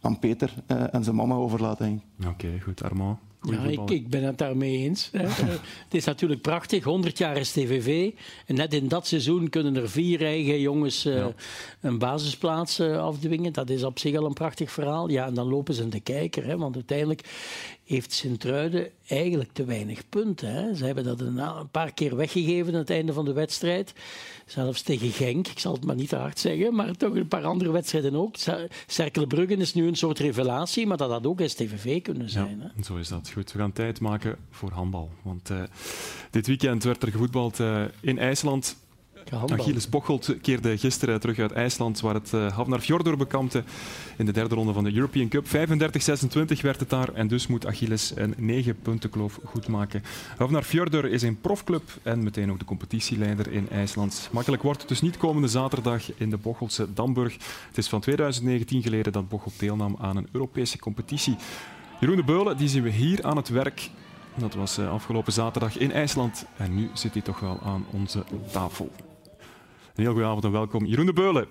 aan 0.00 0.18
Peter 0.18 0.54
en 0.66 1.04
zijn 1.04 1.16
mama 1.16 1.34
overlaten. 1.34 2.02
Oké, 2.26 2.60
goed. 2.60 2.82
Armand? 2.82 3.18
Ja, 3.42 3.62
ik, 3.62 3.90
ik, 3.90 4.08
ben 4.08 4.22
het 4.22 4.38
daarmee 4.38 4.76
eens. 4.76 5.08
Hè. 5.12 5.22
het 5.84 5.94
is 5.94 6.04
natuurlijk 6.04 6.40
prachtig, 6.40 6.84
100 6.84 7.18
jaar 7.18 7.44
STVV. 7.44 8.10
En 8.46 8.54
net 8.54 8.74
in 8.74 8.88
dat 8.88 9.06
seizoen 9.06 9.48
kunnen 9.48 9.76
er 9.76 9.90
vier 9.90 10.22
eigen 10.22 10.60
jongens 10.60 11.06
uh, 11.06 11.16
ja. 11.16 11.32
een 11.80 11.98
basisplaats 11.98 12.80
uh, 12.80 12.98
afdwingen. 12.98 13.52
Dat 13.52 13.70
is 13.70 13.84
op 13.84 13.98
zich 13.98 14.16
al 14.16 14.24
een 14.24 14.32
prachtig 14.32 14.72
verhaal. 14.72 15.08
Ja, 15.10 15.26
en 15.26 15.34
dan 15.34 15.48
lopen 15.48 15.74
ze 15.74 15.82
in 15.82 15.90
de 15.90 16.00
kijker. 16.00 16.46
Hè, 16.46 16.56
want 16.56 16.74
uiteindelijk 16.74 17.22
heeft 17.90 18.12
Sint-Truiden 18.12 18.88
eigenlijk 19.06 19.52
te 19.52 19.64
weinig 19.64 20.08
punten. 20.08 20.52
Hè. 20.52 20.74
Ze 20.74 20.84
hebben 20.84 21.04
dat 21.04 21.20
een, 21.20 21.70
paar 21.70 21.92
keer 21.92 22.16
weggegeven 22.16 22.72
aan 22.72 22.78
het 22.78 22.90
einde 22.90 23.12
van 23.12 23.24
de 23.24 23.32
wedstrijd. 23.32 23.92
Zelfs 24.46 24.82
tegen 24.82 25.10
Genk, 25.10 25.48
ik 25.48 25.58
zal 25.58 25.72
het 25.72 25.84
maar 25.84 25.94
niet 25.94 26.08
te 26.08 26.16
hard 26.16 26.38
zeggen, 26.38 26.74
maar 26.74 26.96
toch 26.96 27.14
een 27.14 27.28
paar 27.28 27.44
andere 27.44 27.70
wedstrijden 27.70 28.14
ook. 28.14 28.34
Cerkelbruggen 28.86 29.60
is 29.60 29.74
nu 29.74 29.86
een 29.86 29.96
soort 29.96 30.18
revelatie, 30.18 30.86
maar 30.86 30.96
dat 30.96 31.10
had 31.10 31.26
ook 31.26 31.40
STVV 31.44 32.02
kunnen 32.02 32.30
zijn. 32.30 32.58
Ja, 32.58 32.72
hè. 32.76 32.82
Zo 32.82 32.96
is 32.96 33.08
dat. 33.08 33.30
Goed, 33.30 33.52
we 33.52 33.58
gaan 33.58 33.72
tijd 33.72 34.00
maken 34.00 34.36
voor 34.50 34.70
handbal. 34.70 35.10
Want 35.22 35.50
uh, 35.50 35.62
dit 36.30 36.46
weekend 36.46 36.84
werd 36.84 37.02
er 37.02 37.10
gevoetbald 37.10 37.58
uh, 37.58 37.84
in 38.00 38.18
IJsland. 38.18 38.76
Achilles 39.52 39.88
Bocholt 39.88 40.34
keerde 40.42 40.78
gisteren 40.78 41.20
terug 41.20 41.38
uit 41.38 41.52
IJsland, 41.52 42.00
waar 42.00 42.14
het 42.14 42.32
uh, 42.34 42.52
Havnar 42.52 42.80
Fjordor 42.80 43.16
bekampte 43.16 43.64
in 44.16 44.26
de 44.26 44.32
derde 44.32 44.54
ronde 44.54 44.72
van 44.72 44.84
de 44.84 44.94
European 44.94 45.28
Cup. 45.28 45.46
35-26 45.46 45.50
werd 46.60 46.80
het 46.80 46.90
daar 46.90 47.12
en 47.14 47.28
dus 47.28 47.46
moet 47.46 47.66
Achilles 47.66 48.12
een 48.14 48.34
9 48.36 48.76
punten 48.82 49.10
kloof 49.10 49.38
goed 49.44 49.68
maken. 49.68 50.02
Havnar 50.36 50.62
Fjordor 50.62 51.04
is 51.04 51.22
een 51.22 51.40
profclub 51.40 51.82
en 52.02 52.22
meteen 52.22 52.50
ook 52.50 52.58
de 52.58 52.64
competitieleider 52.64 53.52
in 53.52 53.68
IJsland. 53.70 54.28
Makkelijk 54.32 54.62
wordt 54.62 54.80
het 54.80 54.88
dus 54.88 55.00
niet 55.00 55.16
komende 55.16 55.48
zaterdag 55.48 56.02
in 56.16 56.30
de 56.30 56.36
Bocholte 56.36 56.92
Damburg. 56.94 57.32
Het 57.68 57.78
is 57.78 57.88
van 57.88 58.00
2019 58.00 58.82
geleden 58.82 59.12
dat 59.12 59.28
Bocholt 59.28 59.58
deelnam 59.58 59.96
aan 60.00 60.16
een 60.16 60.28
Europese 60.32 60.78
competitie. 60.78 61.36
Jeroen 62.00 62.16
de 62.16 62.24
Beulen 62.24 62.56
die 62.56 62.68
zien 62.68 62.82
we 62.82 62.90
hier 62.90 63.24
aan 63.24 63.36
het 63.36 63.48
werk. 63.48 63.90
Dat 64.34 64.54
was 64.54 64.78
uh, 64.78 64.90
afgelopen 64.90 65.32
zaterdag 65.32 65.78
in 65.78 65.92
IJsland 65.92 66.46
en 66.56 66.74
nu 66.74 66.90
zit 66.92 67.12
hij 67.12 67.22
toch 67.22 67.40
wel 67.40 67.60
aan 67.62 67.86
onze 67.90 68.24
tafel. 68.52 68.90
Een 70.00 70.06
heel 70.06 70.14
goede 70.14 70.28
avond 70.28 70.44
en 70.44 70.52
welkom, 70.52 70.84
Jeroen 70.84 71.06
de 71.06 71.12
Beulen. 71.12 71.46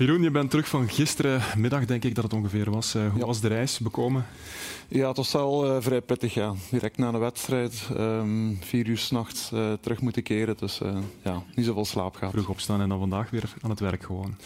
Jeroen, 0.00 0.22
je 0.22 0.30
bent 0.30 0.50
terug 0.50 0.68
van 0.68 0.88
gisterenmiddag, 0.88 1.84
denk 1.84 2.04
ik 2.04 2.14
dat 2.14 2.24
het 2.24 2.32
ongeveer 2.32 2.70
was. 2.70 2.94
Uh, 2.94 3.08
hoe 3.10 3.18
ja. 3.18 3.26
was 3.26 3.40
de 3.40 3.48
reis 3.48 3.78
bekomen? 3.78 4.26
Ja, 4.88 5.08
het 5.08 5.16
was 5.16 5.32
wel 5.32 5.66
uh, 5.66 5.76
vrij 5.80 6.00
pittig. 6.00 6.34
Ja. 6.34 6.54
Direct 6.70 6.98
na 6.98 7.10
de 7.10 7.18
wedstrijd, 7.18 7.88
um, 7.98 8.58
vier 8.60 8.86
uur 8.86 8.98
s'nachts 8.98 9.50
uh, 9.54 9.72
terug 9.80 10.00
moeten 10.00 10.22
keren. 10.22 10.56
Dus 10.56 10.80
uh, 10.82 10.98
ja, 11.24 11.42
niet 11.54 11.66
zoveel 11.66 11.84
slaap 11.84 12.14
gehad. 12.14 12.32
Vroeg 12.32 12.48
opstaan 12.48 12.80
en 12.80 12.88
dan 12.88 12.98
vandaag 12.98 13.30
weer 13.30 13.52
aan 13.60 13.70
het 13.70 13.80
werk 13.80 14.02
gewoon. 14.02 14.36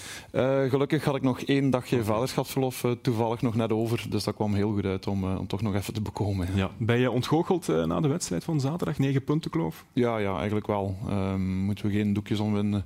gelukkig 0.71 1.05
had 1.05 1.15
ik 1.15 1.23
nog 1.23 1.41
één 1.41 1.71
dagje 1.71 1.97
okay. 1.97 2.09
vaderschapsverlof 2.09 2.85
toevallig 3.03 3.43
nog 3.43 3.55
net 3.55 3.73
over. 3.73 4.05
Dus 4.09 4.25
dat 4.25 4.35
kwam 4.35 4.55
heel 4.55 4.73
goed 4.73 4.85
uit 4.85 5.07
om, 5.07 5.25
om 5.25 5.47
toch 5.47 5.63
nog 5.63 5.75
even 5.75 5.95
te 5.95 6.03
bekomen. 6.03 6.49
Ja. 6.55 6.71
Ben 6.77 6.99
je 6.99 7.11
ontgoocheld 7.11 7.67
na 7.67 8.01
de 8.01 8.09
wedstrijd 8.09 8.45
van 8.45 8.61
zaterdag? 8.61 8.99
Negen 8.99 9.25
punten 9.25 9.51
kloof? 9.51 9.85
Ja, 9.93 10.19
ja 10.19 10.37
eigenlijk 10.37 10.67
wel. 10.67 10.97
Um, 11.11 11.57
moeten 11.57 11.87
we 11.87 11.93
geen 11.93 12.13
doekjes 12.13 12.41
omwinden. 12.41 12.85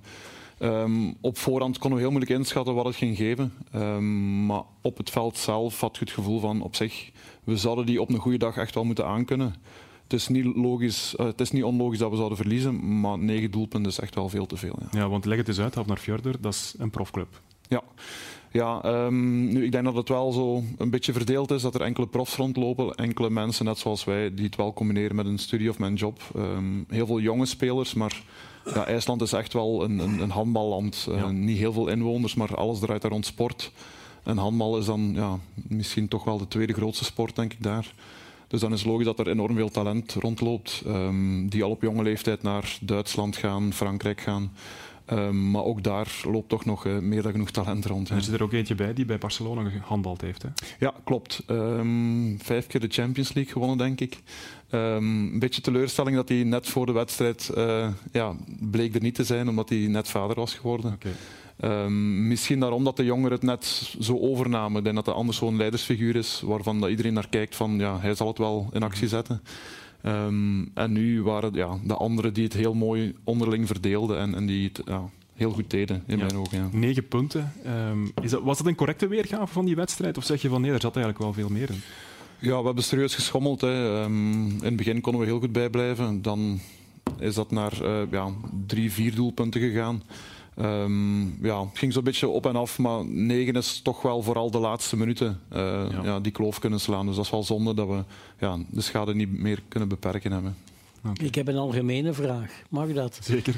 Um, 0.60 1.16
op 1.20 1.38
voorhand 1.38 1.78
konden 1.78 1.98
we 1.98 2.04
heel 2.04 2.12
moeilijk 2.12 2.38
inschatten 2.38 2.74
wat 2.74 2.84
het 2.84 2.96
ging 2.96 3.16
geven. 3.16 3.52
Um, 3.74 4.46
maar 4.46 4.62
op 4.82 4.96
het 4.96 5.10
veld 5.10 5.36
zelf 5.36 5.80
had 5.80 5.96
je 5.96 6.04
het 6.04 6.14
gevoel 6.14 6.40
van 6.40 6.62
op 6.62 6.76
zich, 6.76 7.10
we 7.44 7.56
zouden 7.56 7.86
die 7.86 8.00
op 8.00 8.08
een 8.08 8.18
goede 8.18 8.38
dag 8.38 8.56
echt 8.56 8.74
wel 8.74 8.84
moeten 8.84 9.06
aankunnen. 9.06 9.54
Het 10.02 10.12
is 10.12 10.28
niet, 10.28 10.44
logisch, 10.56 11.14
uh, 11.20 11.26
het 11.26 11.40
is 11.40 11.50
niet 11.50 11.64
onlogisch 11.64 11.98
dat 11.98 12.10
we 12.10 12.16
zouden 12.16 12.38
verliezen, 12.38 13.00
maar 13.00 13.18
negen 13.18 13.50
doelpunten 13.50 13.90
is 13.90 13.98
echt 13.98 14.14
wel 14.14 14.28
veel 14.28 14.46
te 14.46 14.56
veel. 14.56 14.78
Ja, 14.80 14.98
ja 14.98 15.08
want 15.08 15.24
leg 15.24 15.38
het 15.38 15.48
eens 15.48 15.60
uit, 15.60 15.86
naar 15.86 15.96
Fjorder, 15.96 16.40
dat 16.40 16.52
is 16.52 16.74
een 16.78 16.90
profclub. 16.90 17.40
Ja, 17.68 17.82
ja 18.52 19.04
um, 19.04 19.48
nu, 19.52 19.64
ik 19.64 19.72
denk 19.72 19.84
dat 19.84 19.94
het 19.94 20.08
wel 20.08 20.32
zo 20.32 20.62
een 20.78 20.90
beetje 20.90 21.12
verdeeld 21.12 21.50
is, 21.50 21.62
dat 21.62 21.74
er 21.74 21.80
enkele 21.80 22.06
profs 22.06 22.36
rondlopen, 22.36 22.94
enkele 22.94 23.30
mensen, 23.30 23.64
net 23.64 23.78
zoals 23.78 24.04
wij, 24.04 24.34
die 24.34 24.44
het 24.44 24.56
wel 24.56 24.72
combineren 24.72 25.16
met 25.16 25.26
een 25.26 25.38
studie 25.38 25.70
of 25.70 25.78
met 25.78 25.90
een 25.90 25.96
job. 25.96 26.20
Um, 26.36 26.84
heel 26.88 27.06
veel 27.06 27.20
jonge 27.20 27.46
spelers, 27.46 27.94
maar 27.94 28.22
ja, 28.74 28.86
IJsland 28.86 29.22
is 29.22 29.32
echt 29.32 29.52
wel 29.52 29.84
een, 29.84 29.98
een, 29.98 30.20
een 30.20 30.30
handballand. 30.30 31.06
Uh, 31.08 31.16
ja. 31.16 31.30
Niet 31.30 31.58
heel 31.58 31.72
veel 31.72 31.88
inwoners, 31.88 32.34
maar 32.34 32.54
alles 32.54 32.78
draait 32.78 33.02
daar 33.02 33.10
rond 33.10 33.26
sport. 33.26 33.72
En 34.22 34.36
handbal 34.36 34.78
is 34.78 34.84
dan 34.84 35.12
ja, 35.14 35.38
misschien 35.54 36.08
toch 36.08 36.24
wel 36.24 36.38
de 36.38 36.48
tweede 36.48 36.72
grootste 36.72 37.04
sport, 37.04 37.36
denk 37.36 37.52
ik, 37.52 37.62
daar. 37.62 37.94
Dus 38.48 38.60
dan 38.60 38.72
is 38.72 38.78
het 38.78 38.88
logisch 38.88 39.04
dat 39.04 39.18
er 39.18 39.28
enorm 39.28 39.56
veel 39.56 39.70
talent 39.70 40.12
rondloopt. 40.12 40.82
Um, 40.86 41.48
die 41.48 41.64
al 41.64 41.70
op 41.70 41.82
jonge 41.82 42.02
leeftijd 42.02 42.42
naar 42.42 42.78
Duitsland 42.80 43.36
gaan, 43.36 43.72
Frankrijk 43.72 44.20
gaan. 44.20 44.52
Um, 45.12 45.50
maar 45.50 45.64
ook 45.64 45.82
daar 45.82 46.20
loopt 46.30 46.48
toch 46.48 46.64
nog 46.64 46.86
uh, 46.86 46.98
meer 46.98 47.22
dan 47.22 47.32
genoeg 47.32 47.50
talent 47.50 47.86
rond. 47.86 48.08
Er 48.08 48.22
zit 48.22 48.34
er 48.34 48.42
ook 48.42 48.52
eentje 48.52 48.74
bij 48.74 48.94
die 48.94 49.04
bij 49.04 49.18
Barcelona 49.18 49.70
gehandbald 49.70 50.20
heeft. 50.20 50.42
Hè? 50.42 50.48
Ja, 50.78 50.94
klopt. 51.04 51.42
Um, 51.46 52.38
vijf 52.42 52.66
keer 52.66 52.80
de 52.80 52.88
Champions 52.90 53.32
League 53.32 53.52
gewonnen, 53.52 53.78
denk 53.78 54.00
ik. 54.00 54.18
Um, 54.70 55.32
een 55.32 55.38
beetje 55.38 55.60
teleurstelling 55.60 56.16
dat 56.16 56.28
hij 56.28 56.42
net 56.42 56.68
voor 56.68 56.86
de 56.86 56.92
wedstrijd 56.92 57.50
uh, 57.56 57.88
ja, 58.12 58.34
bleek 58.60 58.94
er 58.94 59.02
niet 59.02 59.14
te 59.14 59.24
zijn, 59.24 59.48
omdat 59.48 59.68
hij 59.68 59.78
net 59.78 60.08
vader 60.08 60.36
was 60.36 60.54
geworden. 60.54 60.92
Okay. 60.92 61.12
Um, 61.84 62.28
misschien 62.28 62.60
daarom 62.60 62.84
dat 62.84 62.96
de 62.96 63.04
jongeren 63.04 63.32
het 63.32 63.42
net 63.42 63.64
zo 64.00 64.18
overnamen. 64.18 64.78
Ik 64.78 64.84
denk 64.84 64.96
dat 64.96 65.06
hij 65.06 65.14
anders 65.14 65.38
zo'n 65.38 65.56
leidersfiguur 65.56 66.16
is, 66.16 66.42
waarvan 66.44 66.80
dat 66.80 66.90
iedereen 66.90 67.12
naar 67.12 67.28
kijkt 67.28 67.56
van 67.56 67.78
ja, 67.78 68.00
hij 68.00 68.14
zal 68.14 68.26
het 68.26 68.38
wel 68.38 68.68
in 68.72 68.82
actie 68.82 69.08
zetten. 69.08 69.42
Um, 70.02 70.70
en 70.74 70.92
nu 70.92 71.22
waren 71.22 71.52
ja, 71.54 71.78
de 71.84 71.94
anderen 71.94 72.32
die 72.32 72.44
het 72.44 72.52
heel 72.52 72.74
mooi 72.74 73.14
onderling 73.24 73.66
verdeelden 73.66 74.18
en, 74.18 74.34
en 74.34 74.46
die 74.46 74.68
het 74.68 74.82
ja, 74.86 75.10
heel 75.34 75.50
goed 75.50 75.70
deden, 75.70 76.02
in 76.06 76.18
ja. 76.18 76.24
mijn 76.24 76.36
ogen. 76.36 76.58
Ja. 76.58 76.68
Negen 76.72 77.08
punten. 77.08 77.52
Um, 77.90 78.10
is 78.22 78.30
dat, 78.30 78.42
was 78.42 78.58
dat 78.58 78.66
een 78.66 78.74
correcte 78.74 79.08
weergave 79.08 79.52
van 79.52 79.64
die 79.64 79.76
wedstrijd? 79.76 80.16
Of 80.16 80.24
zeg 80.24 80.42
je 80.42 80.48
van 80.48 80.60
nee, 80.60 80.72
er 80.72 80.80
zat 80.80 80.96
eigenlijk 80.96 81.24
wel 81.24 81.32
veel 81.32 81.48
meer 81.48 81.70
in? 81.70 81.80
Ja, 82.38 82.58
we 82.58 82.66
hebben 82.66 82.84
serieus 82.84 83.14
geschommeld. 83.14 83.60
Hè. 83.60 84.02
Um, 84.02 84.46
in 84.46 84.64
het 84.64 84.76
begin 84.76 85.00
konden 85.00 85.20
we 85.20 85.26
heel 85.26 85.40
goed 85.40 85.52
bijblijven. 85.52 86.22
Dan 86.22 86.60
is 87.18 87.34
dat 87.34 87.50
naar 87.50 87.72
uh, 87.82 88.00
ja, 88.10 88.28
drie, 88.66 88.92
vier 88.92 89.14
doelpunten 89.14 89.60
gegaan. 89.60 90.02
Um, 90.60 91.38
ja, 91.42 91.60
het 91.60 91.78
ging 91.78 91.92
zo'n 91.92 92.04
beetje 92.04 92.28
op 92.28 92.46
en 92.46 92.56
af, 92.56 92.78
maar 92.78 93.04
negen 93.04 93.54
is 93.54 93.80
toch 93.82 94.02
wel 94.02 94.22
vooral 94.22 94.50
de 94.50 94.58
laatste 94.58 94.96
minuten 94.96 95.40
uh, 95.52 95.58
ja. 95.90 96.02
Ja, 96.02 96.20
die 96.20 96.32
kloof 96.32 96.58
kunnen 96.58 96.80
slaan. 96.80 97.06
Dus 97.06 97.16
dat 97.16 97.24
is 97.24 97.30
wel 97.30 97.44
zonde 97.44 97.74
dat 97.74 97.88
we 97.88 98.04
ja, 98.38 98.58
de 98.70 98.80
schade 98.80 99.14
niet 99.14 99.38
meer 99.38 99.62
kunnen 99.68 99.88
beperken 99.88 100.32
hebben. 100.32 100.56
Okay. 101.00 101.26
Ik 101.26 101.34
heb 101.34 101.48
een 101.48 101.56
algemene 101.56 102.12
vraag. 102.12 102.62
Mag 102.68 102.92
dat? 102.92 103.18
Zeker. 103.22 103.54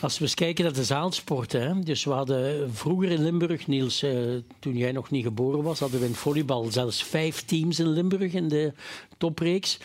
Als 0.00 0.18
we 0.18 0.24
eens 0.24 0.34
kijken 0.34 0.64
naar 0.64 0.72
de 0.72 0.84
zaalsporten. 0.84 1.62
Hè? 1.62 1.80
Dus 1.80 2.04
we 2.04 2.10
hadden 2.10 2.74
vroeger 2.74 3.10
in 3.10 3.22
Limburg, 3.22 3.66
Niels, 3.66 4.02
eh, 4.02 4.12
toen 4.58 4.76
jij 4.76 4.92
nog 4.92 5.10
niet 5.10 5.24
geboren 5.24 5.62
was, 5.62 5.78
hadden 5.78 6.00
we 6.00 6.06
in 6.06 6.14
volleybal 6.14 6.64
zelfs 6.70 7.02
vijf 7.02 7.44
teams 7.44 7.78
in 7.78 7.88
Limburg 7.88 8.32
in 8.32 8.48
de 8.48 8.72
topreeks. 9.18 9.78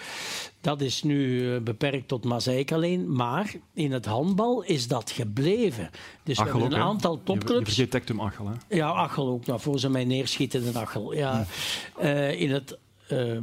Dat 0.62 0.82
is 0.82 1.04
nu 1.04 1.60
beperkt 1.60 2.08
tot 2.08 2.24
Mazeik 2.24 2.72
alleen. 2.72 3.16
Maar 3.16 3.54
in 3.74 3.92
het 3.92 4.06
handbal 4.06 4.64
is 4.64 4.88
dat 4.88 5.12
gebleven. 5.12 5.90
Dus 6.24 6.40
Achel 6.40 6.54
we 6.54 6.60
hebben 6.60 6.78
een 6.78 6.84
ook, 6.84 6.92
aantal 6.92 7.22
topclubs. 7.24 7.76
Je, 7.76 7.82
je 7.82 7.88
vergeet 7.90 8.20
Achel, 8.20 8.48
hè? 8.48 8.76
Ja, 8.76 8.92
Achel 8.92 9.28
ook. 9.28 9.46
Nou, 9.46 9.60
voor 9.60 9.80
ze 9.80 9.90
mij 9.90 10.06
neerschieten 10.06 10.64
in 10.64 10.78
Achel. 10.78 11.14
Ja. 11.14 11.48
Hm. 11.96 12.06
Uh, 12.06 12.42
in 12.42 12.52
het 12.52 12.78
uh, 13.12 13.38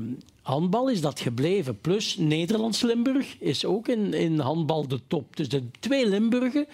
handbal 0.50 0.88
is 0.88 1.00
dat 1.00 1.20
gebleven. 1.20 1.80
Plus 1.80 2.16
Nederlands-Limburg 2.16 3.36
is 3.38 3.64
ook 3.64 3.88
in, 3.88 4.14
in 4.14 4.38
handbal 4.38 4.88
de 4.88 5.00
top. 5.06 5.36
Dus 5.36 5.48
de 5.48 5.70
twee 5.80 6.08
Limburgen 6.08 6.66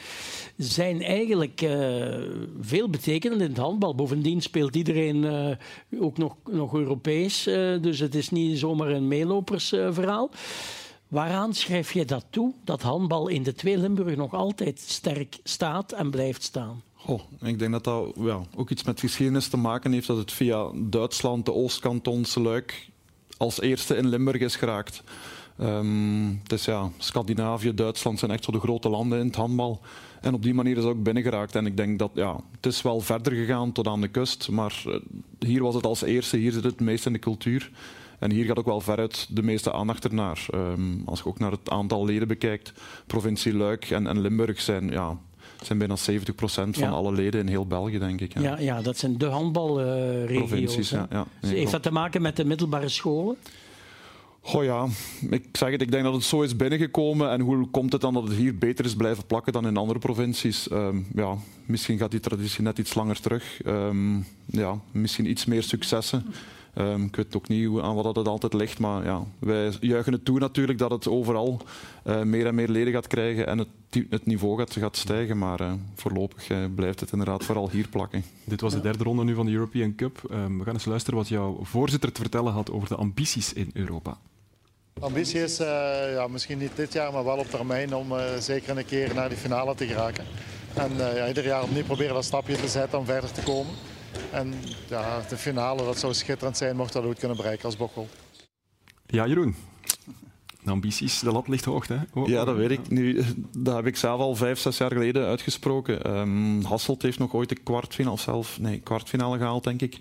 zijn 0.56 1.02
eigenlijk 1.02 1.62
uh, 1.62 2.14
veel 2.60 2.88
betekenend 2.88 3.40
in 3.40 3.48
het 3.48 3.56
handbal. 3.56 3.94
Bovendien 3.94 4.40
speelt 4.42 4.76
iedereen 4.76 5.16
uh, 5.16 6.02
ook 6.02 6.18
nog, 6.18 6.36
nog 6.50 6.74
Europees. 6.74 7.46
Uh, 7.46 7.82
dus 7.82 7.98
het 7.98 8.14
is 8.14 8.30
niet 8.30 8.58
zomaar 8.58 8.88
een 8.88 9.08
meelopersverhaal. 9.08 10.30
Waaraan 11.08 11.54
schrijf 11.54 11.92
je 11.92 12.04
dat 12.04 12.24
toe, 12.30 12.52
dat 12.64 12.82
handbal 12.82 13.28
in 13.28 13.42
de 13.42 13.54
twee 13.54 13.78
Limburgen 13.78 14.18
nog 14.18 14.34
altijd 14.34 14.80
sterk 14.80 15.38
staat 15.42 15.92
en 15.92 16.10
blijft 16.10 16.42
staan? 16.42 16.82
Oh, 17.06 17.20
ik 17.42 17.58
denk 17.58 17.72
dat 17.72 17.84
dat 17.84 18.12
ja, 18.20 18.40
ook 18.56 18.70
iets 18.70 18.84
met 18.84 19.00
geschiedenis 19.00 19.48
te 19.48 19.56
maken 19.56 19.92
heeft 19.92 20.06
dat 20.06 20.16
het 20.16 20.32
via 20.32 20.70
Duitsland, 20.74 21.44
de 21.44 21.52
Oostkantons, 21.52 22.34
Luik, 22.34 22.88
als 23.36 23.60
eerste 23.60 23.96
in 23.96 24.08
Limburg 24.08 24.40
is 24.40 24.56
geraakt. 24.56 25.02
Um, 25.60 26.40
dus 26.42 26.64
ja, 26.64 26.90
Scandinavië, 26.98 27.74
Duitsland 27.74 28.18
zijn 28.18 28.30
echt 28.30 28.44
zo 28.44 28.52
de 28.52 28.60
grote 28.60 28.88
landen 28.88 29.18
in 29.18 29.26
het 29.26 29.36
handbal. 29.36 29.80
En 30.20 30.34
op 30.34 30.42
die 30.42 30.54
manier 30.54 30.76
is 30.76 30.82
het 30.82 30.92
ook 30.92 31.02
binnengeraakt. 31.02 31.54
En 31.54 31.66
ik 31.66 31.76
denk 31.76 31.98
dat 31.98 32.10
ja, 32.14 32.40
het 32.54 32.66
is 32.66 32.82
wel 32.82 33.00
verder 33.00 33.32
gegaan 33.32 33.72
tot 33.72 33.86
aan 33.86 34.00
de 34.00 34.08
kust. 34.08 34.48
Maar 34.50 34.82
uh, 34.86 34.94
hier 35.38 35.62
was 35.62 35.74
het 35.74 35.86
als 35.86 36.02
eerste, 36.02 36.36
hier 36.36 36.52
zit 36.52 36.64
het 36.64 36.80
meest 36.80 37.06
in 37.06 37.12
de 37.12 37.18
cultuur. 37.18 37.70
En 38.18 38.30
hier 38.30 38.44
gaat 38.44 38.58
ook 38.58 38.66
wel 38.66 38.80
veruit 38.80 39.26
de 39.30 39.42
meeste 39.42 39.72
aandacht 39.72 40.04
ernaar. 40.04 40.46
Um, 40.54 41.02
als 41.04 41.18
je 41.18 41.26
ook 41.26 41.38
naar 41.38 41.50
het 41.50 41.70
aantal 41.70 42.04
leden 42.04 42.28
bekijkt, 42.28 42.72
provincie 43.06 43.54
Luik 43.54 43.90
en, 43.90 44.06
en 44.06 44.20
Limburg 44.20 44.60
zijn 44.60 44.88
ja, 44.88 45.18
zijn 45.62 45.78
bijna 45.78 45.96
70% 45.96 46.76
van 46.76 46.88
Ja. 46.88 46.88
alle 46.90 47.12
leden 47.12 47.40
in 47.40 47.48
heel 47.48 47.66
België, 47.66 47.98
denk 47.98 48.20
ik. 48.20 48.34
Ja. 48.34 48.40
Ja, 48.40 48.58
ja 48.58 48.82
dat 48.82 48.96
zijn 48.98 49.18
de 49.18 49.26
handbalregio's. 49.26 50.38
Provincies, 50.48 50.90
ja, 50.90 51.06
ja. 51.10 51.26
Nee, 51.40 51.54
Heeft 51.54 51.70
dat 51.72 51.82
te 51.82 51.92
maken 51.92 52.22
met 52.22 52.36
de 52.36 52.44
middelbare 52.44 52.88
scholen? 52.88 53.36
Goh 54.40 54.64
ja, 54.64 54.86
ik 55.30 55.44
zeg 55.52 55.70
het, 55.70 55.82
ik 55.82 55.90
denk 55.90 56.04
dat 56.04 56.14
het 56.14 56.24
zo 56.24 56.42
is 56.42 56.56
binnengekomen. 56.56 57.30
En 57.30 57.40
hoe 57.40 57.68
komt 57.70 57.92
het 57.92 58.00
dan 58.00 58.14
dat 58.14 58.22
het 58.22 58.32
hier 58.32 58.58
beter 58.58 58.84
is 58.84 58.94
blijven 58.96 59.26
plakken 59.26 59.52
dan 59.52 59.66
in 59.66 59.76
andere 59.76 59.98
provincies? 59.98 60.68
Ehm, 60.68 60.96
ja, 61.14 61.34
misschien 61.64 61.98
gaat 61.98 62.10
die 62.10 62.20
traditie 62.20 62.62
net 62.62 62.78
iets 62.78 62.94
langer 62.94 63.20
terug. 63.20 63.62
Ehm, 63.62 64.16
ja, 64.46 64.78
misschien 64.90 65.30
iets 65.30 65.44
meer 65.44 65.62
successen. 65.62 66.26
Ehm, 66.76 67.04
ik 67.04 67.16
weet 67.16 67.36
ook 67.36 67.48
niet 67.48 67.66
hoe, 67.66 67.82
aan 67.82 67.94
wat 67.94 68.16
het 68.16 68.28
altijd 68.28 68.52
ligt, 68.52 68.78
maar 68.78 69.04
ja, 69.04 69.24
wij 69.38 69.72
juichen 69.80 70.12
het 70.12 70.24
toe 70.24 70.38
natuurlijk 70.38 70.78
dat 70.78 70.90
het 70.90 71.08
overal 71.08 71.60
eh, 72.02 72.22
meer 72.22 72.46
en 72.46 72.54
meer 72.54 72.68
leden 72.68 72.92
gaat 72.92 73.06
krijgen 73.06 73.46
en 73.46 73.58
het, 73.58 73.68
het 74.10 74.26
niveau 74.26 74.58
gaat, 74.58 74.72
gaat 74.72 74.96
stijgen. 74.96 75.38
Maar 75.38 75.60
eh, 75.60 75.72
voorlopig 75.94 76.48
eh, 76.48 76.58
blijft 76.74 77.00
het 77.00 77.12
inderdaad 77.12 77.44
vooral 77.44 77.70
hier 77.70 77.88
plakken. 77.88 78.24
Dit 78.44 78.60
was 78.60 78.72
de 78.72 78.80
derde 78.80 79.04
ronde 79.04 79.24
nu 79.24 79.34
van 79.34 79.46
de 79.46 79.52
European 79.52 79.94
Cup. 79.94 80.20
Ehm, 80.30 80.58
we 80.58 80.64
gaan 80.64 80.74
eens 80.74 80.84
luisteren 80.84 81.18
wat 81.18 81.28
jouw 81.28 81.58
voorzitter 81.62 82.12
te 82.12 82.20
vertellen 82.20 82.52
had 82.52 82.70
over 82.70 82.88
de 82.88 82.96
ambities 82.96 83.52
in 83.52 83.70
Europa. 83.72 84.18
Ambitie 85.00 85.42
is 85.42 85.58
eh, 85.58 86.12
ja, 86.12 86.26
misschien 86.28 86.58
niet 86.58 86.76
dit 86.76 86.92
jaar, 86.92 87.12
maar 87.12 87.24
wel 87.24 87.36
op 87.36 87.50
termijn 87.50 87.94
om 87.94 88.18
eh, 88.18 88.24
zeker 88.38 88.78
een 88.78 88.84
keer 88.84 89.14
naar 89.14 89.28
die 89.28 89.38
finale 89.38 89.74
te 89.74 89.86
geraken. 89.86 90.24
En 90.74 91.08
eh, 91.08 91.16
ja, 91.16 91.28
ieder 91.28 91.44
jaar 91.44 91.62
opnieuw 91.62 91.84
proberen 91.84 92.14
dat 92.14 92.24
stapje 92.24 92.56
te 92.56 92.68
zetten 92.68 92.98
om 92.98 93.04
verder 93.04 93.32
te 93.32 93.42
komen. 93.42 93.72
En 94.32 94.54
ja, 94.88 95.20
de 95.28 95.36
finale, 95.36 95.84
dat 95.84 95.98
zou 95.98 96.14
schitterend 96.14 96.56
zijn 96.56 96.76
mocht 96.76 96.92
dat 96.92 97.04
ooit 97.04 97.18
kunnen 97.18 97.36
bereiken 97.36 97.64
als 97.64 97.76
Bocholt. 97.76 98.10
Ja, 99.06 99.26
Jeroen. 99.26 99.54
De 100.62 100.72
ambities, 100.72 101.18
de 101.18 101.32
lat 101.32 101.48
ligt 101.48 101.64
hoog, 101.64 101.88
hè? 101.88 101.96
Oh, 102.14 102.28
Ja, 102.28 102.44
dat 102.44 102.56
weet 102.56 102.70
ik. 102.70 102.88
Nu, 102.88 103.22
dat 103.58 103.76
heb 103.76 103.86
ik 103.86 103.96
zelf 103.96 104.20
al 104.20 104.34
vijf, 104.34 104.58
zes 104.58 104.78
jaar 104.78 104.92
geleden 104.92 105.26
uitgesproken. 105.26 106.02
Ehm, 106.02 106.62
Hasselt 106.62 107.02
heeft 107.02 107.18
nog 107.18 107.34
ooit 107.34 107.48
de 107.48 107.54
kwartfinale, 107.54 108.18
zelf, 108.18 108.58
nee, 108.60 108.80
kwartfinale 108.80 109.38
gehaald, 109.38 109.64
denk 109.64 109.82
ik. 109.82 109.98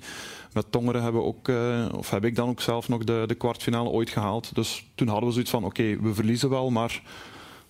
Met 0.54 0.72
Tongeren 0.72 1.04
hebben 1.04 1.22
we 1.22 1.28
ook, 1.28 1.48
eh, 1.48 1.88
of 1.92 2.10
heb 2.10 2.26
ik 2.26 2.36
dan 2.36 2.50
ook 2.50 2.62
zelf 2.62 2.88
nog 2.88 3.04
de, 3.04 3.24
de 3.28 3.36
kwartfinale 3.36 3.90
ooit 3.90 4.10
gehaald. 4.10 4.56
Dus 4.56 4.86
toen 4.96 5.08
hadden 5.08 5.26
we 5.28 5.32
zoiets 5.34 5.52
van, 5.52 5.64
oké, 5.64 5.98
we 6.02 6.14
verliezen 6.14 6.50
wel, 6.50 6.70
maar 6.70 7.02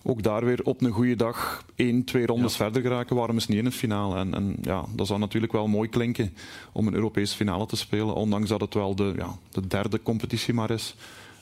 ook 0.06 0.22
daar 0.22 0.44
weer 0.44 0.60
op 0.64 0.82
een 0.82 0.90
goede 0.90 1.16
dag 1.16 1.64
één, 1.74 2.04
twee 2.04 2.26
rondes 2.26 2.56
verder 2.56 2.82
geraken. 2.82 3.16
Waarom 3.16 3.36
is 3.36 3.46
niet 3.46 3.58
in 3.58 3.64
het 3.64 3.74
finale? 3.74 4.16
En, 4.16 4.34
en 4.34 4.56
ja, 4.62 4.84
dat 4.94 5.06
zou 5.06 5.18
natuurlijk 5.18 5.52
wel 5.52 5.68
mooi 5.68 5.88
klinken 5.88 6.34
om 6.72 6.86
een 6.86 6.94
Europese 6.94 7.36
finale 7.36 7.66
te 7.66 7.76
spelen, 7.76 8.14
ondanks 8.14 8.48
dat 8.48 8.60
het 8.60 8.74
wel 8.74 8.94
de, 8.94 9.12
ja, 9.16 9.38
de 9.50 9.66
derde 9.66 10.02
competitie 10.02 10.54
maar 10.54 10.70
is. 10.70 10.94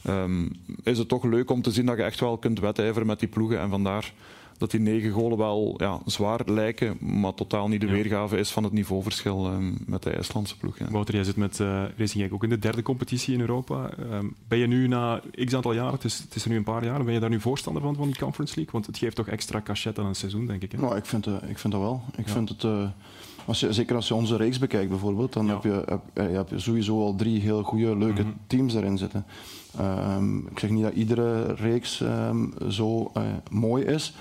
Ehm, 0.03 0.49
is 0.83 0.99
het 0.99 1.09
toch 1.09 1.25
leuk 1.25 1.51
om 1.51 1.63
te 1.63 1.71
zien 1.71 1.87
dat 1.87 1.97
je 1.97 2.03
echt 2.03 2.21
wel 2.21 2.39
kunt 2.39 2.61
wedijveren 2.61 3.07
met 3.07 3.19
die 3.19 3.29
ploegen. 3.29 3.61
En 3.61 3.71
vandaar 3.71 4.13
dat 4.59 4.71
die 4.71 4.81
negen 4.81 5.11
golen 5.11 5.39
wel 5.39 5.75
ja, 5.77 5.99
zwaar 6.07 6.41
lijken, 6.47 6.97
maar 7.01 7.35
totaal 7.35 7.69
niet 7.69 7.81
de 7.81 7.87
weergave 7.87 8.37
is 8.37 8.51
van 8.51 8.65
het 8.65 8.73
niveauverschil 8.73 9.47
ehm, 9.47 9.73
met 9.87 10.03
de 10.03 10.11
IJslandse 10.11 10.57
ploeg. 10.57 10.79
Ja. 10.79 10.91
Wouter, 10.91 11.15
jij 11.15 11.25
zit 11.25 11.37
met 11.37 11.61
eh 11.61 11.83
Racing 11.97 12.23
Genk 12.23 12.33
ook 12.33 12.43
in 12.43 12.49
de 12.49 12.59
derde 12.59 12.83
competitie 12.83 13.35
in 13.35 13.41
Europa. 13.41 13.91
Ehm, 13.91 14.27
ben 14.49 14.59
je 14.59 14.67
nu 14.67 14.89
na 14.89 15.21
x 15.45 15.55
aantal 15.55 15.73
jaren, 15.73 15.93
het 15.93 16.05
is, 16.05 16.19
het 16.19 16.35
is 16.35 16.45
er 16.45 16.51
nu 16.51 16.57
een 16.57 16.65
paar 16.65 16.85
jaar, 16.85 17.05
ben 17.05 17.15
je 17.15 17.21
daar 17.21 17.31
nu 17.31 17.41
voorstander 17.41 17.83
van, 17.83 17.95
van 17.97 18.07
die 18.07 18.19
Conference 18.19 18.55
League? 18.55 18.73
Want 18.73 18.87
het 18.87 18.99
geeft 18.99 19.17
toch 19.17 19.29
extra 19.29 19.61
cachet 19.63 19.99
aan 19.99 20.07
een 20.07 20.15
seizoen, 20.15 20.47
denk 20.47 20.63
ik. 20.63 20.73
Hè? 20.73 20.79
Nou, 20.79 20.97
ik, 20.97 21.07
vind, 21.07 21.27
eh, 21.27 21.35
ik 21.49 21.59
vind 21.59 21.73
dat 21.73 21.83
wel. 21.83 22.03
Ik 22.17 22.29
vind 22.29 22.49
het, 22.49 22.65
eh, 22.65 22.89
als 23.47 23.61
je, 23.61 23.73
zeker 23.73 23.97
als 23.97 24.09
je 24.09 24.15
onze 24.15 24.37
reeks 24.37 24.59
bekijkt 24.59 24.89
bijvoorbeeld, 24.89 25.33
dan 25.33 25.49
heb, 25.49 25.63
je, 25.63 25.99
heb, 26.15 26.49
je 26.49 26.59
sowieso 26.59 27.01
al 27.01 27.15
drie 27.15 27.41
heel 27.41 27.63
goede, 27.63 27.97
leuke 27.97 28.23
Mhm. 28.23 28.31
teams 28.47 28.75
erin 28.75 28.99
zitten. 28.99 29.25
Ehm, 29.79 30.39
ik 30.39 30.59
zeg 30.59 30.71
niet 30.71 30.83
dat 30.83 30.93
iedere 30.95 31.55
reeks 31.55 32.01
ehm, 32.01 32.45
zo 32.71 33.11
eh, 33.15 33.23
mooi 33.51 33.85
is. 33.85 34.15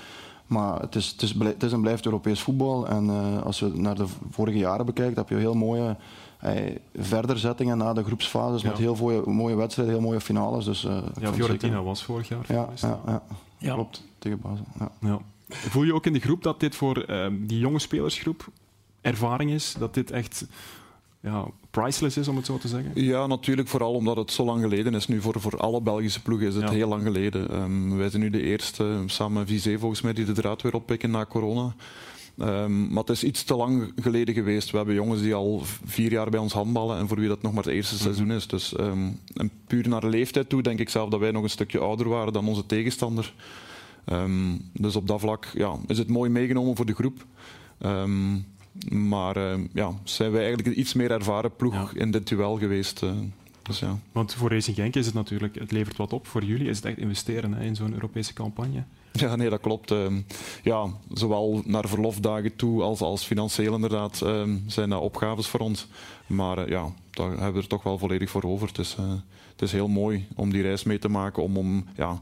Maar 0.46 0.80
het 0.80 0.94
is, 0.94 1.06
het, 1.08 1.22
is, 1.22 1.34
het 1.38 1.62
is 1.62 1.72
en 1.72 1.80
blijft 1.80 2.04
Europees 2.04 2.40
voetbal. 2.40 2.88
En 2.88 3.08
eh, 3.10 3.42
als 3.42 3.58
je 3.58 3.66
naar 3.74 3.94
de 3.94 4.06
vorige 4.30 4.58
jaren 4.58 4.86
bekijkt, 4.86 5.16
heb 5.16 5.28
je 5.28 5.34
heel 5.34 5.54
mooie 5.54 5.96
eh, 6.38 6.76
verderzettingen 6.94 7.78
na 7.78 7.92
de 7.92 8.04
groepsfases. 8.04 8.62
Ja. 8.62 8.68
Met 8.68 8.78
heel 8.78 8.94
mooie, 8.94 9.22
mooie 9.26 9.54
wedstrijden, 9.56 9.94
heel 9.94 10.04
mooie 10.04 10.20
finales. 10.20 10.64
Dus, 10.64 10.84
eh, 10.84 10.96
Ja, 11.20 11.32
Fiorentina 11.32 11.72
zeker- 11.72 11.84
was 11.84 12.04
vorig 12.04 12.28
jaar. 12.28 12.44
Ja, 12.48 12.68
ja, 12.74 13.22
ja. 13.58 13.72
klopt. 13.74 14.02
Tegen 14.18 14.40
Basel. 14.40 14.64
Ja. 14.78 14.90
Ja. 15.00 15.18
Voel 15.48 15.82
je 15.82 15.94
ook 15.94 16.06
in 16.06 16.12
de 16.12 16.20
groep 16.20 16.42
dat 16.42 16.60
dit 16.60 16.74
voor 16.74 16.96
ehm, 16.98 17.46
die 17.46 17.58
jonge 17.58 17.78
spelersgroep 17.78 18.48
ervaring 19.00 19.50
is? 19.50 19.74
Dat 19.78 19.94
dit 19.94 20.10
echt 20.10 20.46
ja, 21.24 21.46
priceless 21.70 22.16
is, 22.16 22.28
om 22.28 22.36
het 22.36 22.46
zo 22.46 22.58
te 22.58 22.68
zeggen? 22.68 22.90
Ja, 22.94 23.26
natuurlijk. 23.26 23.68
Vooral 23.68 23.92
omdat 23.92 24.16
het 24.16 24.30
zo 24.32 24.44
lang 24.44 24.62
geleden 24.62 24.94
is. 24.94 25.06
Nu 25.08 25.20
voor, 25.20 25.40
voor 25.40 25.56
alle 25.58 25.80
Belgische 25.82 26.22
ploegen 26.22 26.46
is 26.46 26.54
het 26.54 26.62
Ja. 26.64 26.70
heel 26.70 26.88
lang 26.88 27.02
geleden. 27.02 27.50
Ehm, 27.50 27.96
wij 27.96 28.10
zijn 28.10 28.22
nu 28.22 28.30
de 28.30 28.42
eerste, 28.42 29.02
samen 29.06 29.38
met 29.38 29.48
Vizé 29.48 29.78
volgens 29.78 30.00
mij, 30.00 30.12
die 30.12 30.24
de 30.24 30.32
draad 30.32 30.62
weer 30.62 30.74
oppikken 30.74 31.10
na 31.10 31.26
corona. 31.26 31.74
Ehm, 32.38 32.86
maar 32.88 33.02
het 33.02 33.10
is 33.10 33.24
iets 33.24 33.44
te 33.44 33.54
lang 33.56 33.92
geleden 33.96 34.34
geweest. 34.34 34.70
We 34.70 34.76
hebben 34.76 34.94
jongens 34.94 35.20
die 35.22 35.34
al 35.34 35.62
vier 35.84 36.10
jaar 36.10 36.30
bij 36.30 36.40
ons 36.40 36.52
handballen 36.52 36.98
en 36.98 37.08
voor 37.08 37.18
wie 37.18 37.28
dat 37.28 37.42
nog 37.42 37.52
maar 37.52 37.64
het 37.64 37.72
eerste 37.72 37.98
seizoen 37.98 38.30
is. 38.32 38.46
Dus, 38.46 38.74
ehm, 38.76 39.08
en 39.34 39.50
puur 39.66 39.88
naar 39.88 40.00
de 40.00 40.08
leeftijd 40.08 40.48
toe 40.48 40.62
denk 40.62 40.78
ik 40.78 40.88
zelf 40.88 41.08
dat 41.10 41.20
wij 41.20 41.30
nog 41.30 41.42
een 41.42 41.50
stukje 41.50 41.78
ouder 41.78 42.08
waren 42.08 42.32
dan 42.32 42.48
onze 42.48 42.66
tegenstander. 42.66 43.34
Ehm, 44.04 44.56
dus 44.72 44.96
op 44.96 45.06
dat 45.06 45.20
vlak 45.20 45.46
ja, 45.54 45.76
is 45.86 45.98
het 45.98 46.08
mooi 46.08 46.30
meegenomen 46.30 46.76
voor 46.76 46.86
de 46.86 46.94
groep. 46.94 47.24
Ehm, 47.78 48.34
maar 48.90 49.36
ehm, 49.36 49.66
ja, 49.72 49.92
zijn 50.04 50.30
wij 50.30 50.40
eigenlijk 50.44 50.68
een 50.68 50.80
iets 50.80 50.92
meer 50.94 51.10
ervaren 51.10 51.56
ploeg 51.56 51.92
in 51.94 52.10
dit 52.10 52.28
duel 52.28 52.58
geweest. 52.58 53.02
eh. 53.02 53.10
dus 53.62 53.78
ja. 53.78 53.98
Want 54.12 54.34
voor 54.34 54.50
Racing 54.50 54.76
Genk 54.76 54.94
is 54.94 55.06
het 55.06 55.14
natuurlijk, 55.14 55.54
het 55.58 55.72
levert 55.72 55.96
wat 55.96 56.12
op. 56.12 56.26
Voor 56.26 56.44
jullie 56.44 56.68
is 56.68 56.76
het 56.76 56.84
echt 56.84 56.98
investeren 56.98 57.52
hè, 57.54 57.64
in 57.64 57.76
zo'n 57.76 57.92
Europese 57.94 58.32
campagne. 58.32 58.84
Ja, 59.12 59.36
nee, 59.36 59.50
dat 59.50 59.60
klopt. 59.60 59.90
Ehm, 59.90 60.20
ja, 60.62 60.86
zowel 61.12 61.62
naar 61.64 61.88
verlofdagen 61.88 62.56
toe 62.56 62.82
als, 62.82 63.00
als 63.00 63.24
financieel 63.24 63.74
inderdaad 63.74 64.20
ehm, 64.22 64.56
zijn 64.66 64.88
dat 64.90 65.00
opgaves 65.00 65.46
voor 65.46 65.60
ons. 65.60 65.86
Maar 66.26 66.58
eh, 66.58 66.68
ja, 66.68 66.92
daar 67.10 67.28
hebben 67.30 67.52
we 67.52 67.60
er 67.60 67.66
toch 67.66 67.82
wel 67.82 67.98
volledig 67.98 68.30
voor 68.30 68.42
over. 68.42 68.68
Het 68.68 68.78
is, 68.78 68.96
eh, 68.98 69.12
het 69.52 69.62
is 69.62 69.72
heel 69.72 69.88
mooi 69.88 70.26
om 70.34 70.50
die 70.52 70.62
reis 70.62 70.82
mee 70.82 70.98
te 70.98 71.08
maken. 71.08 71.42
Om, 71.42 71.56
om, 71.56 71.84
ja, 71.96 72.20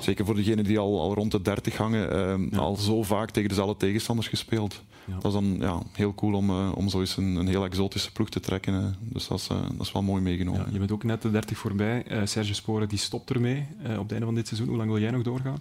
zeker 0.00 0.24
voor 0.24 0.34
degenen 0.34 0.64
die 0.64 0.78
al, 0.78 1.00
al 1.00 1.14
rond 1.14 1.30
de 1.32 1.42
30 1.42 1.76
hangen, 1.76 2.10
ehm, 2.10 2.58
al 2.58 2.76
zo 2.76 3.02
vaak 3.02 3.30
tegen 3.30 3.48
dezelfde 3.48 3.76
tegenstanders 3.76 4.28
gespeeld. 4.28 4.82
Dat 5.06 5.24
is 5.24 5.32
dan 5.32 5.56
ja, 5.58 5.82
heel 5.92 6.14
cool 6.14 6.34
om, 6.34 6.50
eh, 6.50 6.72
om 6.74 6.88
zo 6.88 7.00
eens 7.00 7.16
een, 7.16 7.36
een 7.36 7.48
heel 7.48 7.64
exotische 7.64 8.12
ploeg 8.12 8.28
te 8.28 8.40
trekken. 8.40 8.96
Dus 9.00 9.28
dat 9.28 9.38
is, 9.38 9.48
eh, 9.48 9.62
dat 9.76 9.86
is 9.86 9.92
wel 9.92 10.02
mooi 10.02 10.22
meegenomen. 10.22 10.60
Ja, 10.60 10.72
je 10.72 10.78
bent 10.78 10.92
ook 10.92 11.04
net 11.04 11.22
de 11.22 11.30
30 11.30 11.58
voorbij. 11.58 12.02
Eh, 12.06 12.20
Serge 12.24 12.54
Sporen 12.54 12.88
die 12.88 12.98
stopt 12.98 13.30
ermee 13.30 13.66
op 13.82 14.02
het 14.02 14.10
einde 14.12 14.26
van 14.26 14.34
dit 14.34 14.46
seizoen. 14.46 14.68
Hoe 14.68 14.76
lang 14.76 14.90
wil 14.90 15.00
jij 15.00 15.10
nog 15.10 15.22
doorgaan? 15.22 15.58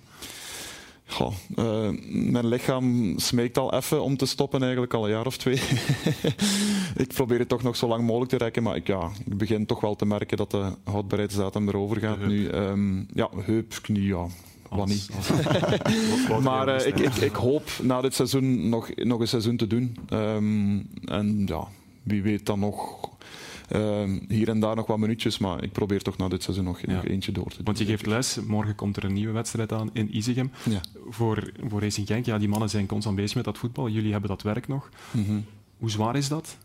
Goh, 1.05 1.33
mijn 2.09 2.47
lichaam 2.47 3.13
smeekt 3.19 3.57
al 3.57 3.73
even 3.73 4.03
om 4.03 4.17
te 4.17 4.25
stoppen, 4.25 4.61
eigenlijk 4.61 4.93
al 4.93 5.03
een 5.03 5.11
jaar 5.11 5.25
of 5.25 5.37
twee. 5.37 5.61
ik 7.03 7.07
probeer 7.13 7.39
het 7.39 7.49
toch 7.49 7.63
nog 7.63 7.75
zo 7.75 7.87
lang 7.87 8.03
mogelijk 8.03 8.31
te 8.31 8.37
rekken, 8.37 8.63
maar 8.63 8.75
ik, 8.75 8.87
ja, 8.87 9.09
ik 9.25 9.37
begin 9.37 9.65
toch 9.65 9.81
wel 9.81 9.95
te 9.95 10.05
merken 10.05 10.37
dat 10.37 10.51
de 10.51 10.71
houdbaarheidsdatum 10.83 11.67
erover 11.67 11.99
gaat 11.99 12.19
nu. 12.19 12.47
Ehm, 12.47 12.97
ja, 13.13 13.29
heup, 13.45 13.79
knie, 13.81 14.03
ja. 14.03 14.27
Wat 14.70 14.88
niet. 14.88 15.09
maar 16.43 16.67
eh, 16.67 16.88
ik, 16.88 16.99
ik, 16.99 17.15
ik 17.15 17.36
hoop 17.36 17.70
na 17.82 18.01
dit 18.01 18.13
seizoen 18.13 18.70
nog, 18.70 18.95
nog 18.95 19.20
een 19.20 19.28
seizoen 19.28 19.57
te 19.57 19.67
doen. 19.67 19.97
Ehm, 20.09 20.80
en 21.05 21.43
ja, 21.45 21.67
wie 22.03 22.22
weet 22.22 22.45
dan 22.45 22.59
nog 22.59 23.09
ehm, 23.67 24.20
hier 24.28 24.49
en 24.49 24.59
daar 24.59 24.76
nog 24.76 24.88
wat 24.88 24.97
minuutjes, 24.97 25.38
maar 25.38 25.63
ik 25.63 25.72
probeer 25.72 26.01
toch 26.01 26.17
na 26.17 26.28
dit 26.28 26.43
seizoen 26.43 26.65
nog, 26.65 26.86
nog 26.86 27.05
eentje 27.05 27.32
door 27.32 27.49
te 27.49 27.55
doen. 27.55 27.65
Want 27.65 27.78
je 27.78 27.86
geeft 27.86 28.05
les. 28.05 28.39
Morgen 28.47 28.76
komt 28.76 28.97
er 28.97 29.03
een 29.03 29.13
nieuwe 29.13 29.34
wedstrijd 29.34 29.72
aan 29.72 29.89
in 29.93 30.15
Izegem. 30.15 30.51
Ja. 30.70 30.82
Voor, 31.09 31.51
voor 31.67 31.82
Racing 31.82 32.07
Genk, 32.07 32.26
ja, 32.26 32.38
die 32.38 32.49
mannen 32.49 32.70
zijn 32.70 32.86
constant 32.86 33.15
bezig 33.15 33.36
met 33.36 33.45
dat 33.45 33.57
voetbal. 33.57 33.89
Jullie 33.89 34.11
hebben 34.11 34.30
dat 34.30 34.41
werk 34.41 34.67
nog. 34.67 34.89
Mhm. 35.11 35.39
Hoe 35.78 35.89
zwaar 35.89 36.15
is 36.15 36.28
dat? 36.28 36.57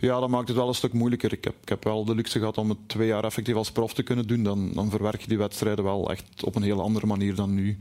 Ja, 0.00 0.20
dat 0.20 0.28
maakt 0.28 0.48
het 0.48 0.56
wel 0.56 0.68
een 0.68 0.74
stuk 0.74 0.92
moeilijker. 0.92 1.32
Ik 1.32 1.44
heb, 1.44 1.54
ik 1.62 1.68
heb 1.68 1.84
wel 1.84 2.04
de 2.04 2.14
luxe 2.14 2.38
gehad 2.38 2.58
om 2.58 2.68
het 2.68 2.78
twee 2.86 3.06
jaar 3.06 3.24
effectief 3.24 3.54
als 3.54 3.72
prof 3.72 3.94
te 3.94 4.02
kunnen 4.02 4.26
doen. 4.26 4.42
Dan, 4.42 4.70
dan 4.72 4.90
verwerk 4.90 5.20
je 5.20 5.28
die 5.28 5.38
wedstrijden 5.38 5.84
wel 5.84 6.10
echt 6.10 6.44
op 6.44 6.54
een 6.54 6.62
heel 6.62 6.80
andere 6.80 7.06
manier 7.06 7.34
dan 7.34 7.54
nu. 7.54 7.78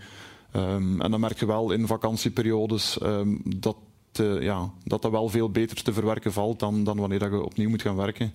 Ehm, 0.51 1.01
en 1.01 1.11
dan 1.11 1.19
merk 1.19 1.39
je 1.39 1.45
wel 1.45 1.71
in 1.71 1.87
vakantieperiodes 1.87 2.97
ehm, 2.97 3.35
dat, 3.43 3.77
eh, 4.13 4.41
ja, 4.41 4.71
dat 4.83 5.01
dat 5.01 5.11
wel 5.11 5.29
veel 5.29 5.49
beter 5.49 5.83
te 5.83 5.93
verwerken 5.93 6.33
valt 6.33 6.59
dan, 6.59 6.83
dan 6.83 6.97
wanneer 6.97 7.19
dat 7.19 7.31
je 7.31 7.43
opnieuw 7.43 7.69
moet 7.69 7.81
gaan 7.81 7.95
werken. 7.95 8.33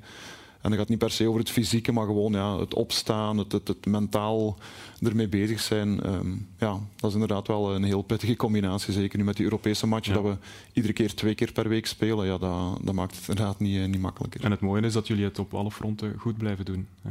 En 0.67 0.73
dat 0.73 0.81
gaat 0.81 0.89
niet 0.89 0.99
per 0.99 1.11
se 1.11 1.29
over 1.29 1.41
het 1.41 1.51
fysieke, 1.51 1.93
maar 1.93 2.07
gewoon 2.07 2.33
ja, 2.33 2.59
het 2.59 2.75
opstaan, 2.75 3.39
het, 3.39 3.53
het, 3.53 3.69
het 3.69 3.87
mentaal 3.87 4.59
ermee 5.01 5.29
bezig 5.29 5.61
zijn. 5.61 6.03
Ehm, 6.03 6.31
ja, 6.59 6.79
dat 6.97 7.09
is 7.09 7.13
inderdaad 7.13 7.47
wel 7.47 7.75
een 7.75 7.83
heel 7.83 8.03
pittige 8.03 8.37
combinatie. 8.37 8.93
Zeker 8.93 9.19
nu 9.19 9.25
met 9.25 9.37
die 9.37 9.45
Europese 9.45 9.87
matchen, 9.87 10.15
dat 10.15 10.23
we 10.23 10.37
iedere 10.73 10.93
keer 10.93 11.15
twee 11.15 11.35
keer 11.35 11.53
per 11.53 11.69
week 11.69 11.87
spelen. 11.87 12.27
Ja, 12.27 12.39
dat, 12.39 12.85
dat 12.85 12.95
maakt 12.95 13.17
het 13.17 13.29
inderdaad 13.29 13.61
niet, 13.61 13.77
eh, 13.77 13.85
niet 13.85 14.01
makkelijker. 14.01 14.45
En 14.45 14.51
het 14.51 14.61
mooie 14.61 14.83
is 14.83 14.93
dat 14.93 15.07
jullie 15.07 15.25
het 15.25 15.39
op 15.39 15.55
alle 15.55 15.71
fronten 15.71 16.15
goed 16.19 16.37
blijven 16.37 16.65
doen. 16.65 16.87
Eh, 17.03 17.11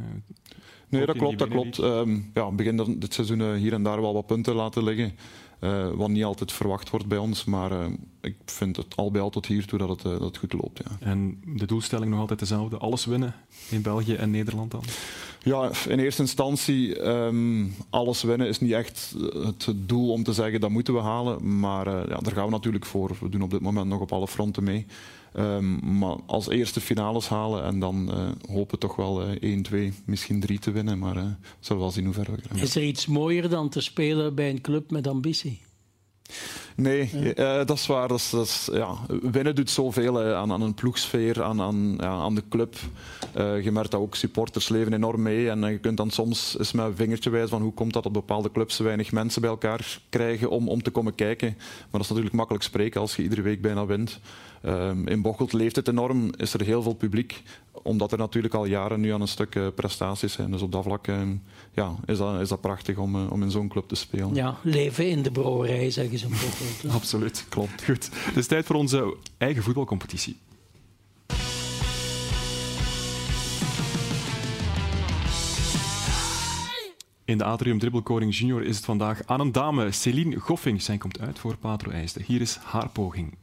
nee, 0.90 1.06
dat 1.06 1.18
klopt. 1.18 1.40
Dat 1.40 1.50
klopt. 1.50 1.78
Um, 1.78 2.32
ja, 2.34 2.52
begin 2.52 2.96
dit 3.00 3.14
seizoen 3.14 3.42
eh, 3.42 3.54
hier 3.54 3.74
en 3.74 3.84
daar 3.84 4.02
wel 4.02 4.14
wat 4.14 4.26
punten 4.26 4.56
laten 4.56 4.84
liggen. 4.84 5.14
Uh, 5.60 5.92
wat 5.92 6.10
niet 6.10 6.24
altijd 6.24 6.52
verwacht 6.52 6.90
wordt 6.90 7.06
bij 7.06 7.18
ons, 7.18 7.44
maar 7.44 7.72
uh, 7.72 7.86
ik 8.22 8.36
vind 8.46 8.76
het 8.76 8.96
al 8.96 9.12
bij 9.12 9.22
al 9.22 9.30
tot 9.30 9.46
hiertoe 9.46 9.80
dat 9.80 9.90
het, 9.90 10.04
uh, 10.06 10.12
dat 10.12 10.22
het 10.22 10.38
goed 10.38 10.54
loopt. 10.54 10.82
Ja. 10.84 11.08
En 11.08 11.42
de 11.46 11.66
doelstelling 11.66 12.12
nog 12.12 12.20
altijd 12.20 12.40
dezelfde? 12.40 12.78
Alles 12.78 13.06
winnen 13.06 13.36
in 13.70 13.82
België 13.82 14.14
en 14.14 14.32
Nederland 14.32 14.72
dan? 14.72 14.84
Ja, 15.44 15.72
in 15.88 16.00
eerste 16.00 16.22
instantie 16.22 17.08
um, 17.08 17.76
alles 17.90 18.24
winnen 18.24 18.48
is 18.48 18.60
niet 18.60 18.72
echt 18.72 19.16
het 19.38 19.74
doel 19.76 20.12
om 20.12 20.24
te 20.24 20.34
zeggen 20.34 20.60
dat 20.60 20.70
moeten 20.70 20.94
we 20.94 21.00
halen, 21.00 21.60
maar 21.60 21.90
ja, 21.90 22.18
daar 22.18 22.34
gaan 22.34 22.46
we 22.46 22.52
natuurlijk 22.52 22.86
voor. 22.86 23.18
We 23.20 23.30
doen 23.30 23.42
op 23.42 23.52
dit 23.52 23.62
moment 23.62 23.88
nog 23.88 24.00
op 24.00 24.12
alle 24.12 24.28
fronten 24.28 24.64
mee. 24.64 24.86
Um, 25.38 25.98
maar 25.98 26.16
als 26.26 26.50
eerste 26.50 26.82
finales 26.82 27.28
halen 27.28 27.64
en 27.64 27.80
dan 27.80 28.10
uh, 28.10 28.30
hopen 28.56 28.80
toch 28.80 28.96
wel 28.96 29.30
uh, 29.30 29.36
1, 29.40 29.62
2, 29.62 29.94
misschien 30.06 30.40
3 30.40 30.60
te 30.60 30.72
winnen. 30.72 31.00
Maar 31.00 31.16
uh, 31.16 31.24
zullen 31.24 31.38
we 31.60 31.76
wel 31.76 31.92
zien 31.92 32.06
hoe 32.06 32.14
ver 32.14 32.32
we 32.32 32.38
gaan. 32.48 32.58
Is 32.58 32.76
er 32.76 32.84
iets 32.84 33.06
mooier 33.06 33.50
dan 33.50 33.70
te 33.70 33.82
spelen 33.82 34.36
bij 34.36 34.50
een 34.50 34.62
club 34.62 34.92
met 34.92 35.08
ambitie? 35.08 35.62
Nee, 36.76 37.10
ja. 37.36 37.64
dat 37.64 37.78
is 37.78 37.88
waar. 37.88 38.08
Dat 38.08 38.18
is, 38.18 38.30
dat 38.30 38.70
ja. 38.74 38.96
Winnen 39.22 39.56
doet 39.56 39.70
zoveel 39.70 40.22
aan, 40.22 40.52
aan 40.52 40.62
een 40.62 40.74
ploegsfeer, 40.74 41.44
aan, 41.44 41.62
aan, 41.62 41.96
ja, 41.98 42.10
aan 42.10 42.36
de 42.36 42.44
club. 42.50 42.76
je 43.34 43.70
merkt 43.72 43.92
dat 43.92 44.02
ook 44.02 44.16
supporters 44.16 44.70
leven 44.70 44.94
enorm 44.94 45.22
mee. 45.22 45.50
En 45.50 45.62
je 45.72 45.78
kunt 45.78 45.98
dan 45.98 46.10
soms 46.10 46.58
eens 46.58 46.72
met 46.72 46.86
een 46.86 46.96
vingertje 46.96 47.30
wijzen 47.30 47.50
van 47.50 47.62
hoe 47.62 47.74
komt 47.74 47.94
dat 47.94 48.04
dat 48.04 48.12
bepaalde 48.12 48.52
clubs 48.52 48.78
weinig 48.78 49.12
mensen 49.12 49.42
bij 49.42 49.50
elkaar 49.50 50.00
krijgen 50.10 50.50
om, 50.50 50.70
om 50.70 50.84
te 50.84 50.92
komen 50.92 51.16
kijken. 51.16 51.54
Maar 51.58 51.88
dat 51.92 52.02
is 52.02 52.08
natuurlijk 52.08 52.36
makkelijk 52.36 52.64
spreken 52.64 53.02
als 53.02 53.16
je 53.16 53.24
iedere 53.24 53.42
week 53.42 53.62
bijna 53.62 53.86
wint. 53.86 54.20
Um, 54.66 55.08
in 55.08 55.22
Bocholt 55.22 55.54
leeft 55.54 55.76
het 55.76 55.88
enorm, 55.88 56.30
is 56.38 56.54
er 56.54 56.62
heel 56.62 56.82
veel 56.82 56.94
publiek, 56.94 57.44
omdat 57.72 58.12
er 58.12 58.18
natuurlijk 58.18 58.54
al 58.54 58.66
jaren 58.66 59.00
nu 59.00 59.14
aan 59.14 59.22
een 59.22 59.28
stuk 59.28 59.76
prestaties 59.76 60.34
zijn. 60.34 60.52
Dus 60.52 60.62
op 60.62 60.72
dat 60.72 60.84
vlak 60.84 61.08
uh, 61.08 61.22
ja, 61.76 61.96
is, 62.06 62.18
dat, 62.18 62.42
is 62.42 62.50
dat 62.50 62.62
prachtig 62.62 62.98
om, 62.98 63.16
uh, 63.16 63.32
om 63.32 63.44
in 63.44 63.52
zo'n 63.52 63.68
club 63.68 63.88
te 63.88 63.96
spelen. 63.96 64.36
Ja, 64.36 64.58
leven 64.62 65.10
in 65.10 65.22
de 65.22 65.32
brouwerij, 65.32 65.92
zeggen 65.92 66.18
ze 66.18 66.28
Bocholt. 66.28 66.94
Absoluut, 66.94 67.46
klopt. 67.50 67.84
Goed. 67.84 68.10
Het 68.14 68.38
is 68.38 68.48
tijd 68.48 68.66
voor 68.66 68.76
onze 68.76 69.16
eigen 69.38 69.64
voetbalcompetitie. 69.64 70.38
In 77.26 77.38
de 77.38 77.44
Atrium 77.44 77.80
Dribbelkoring 77.80 78.38
Junior 78.38 78.64
is 78.64 78.76
het 78.76 78.86
vandaag 78.86 79.22
aan 79.26 79.40
een 79.40 79.52
dame, 79.52 79.92
Céline 79.92 80.40
Goffing. 80.40 80.82
Zij 80.82 80.98
komt 80.98 81.20
uit 81.20 81.40
voor 81.40 81.58
Patro 81.58 81.92
IJsde. 81.92 82.24
Hier 82.26 82.42
is 82.42 82.56
haar 82.56 82.90
poging. 82.90 83.38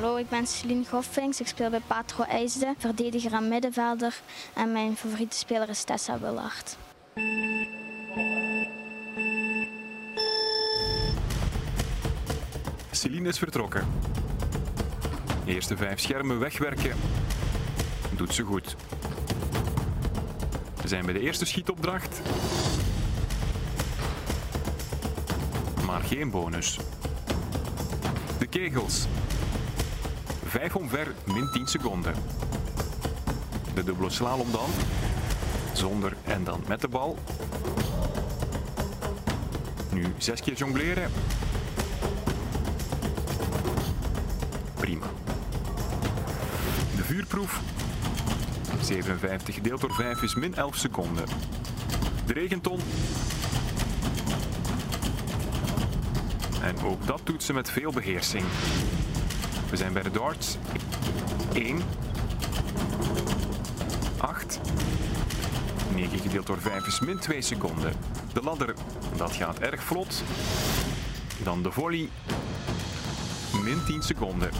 Hallo, 0.00 0.16
ik 0.16 0.28
ben 0.28 0.46
Celine 0.46 0.84
Goffings. 0.84 1.40
Ik 1.40 1.46
speel 1.46 1.70
bij 1.70 1.80
Patro 1.86 2.24
IJsde, 2.24 2.74
verdediger 2.78 3.32
en 3.32 3.48
middenvelder. 3.48 4.20
En 4.54 4.72
mijn 4.72 4.96
favoriete 4.96 5.36
speler 5.36 5.68
is 5.68 5.82
Tessa 5.82 6.18
Willard. 6.18 6.76
Celine 12.90 13.28
is 13.28 13.38
vertrokken. 13.38 13.86
Eerste 15.44 15.76
vijf 15.76 16.00
schermen 16.00 16.38
wegwerken. 16.38 16.96
Doet 18.16 18.34
ze 18.34 18.42
goed. 18.42 18.76
We 20.82 20.88
zijn 20.88 21.04
bij 21.04 21.14
de 21.14 21.20
eerste 21.20 21.44
schietopdracht. 21.44 22.20
Maar 25.86 26.00
geen 26.00 26.30
bonus. 26.30 26.78
De 28.38 28.46
kegels. 28.46 29.06
Vijf 30.48 30.76
omver, 30.76 31.14
min 31.24 31.48
10 31.52 31.66
seconden. 31.66 32.14
De 33.74 33.84
dubbele 33.84 34.10
slalom 34.10 34.52
dan. 34.52 34.70
Zonder 35.72 36.16
en 36.24 36.44
dan 36.44 36.62
met 36.68 36.80
de 36.80 36.88
bal. 36.88 37.18
Nu 39.92 40.14
zes 40.18 40.40
keer 40.40 40.54
jongleren. 40.54 41.10
Prima. 44.74 45.06
De 46.96 47.02
vuurproef. 47.02 47.60
57 48.80 49.54
gedeeld 49.54 49.80
door 49.80 49.94
5 49.94 50.22
is 50.22 50.34
min 50.34 50.54
11 50.54 50.76
seconden. 50.76 51.24
De 52.26 52.32
regenton. 52.32 52.80
En 56.62 56.74
ook 56.84 57.06
dat 57.06 57.20
doet 57.24 57.42
ze 57.42 57.52
met 57.52 57.70
veel 57.70 57.92
beheersing. 57.92 58.44
We 59.70 59.76
zijn 59.76 59.92
bij 59.92 60.02
de 60.02 60.10
darts. 60.10 60.56
1. 61.52 61.82
8. 64.18 64.60
9 65.94 66.18
gedeeld 66.18 66.46
door 66.46 66.58
5 66.60 66.86
is 66.86 67.00
min 67.00 67.18
2 67.18 67.42
seconden. 67.42 67.92
De 68.32 68.42
ladder, 68.42 68.74
dat 69.16 69.32
gaat 69.32 69.58
erg 69.58 69.82
vlot. 69.82 70.22
Dan 71.42 71.62
de 71.62 71.70
volley. 71.70 72.08
Min 73.64 73.84
10 73.86 74.02
seconden. 74.02 74.50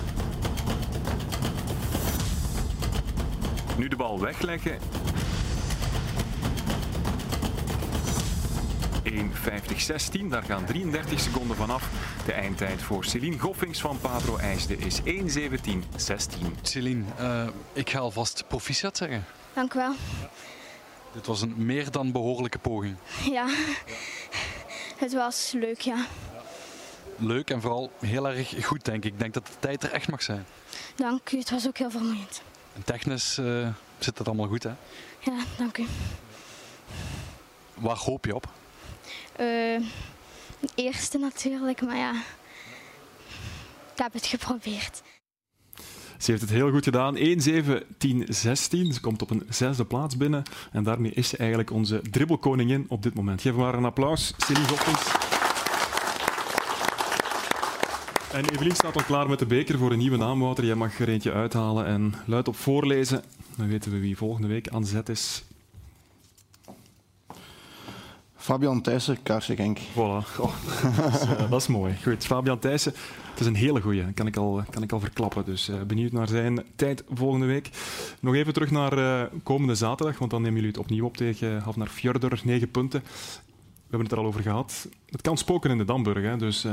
Nu 3.76 3.88
de 3.88 3.96
bal 3.96 4.20
wegleggen. 4.20 4.78
1.50.16, 9.10 10.26
daar 10.28 10.42
gaan 10.42 10.64
33 10.64 11.20
seconden 11.20 11.56
vanaf. 11.56 11.88
De 12.24 12.32
eindtijd 12.32 12.82
voor 12.82 13.04
Celine 13.04 13.38
Goffings 13.38 13.80
van 13.80 13.98
Padro 14.00 14.36
IJsde 14.36 14.76
is 14.76 15.00
1.17.16. 15.00 15.04
Celine, 16.62 17.04
uh, 17.20 17.48
ik 17.72 17.90
ga 17.90 17.98
alvast 17.98 18.44
proficiat 18.48 18.96
zeggen. 18.96 19.24
Dank 19.52 19.74
u 19.74 19.78
wel. 19.78 19.94
Dit 21.12 21.26
was 21.26 21.42
een 21.42 21.54
meer 21.56 21.90
dan 21.90 22.12
behoorlijke 22.12 22.58
poging. 22.58 22.96
Ja, 23.30 23.46
het 24.96 25.12
was 25.12 25.52
leuk, 25.54 25.80
ja. 25.80 26.06
Leuk 27.16 27.50
en 27.50 27.60
vooral 27.60 27.90
heel 28.00 28.28
erg 28.28 28.66
goed, 28.66 28.84
denk 28.84 29.04
ik. 29.04 29.12
Ik 29.12 29.18
denk 29.18 29.34
dat 29.34 29.46
de 29.46 29.52
tijd 29.58 29.82
er 29.82 29.92
echt 29.92 30.08
mag 30.08 30.22
zijn. 30.22 30.46
Dank 30.94 31.32
u, 31.32 31.38
het 31.38 31.50
was 31.50 31.66
ook 31.66 31.78
heel 31.78 31.90
vermoeiend. 31.90 32.42
En 32.74 32.84
technisch 32.84 33.38
uh, 33.38 33.68
zit 33.98 34.18
het 34.18 34.26
allemaal 34.26 34.48
goed, 34.48 34.62
hè? 34.62 34.72
Ja, 35.18 35.42
dank 35.56 35.78
u. 35.78 35.86
Waar 37.74 37.96
hoop 37.96 38.24
je 38.24 38.34
op? 38.34 38.48
Uh, 39.40 39.80
eerste 40.74 41.18
natuurlijk, 41.18 41.82
maar 41.82 41.96
ja, 41.96 42.12
ik 43.94 44.02
heb 44.02 44.12
het 44.12 44.26
geprobeerd. 44.26 45.02
Ze 46.18 46.30
heeft 46.30 46.42
het 46.42 46.50
heel 46.50 46.70
goed 46.70 46.84
gedaan. 46.84 47.16
1, 47.16 47.40
7, 47.40 47.82
10, 47.98 48.24
16. 48.28 48.92
Ze 48.92 49.00
komt 49.00 49.22
op 49.22 49.30
een 49.30 49.46
zesde 49.48 49.84
plaats 49.84 50.16
binnen. 50.16 50.42
En 50.72 50.82
daarmee 50.82 51.12
is 51.12 51.28
ze 51.28 51.36
eigenlijk 51.36 51.70
onze 51.70 52.00
dribbelkoningin 52.10 52.84
op 52.88 53.02
dit 53.02 53.14
moment. 53.14 53.40
Geef 53.40 53.54
maar 53.54 53.74
een 53.74 53.84
applaus, 53.84 54.34
Celine 54.36 54.68
Goppens. 54.68 55.02
En 58.32 58.44
Evelien 58.44 58.74
staat 58.74 58.96
al 58.96 59.02
klaar 59.02 59.28
met 59.28 59.38
de 59.38 59.46
beker 59.46 59.78
voor 59.78 59.92
een 59.92 59.98
nieuwe 59.98 60.16
naam, 60.16 60.40
Wouter. 60.40 60.64
Jij 60.64 60.74
mag 60.74 61.00
er 61.00 61.08
eentje 61.08 61.32
uithalen 61.32 61.86
en 61.86 62.14
luid 62.26 62.48
op 62.48 62.56
voorlezen. 62.56 63.22
Dan 63.56 63.68
weten 63.68 63.92
we 63.92 63.98
wie 63.98 64.16
volgende 64.16 64.48
week 64.48 64.68
aan 64.68 64.86
zet 64.86 65.08
is. 65.08 65.42
Fabian 68.38 68.80
Thijssen, 68.80 69.22
Kaarsje 69.22 69.56
Genk. 69.56 69.78
Voilà. 69.78 70.38
Oh, 70.38 70.52
dat, 70.96 71.14
is, 71.14 71.22
uh, 71.22 71.50
dat, 71.50 71.60
is, 71.60 71.66
mooi. 71.66 71.94
Goed, 72.02 72.26
Fabian 72.26 72.58
Thijssen. 72.58 72.92
Het 73.30 73.40
is 73.40 73.46
een 73.46 73.54
hele 73.54 73.80
goeie, 73.80 74.12
kan 74.12 74.26
ik 74.26 74.36
al, 74.36 74.62
kan 74.70 74.82
ik 74.82 74.92
al 74.92 75.00
verklappen. 75.00 75.44
Dus 75.44 75.68
uh, 75.68 75.82
benieuwd 75.82 76.12
naar 76.12 76.28
zijn 76.28 76.64
tijd 76.76 77.04
volgende 77.10 77.46
week. 77.46 77.70
Nog 78.20 78.34
even 78.34 78.52
terug 78.52 78.70
naar 78.70 78.98
uh, 78.98 79.22
komende 79.42 79.74
zaterdag, 79.74 80.18
want 80.18 80.30
dan 80.30 80.40
nemen 80.42 80.56
jullie 80.56 80.70
het 80.70 80.80
opnieuw 80.80 81.04
op 81.04 81.16
tegen 81.16 81.60
Havnar 81.60 81.88
Fjordur, 81.88 82.40
9 82.44 82.70
punten. 82.70 83.00
We 83.02 83.96
hebben 83.96 84.08
het 84.08 84.12
er 84.12 84.18
al 84.18 84.26
over 84.26 84.42
gehad. 84.42 84.88
Het 85.06 85.20
kan 85.20 85.36
spoken 85.36 85.70
in 85.70 85.78
de 85.78 85.84
Damburg, 85.84 86.24
hè, 86.24 86.36
dus 86.36 86.66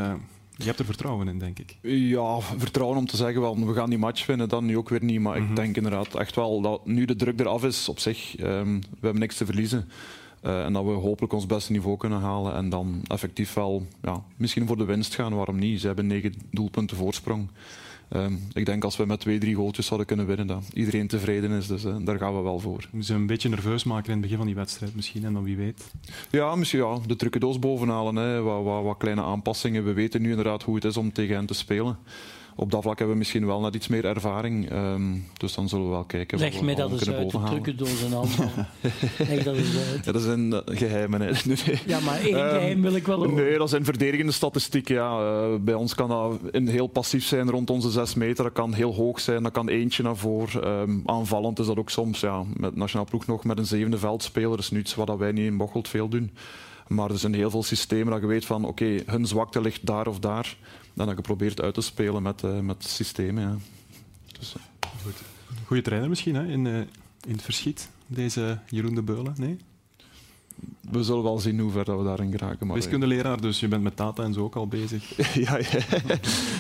je 0.58 0.66
hebt 0.66 0.80
er 0.80 0.86
vertrouwen 0.86 1.28
in, 1.28 1.40
denk 1.40 1.60
ik. 1.60 1.78
Ja, 1.82 2.40
vertrouwen 2.40 2.98
om 2.98 3.06
te 3.06 3.18
zeggen, 3.18 3.42
wel, 3.42 3.66
we 3.66 3.74
gaan 3.74 3.90
die 3.90 4.00
match 4.00 4.26
winnen, 4.26 4.50
dan 4.50 4.66
nu 4.66 4.78
ook 4.78 4.90
weer 4.90 5.04
niet. 5.04 5.20
Maar 5.20 5.36
mm 5.36 5.42
-hmm. 5.42 5.50
ik 5.50 5.56
denk 5.56 5.76
inderdaad 5.76 6.16
echt 6.16 6.36
wel 6.36 6.62
dat 6.62 6.86
nu 6.86 7.06
de 7.06 7.16
druk 7.16 7.40
eraf 7.40 7.64
is 7.64 7.90
op 7.90 8.00
zich. 8.00 8.40
Um, 8.40 8.80
we 8.80 9.00
hebben 9.02 9.20
niks 9.20 9.38
te 9.38 9.46
verliezen. 9.46 9.90
Uh, 10.44 10.66
en 10.66 10.74
dat 10.74 10.84
we 10.84 10.92
hopelijk 10.92 11.34
ons 11.34 11.46
beste 11.46 11.72
niveau 11.72 11.98
kunnen 11.98 12.20
halen 12.20 12.56
en 12.56 12.70
dan 12.70 13.02
effectief 13.08 13.54
wel 13.54 13.86
ja, 14.02 14.24
misschien 14.38 14.68
voor 14.68 14.78
de 14.78 14.86
winst 14.86 15.16
gaan, 15.16 15.34
waarom 15.34 15.60
niet? 15.60 15.80
Ze 15.80 15.88
hebben 15.88 16.08
negen 16.08 16.34
doelpunten 16.52 16.98
voorsprong. 16.98 17.50
ehm, 18.10 18.34
ik 18.54 18.66
denk 18.66 18.84
als 18.84 18.98
we 18.98 19.06
met 19.06 19.20
twee, 19.20 19.38
drie 19.38 19.56
goaltjes 19.56 19.86
zouden 19.86 20.08
kunnen 20.08 20.26
winnen, 20.26 20.48
dat 20.48 20.64
iedereen 20.74 21.08
tevreden 21.08 21.52
is. 21.52 21.68
Dus 21.68 21.84
eh, 21.84 21.96
daar 22.02 22.18
gaan 22.18 22.36
we 22.36 22.42
wel 22.42 22.60
voor. 22.60 22.90
Ze 23.02 23.14
een 23.14 23.26
beetje 23.26 23.50
nerveus 23.50 23.84
maken 23.84 24.06
in 24.06 24.12
het 24.12 24.22
begin 24.22 24.38
van 24.38 24.46
die 24.46 24.56
wedstrijd 24.56 24.96
misschien, 24.96 25.26
en 25.26 25.34
dan 25.34 25.44
wie 25.44 25.58
weet. 25.58 25.92
Ja, 26.30 26.56
misschien 26.56 26.80
ja, 26.80 26.98
de 27.08 27.16
trucendoos 27.16 27.60
bovenhalen, 27.60 28.16
hè. 28.16 28.42
Wat, 28.42 28.64
wat, 28.64 28.84
wat 28.84 28.98
kleine 28.98 29.22
aanpassingen. 29.22 29.86
We 29.86 29.94
weten 29.94 30.22
nu 30.22 30.30
inderdaad 30.30 30.64
hoe 30.64 30.76
het 30.76 30.84
is 30.84 30.98
om 30.98 31.12
tegen 31.12 31.36
hen 31.36 31.46
te 31.46 31.54
spelen 31.54 31.98
op 32.58 32.72
dat 32.72 32.82
vlak 32.82 32.98
hebben 32.98 33.16
we 33.16 33.20
misschien 33.20 33.46
wel 33.46 33.62
net 33.62 33.76
iets 33.76 33.88
meer 33.88 34.06
ervaring. 34.06 34.72
Um, 34.72 35.26
dus 35.38 35.54
dan 35.54 35.70
zullen 35.70 35.86
we 35.86 35.92
wel 35.92 36.04
kijken. 36.04 36.40
Leg 36.40 36.62
mij 36.62 36.76
dat 36.76 36.92
eens 36.92 37.10
uit, 37.10 37.32
de 37.32 37.38
trucendoos 37.38 38.04
en 38.04 38.14
allemaal. 38.14 38.68
Leg 39.30 39.44
dat 39.44 39.56
eens 39.56 39.78
uit. 39.92 40.06
Ja, 40.06 40.12
dat 40.12 40.22
zijn 40.22 40.52
uh, 40.52 40.60
geheimen. 40.66 41.22
Hè. 41.22 41.32
Nee. 41.46 41.80
Ja, 41.86 42.00
maar 42.00 42.20
één 42.20 42.40
um, 42.40 42.50
geheim 42.50 42.82
wil 42.82 42.96
ik 42.96 43.06
wel 43.06 43.18
horen. 43.18 43.34
Nee, 43.34 43.58
dat 43.58 43.70
zijn 43.70 43.86
verdedigende 43.86 44.32
statistieken. 44.32 44.96
Ja. 44.96 45.20
Uh, 45.20 45.56
bij 45.60 45.74
ons 45.74 45.96
kan 45.96 46.10
dat 46.10 46.40
heel 46.66 46.88
passief 46.88 47.26
zijn 47.26 47.50
rond 47.50 47.70
onze 47.70 47.90
zes 47.90 48.14
meter. 48.14 48.44
Dat 48.44 48.54
kan 48.54 48.74
heel 48.74 48.94
hoog 48.94 49.20
zijn, 49.20 49.44
dat 49.44 49.52
kan 49.52 49.70
eentje 49.70 50.04
naar 50.04 50.18
voren. 50.18 50.68
Um, 50.68 51.02
aanvallend 51.06 51.60
is 51.60 51.66
dat 51.66 51.78
ook 51.78 51.90
soms. 51.90 52.20
Ja, 52.20 52.44
met 52.58 52.76
nationaal 52.76 53.06
ploeg 53.06 53.28
nog 53.28 53.44
met 53.44 53.58
een 53.58 53.66
zevende 53.66 53.98
veldspeler. 53.98 54.60
Is 54.60 54.72
nu 54.72 54.80
iets 54.80 54.96
wat 54.96 55.18
wij 55.18 55.32
niet 55.32 55.46
in 55.46 55.58
Bocholt 55.58 55.88
veel 55.88 56.08
doen. 56.08 56.32
Maar 56.88 57.10
er 57.10 57.18
zijn 57.18 57.34
heel 57.34 57.50
veel 57.50 57.64
systemen 57.64 58.12
dat 58.12 58.22
je 58.22 58.28
weet 58.28 58.46
van 58.46 58.66
oké, 58.66 58.84
okay, 58.84 59.04
hun 59.06 59.26
zwakte 59.26 59.62
ligt 59.62 59.86
daar 59.86 60.08
of 60.08 60.20
daar. 60.20 60.58
Dan 60.96 61.08
heb 61.08 61.18
ik 61.18 61.26
geprobeerd 61.26 61.62
uit 61.62 61.74
te 61.74 61.82
spelen 61.82 62.22
met, 62.22 62.44
uh, 62.44 62.60
met 62.60 62.84
systemen. 62.84 63.44
Ja. 63.44 63.58
Dus. 64.40 64.56
Goede 65.66 65.82
trainer 65.82 66.10
misschien 66.10 66.36
hè? 66.36 66.48
In, 66.48 66.66
uh, 66.66 66.78
in 67.28 67.32
het 67.32 67.42
verschiet, 67.42 67.90
deze 68.08 68.60
Jeroen 68.70 68.96
de 68.96 69.02
Beulen, 69.02 69.34
nee? 69.38 69.58
We 70.92 71.04
zullen 71.04 71.24
wel 71.24 71.40
zien 71.40 71.60
hoe 71.60 71.72
ver 71.72 71.98
we 71.98 72.04
daarin 72.04 72.32
geraken. 72.32 72.68
Maar 72.68 72.76
Wiskundeleraar, 72.76 73.42
dus 73.42 73.60
je 73.60 73.68
bent 73.68 73.84
met 73.84 73.98
data 73.98 74.24
en 74.24 74.34
zo 74.34 74.44
ook 74.44 74.56
al 74.56 74.68
bezig. 74.68 75.16
ja, 75.46 75.58
ja. 75.58 75.80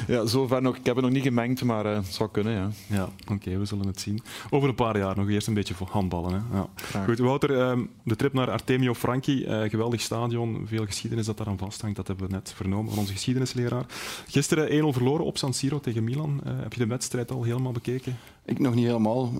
ja, 0.07 0.25
zover 0.25 0.61
nog. 0.61 0.75
Ik 0.75 0.85
heb 0.85 0.95
het 0.95 1.05
nog 1.05 1.13
niet 1.13 1.23
gemengd, 1.23 1.63
maar 1.63 1.85
uh, 1.85 1.95
het 1.95 2.13
zou 2.13 2.29
kunnen. 2.31 2.53
Ja, 2.53 2.69
ja 2.87 3.09
oké, 3.31 3.57
we 3.57 3.65
zullen 3.65 3.87
het 3.87 3.99
zien. 3.99 4.21
Over 4.49 4.69
een 4.69 4.75
paar 4.75 4.97
jaar 4.97 5.17
nog 5.17 5.29
eerst 5.29 5.47
een 5.47 5.53
beetje 5.53 5.73
voor 5.73 5.87
handballen. 5.87 6.33
Hè. 6.33 6.57
Ja. 6.57 6.67
Goed, 7.05 7.19
Wouter, 7.19 7.69
um, 7.69 7.89
de 8.03 8.15
trip 8.15 8.33
naar 8.33 8.51
Artemio 8.51 8.93
Franchi, 8.93 9.45
uh, 9.45 9.69
geweldig 9.69 10.01
stadion, 10.01 10.63
veel 10.65 10.85
geschiedenis 10.85 11.25
dat 11.25 11.37
daaraan 11.37 11.57
vasthangt, 11.57 11.95
dat 11.95 12.07
hebben 12.07 12.27
we 12.27 12.33
net 12.33 12.53
vernomen 12.55 12.89
van 12.89 12.99
onze 12.99 13.13
geschiedenisleraar. 13.13 13.85
Gisteren 14.27 14.93
1-0 14.93 14.93
verloren 14.93 15.25
op 15.25 15.37
San 15.37 15.53
Siro 15.53 15.79
tegen 15.79 16.03
Milan. 16.03 16.41
Uh, 16.45 16.53
heb 16.61 16.73
je 16.73 16.79
de 16.79 16.87
wedstrijd 16.87 17.31
al 17.31 17.43
helemaal 17.43 17.71
bekeken? 17.71 18.17
Ik 18.45 18.59
nog 18.59 18.75
niet 18.75 18.85
helemaal. 18.85 19.31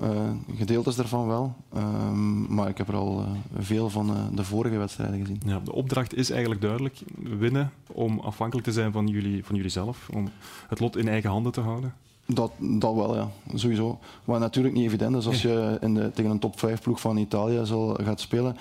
gedeeltes 0.56 0.96
daarvan 0.96 1.28
wel. 1.28 1.56
Um, 1.78 2.56
maar 2.56 2.70
ik 2.70 2.78
heb 2.78 2.88
er 2.88 2.96
al 2.96 3.26
veel 3.58 3.90
van 3.90 4.30
de 4.34 4.44
vorige 4.44 4.78
wedstrijden 4.78 5.20
gezien. 5.20 5.42
Ja, 5.46 5.60
de 5.60 5.74
opdracht 5.74 6.16
is 6.16 6.30
eigenlijk 6.30 6.62
duidelijk. 6.62 7.02
Winnen 7.16 7.72
om 7.92 8.20
afhankelijk 8.20 8.68
te 8.68 8.74
zijn 8.74 8.92
van 8.92 9.08
jullie, 9.08 9.46
van 9.46 9.56
jullie 9.56 9.72
zelf. 9.72 10.10
Om 10.14 10.30
het 10.68 10.80
lot 10.80 10.98
in 10.98 11.08
eigen 11.08 11.30
handen 11.30 11.52
te 11.52 11.62
houden. 11.62 11.94
Dat, 12.26 12.52
dat 12.60 12.96
wel, 12.96 13.16
ja. 13.16 13.30
Sowieso. 13.54 14.00
Wat 14.24 14.40
natuurlijk 14.40 14.76
niet 14.76 14.86
evident 14.86 15.16
is 15.16 15.28
als 15.28 15.42
je 15.42 15.78
in 15.82 15.94
de, 15.94 16.12
tegen 16.12 16.32
een 16.32 16.40
top 16.40 16.60
5 16.60 16.82
ploeg 16.82 17.00
van 17.00 17.18
Italië 17.18 17.60
zal, 17.64 17.98
gaat 18.04 18.20
spelen. 18.20 18.58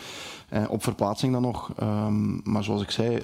Eh, 0.49 0.65
op 0.69 0.83
verplaatsing 0.83 1.33
dan 1.33 1.43
nog. 1.43 1.73
Um, 1.83 2.41
maar 2.45 2.65
zoals 2.65 2.83
ik 2.83 2.91
zei, 2.91 3.21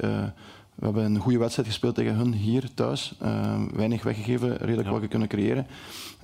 we 0.81 0.87
hebben 0.87 1.05
een 1.05 1.21
goede 1.21 1.39
wedstrijd 1.39 1.69
gespeeld 1.69 1.95
tegen 1.95 2.15
hun 2.15 2.33
hier 2.33 2.75
thuis. 2.75 3.15
Uh, 3.23 3.63
weinig 3.73 4.03
weggegeven, 4.03 4.57
redelijk 4.57 4.87
ja. 4.87 4.93
wat 4.93 5.01
we 5.01 5.09
kunnen 5.09 5.29
creëren. 5.29 5.67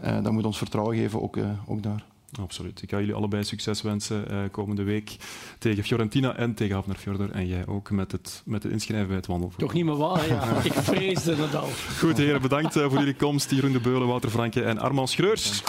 Uh, 0.05 0.23
dat 0.23 0.33
moet 0.33 0.45
ons 0.45 0.59
vertrouwen 0.59 0.97
geven, 0.97 1.23
ook, 1.23 1.39
ook 1.67 1.83
daar. 1.83 2.05
Absoluut. 2.41 2.83
Ik 2.83 2.91
ga 2.91 2.99
jullie 2.99 3.15
allebei 3.15 3.45
succes 3.45 3.83
wensen 3.83 4.25
uh, 4.31 4.39
komende 4.51 4.83
week 4.83 5.17
tegen 5.59 5.85
Fiorentina 5.85 6.37
en 6.37 6.55
tegen 6.55 6.75
Hafnarfjordur. 6.75 7.31
En 7.31 7.47
jij 7.47 7.67
ook 7.67 7.91
met 7.91 8.13
het, 8.13 8.43
met 8.45 8.63
het 8.63 8.73
inschrijven 8.73 9.07
bij 9.07 9.17
het 9.17 9.27
wandelvoer. 9.27 9.59
Toch 9.59 9.73
niet 9.73 9.85
meer 9.85 9.97
waar, 9.97 10.29
ja. 10.29 10.43
Ik 10.63 10.73
vreesde 10.73 11.35
het 11.35 11.55
al. 11.55 11.69
Goed, 11.99 12.17
heren. 12.17 12.43
Bedankt 12.43 12.73
voor 12.73 12.99
jullie 12.99 13.15
komst. 13.15 13.51
Jeroen 13.51 13.73
de 13.73 13.81
Beulen, 13.81 14.07
Wouter 14.07 14.31
Franke 14.31 14.63
en 14.63 14.79
Armand 14.79 15.11
Schreurs. 15.11 15.63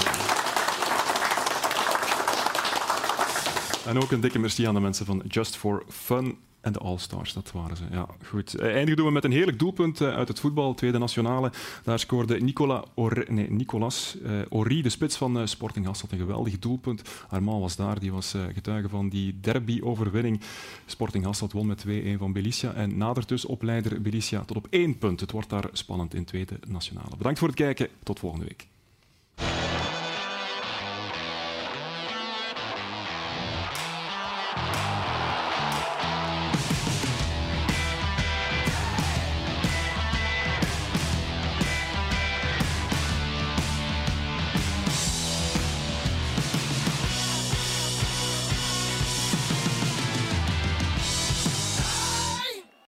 En 3.86 4.02
ook 4.02 4.12
een 4.12 4.22
dikke 4.22 4.40
merci 4.40 4.68
aan 4.68 4.74
de 4.74 4.80
mensen 4.80 5.06
van 5.06 5.22
Just 5.28 5.56
for 5.56 5.84
Fun. 5.90 6.38
En 6.62 6.72
de 6.74 6.80
All-Stars, 6.80 7.34
dat 7.34 7.52
waren 7.52 7.78
ze. 7.78 7.84
Ja, 7.92 8.08
goed. 8.26 8.56
Uh, 8.56 8.62
eindigen 8.62 8.96
doen 8.96 9.06
we 9.06 9.12
met 9.12 9.24
een 9.24 9.32
heerlijk 9.32 9.60
doelpunt 9.60 10.02
uh, 10.02 10.16
uit 10.16 10.28
het 10.28 10.40
voetbal, 10.40 10.74
tweede 10.74 10.98
nationale. 10.98 11.52
Daar 11.84 12.00
scoorde 12.00 12.40
Nicola 12.40 12.84
nee, 13.28 13.52
Nicolas 13.52 14.18
uh, 14.24 14.32
Ori, 14.50 14.82
de 14.82 14.90
spits 14.90 15.16
van 15.16 15.48
Sporting 15.48 15.86
Hasselt, 15.86 16.12
een 16.12 16.18
geweldig 16.18 16.60
doelpunt. 16.60 17.02
Armand 17.30 17.62
was 17.62 17.76
daar, 17.76 18.00
die 18.00 18.12
was 18.12 18.36
getuige 18.54 18.90
van 18.90 19.10
die 19.10 19.40
derby-overwinning. 19.40 20.42
Sporting 20.86 21.24
Hasselt 21.24 21.52
won 21.52 21.68
met 21.68 21.86
2-1 21.88 21.90
van 22.18 22.34
Belicia 22.34 22.74
en 22.74 22.98
nadert 22.98 23.28
dus 23.28 23.46
op 23.46 23.62
leider 23.62 24.02
Belicia 24.02 24.44
tot 24.44 24.58
op 24.58 24.68
één 24.70 24.98
punt. 24.98 25.20
Het 25.20 25.32
wordt 25.32 25.50
daar 25.50 25.70
spannend 25.72 26.14
in 26.14 26.26
tweede 26.26 26.60
nationale. 26.68 27.18
Bedankt 27.18 27.40
voor 27.40 27.48
het 27.48 27.58
kijken, 27.58 27.88
tot 28.04 28.20
volgende 28.20 28.46
week. 28.46 28.68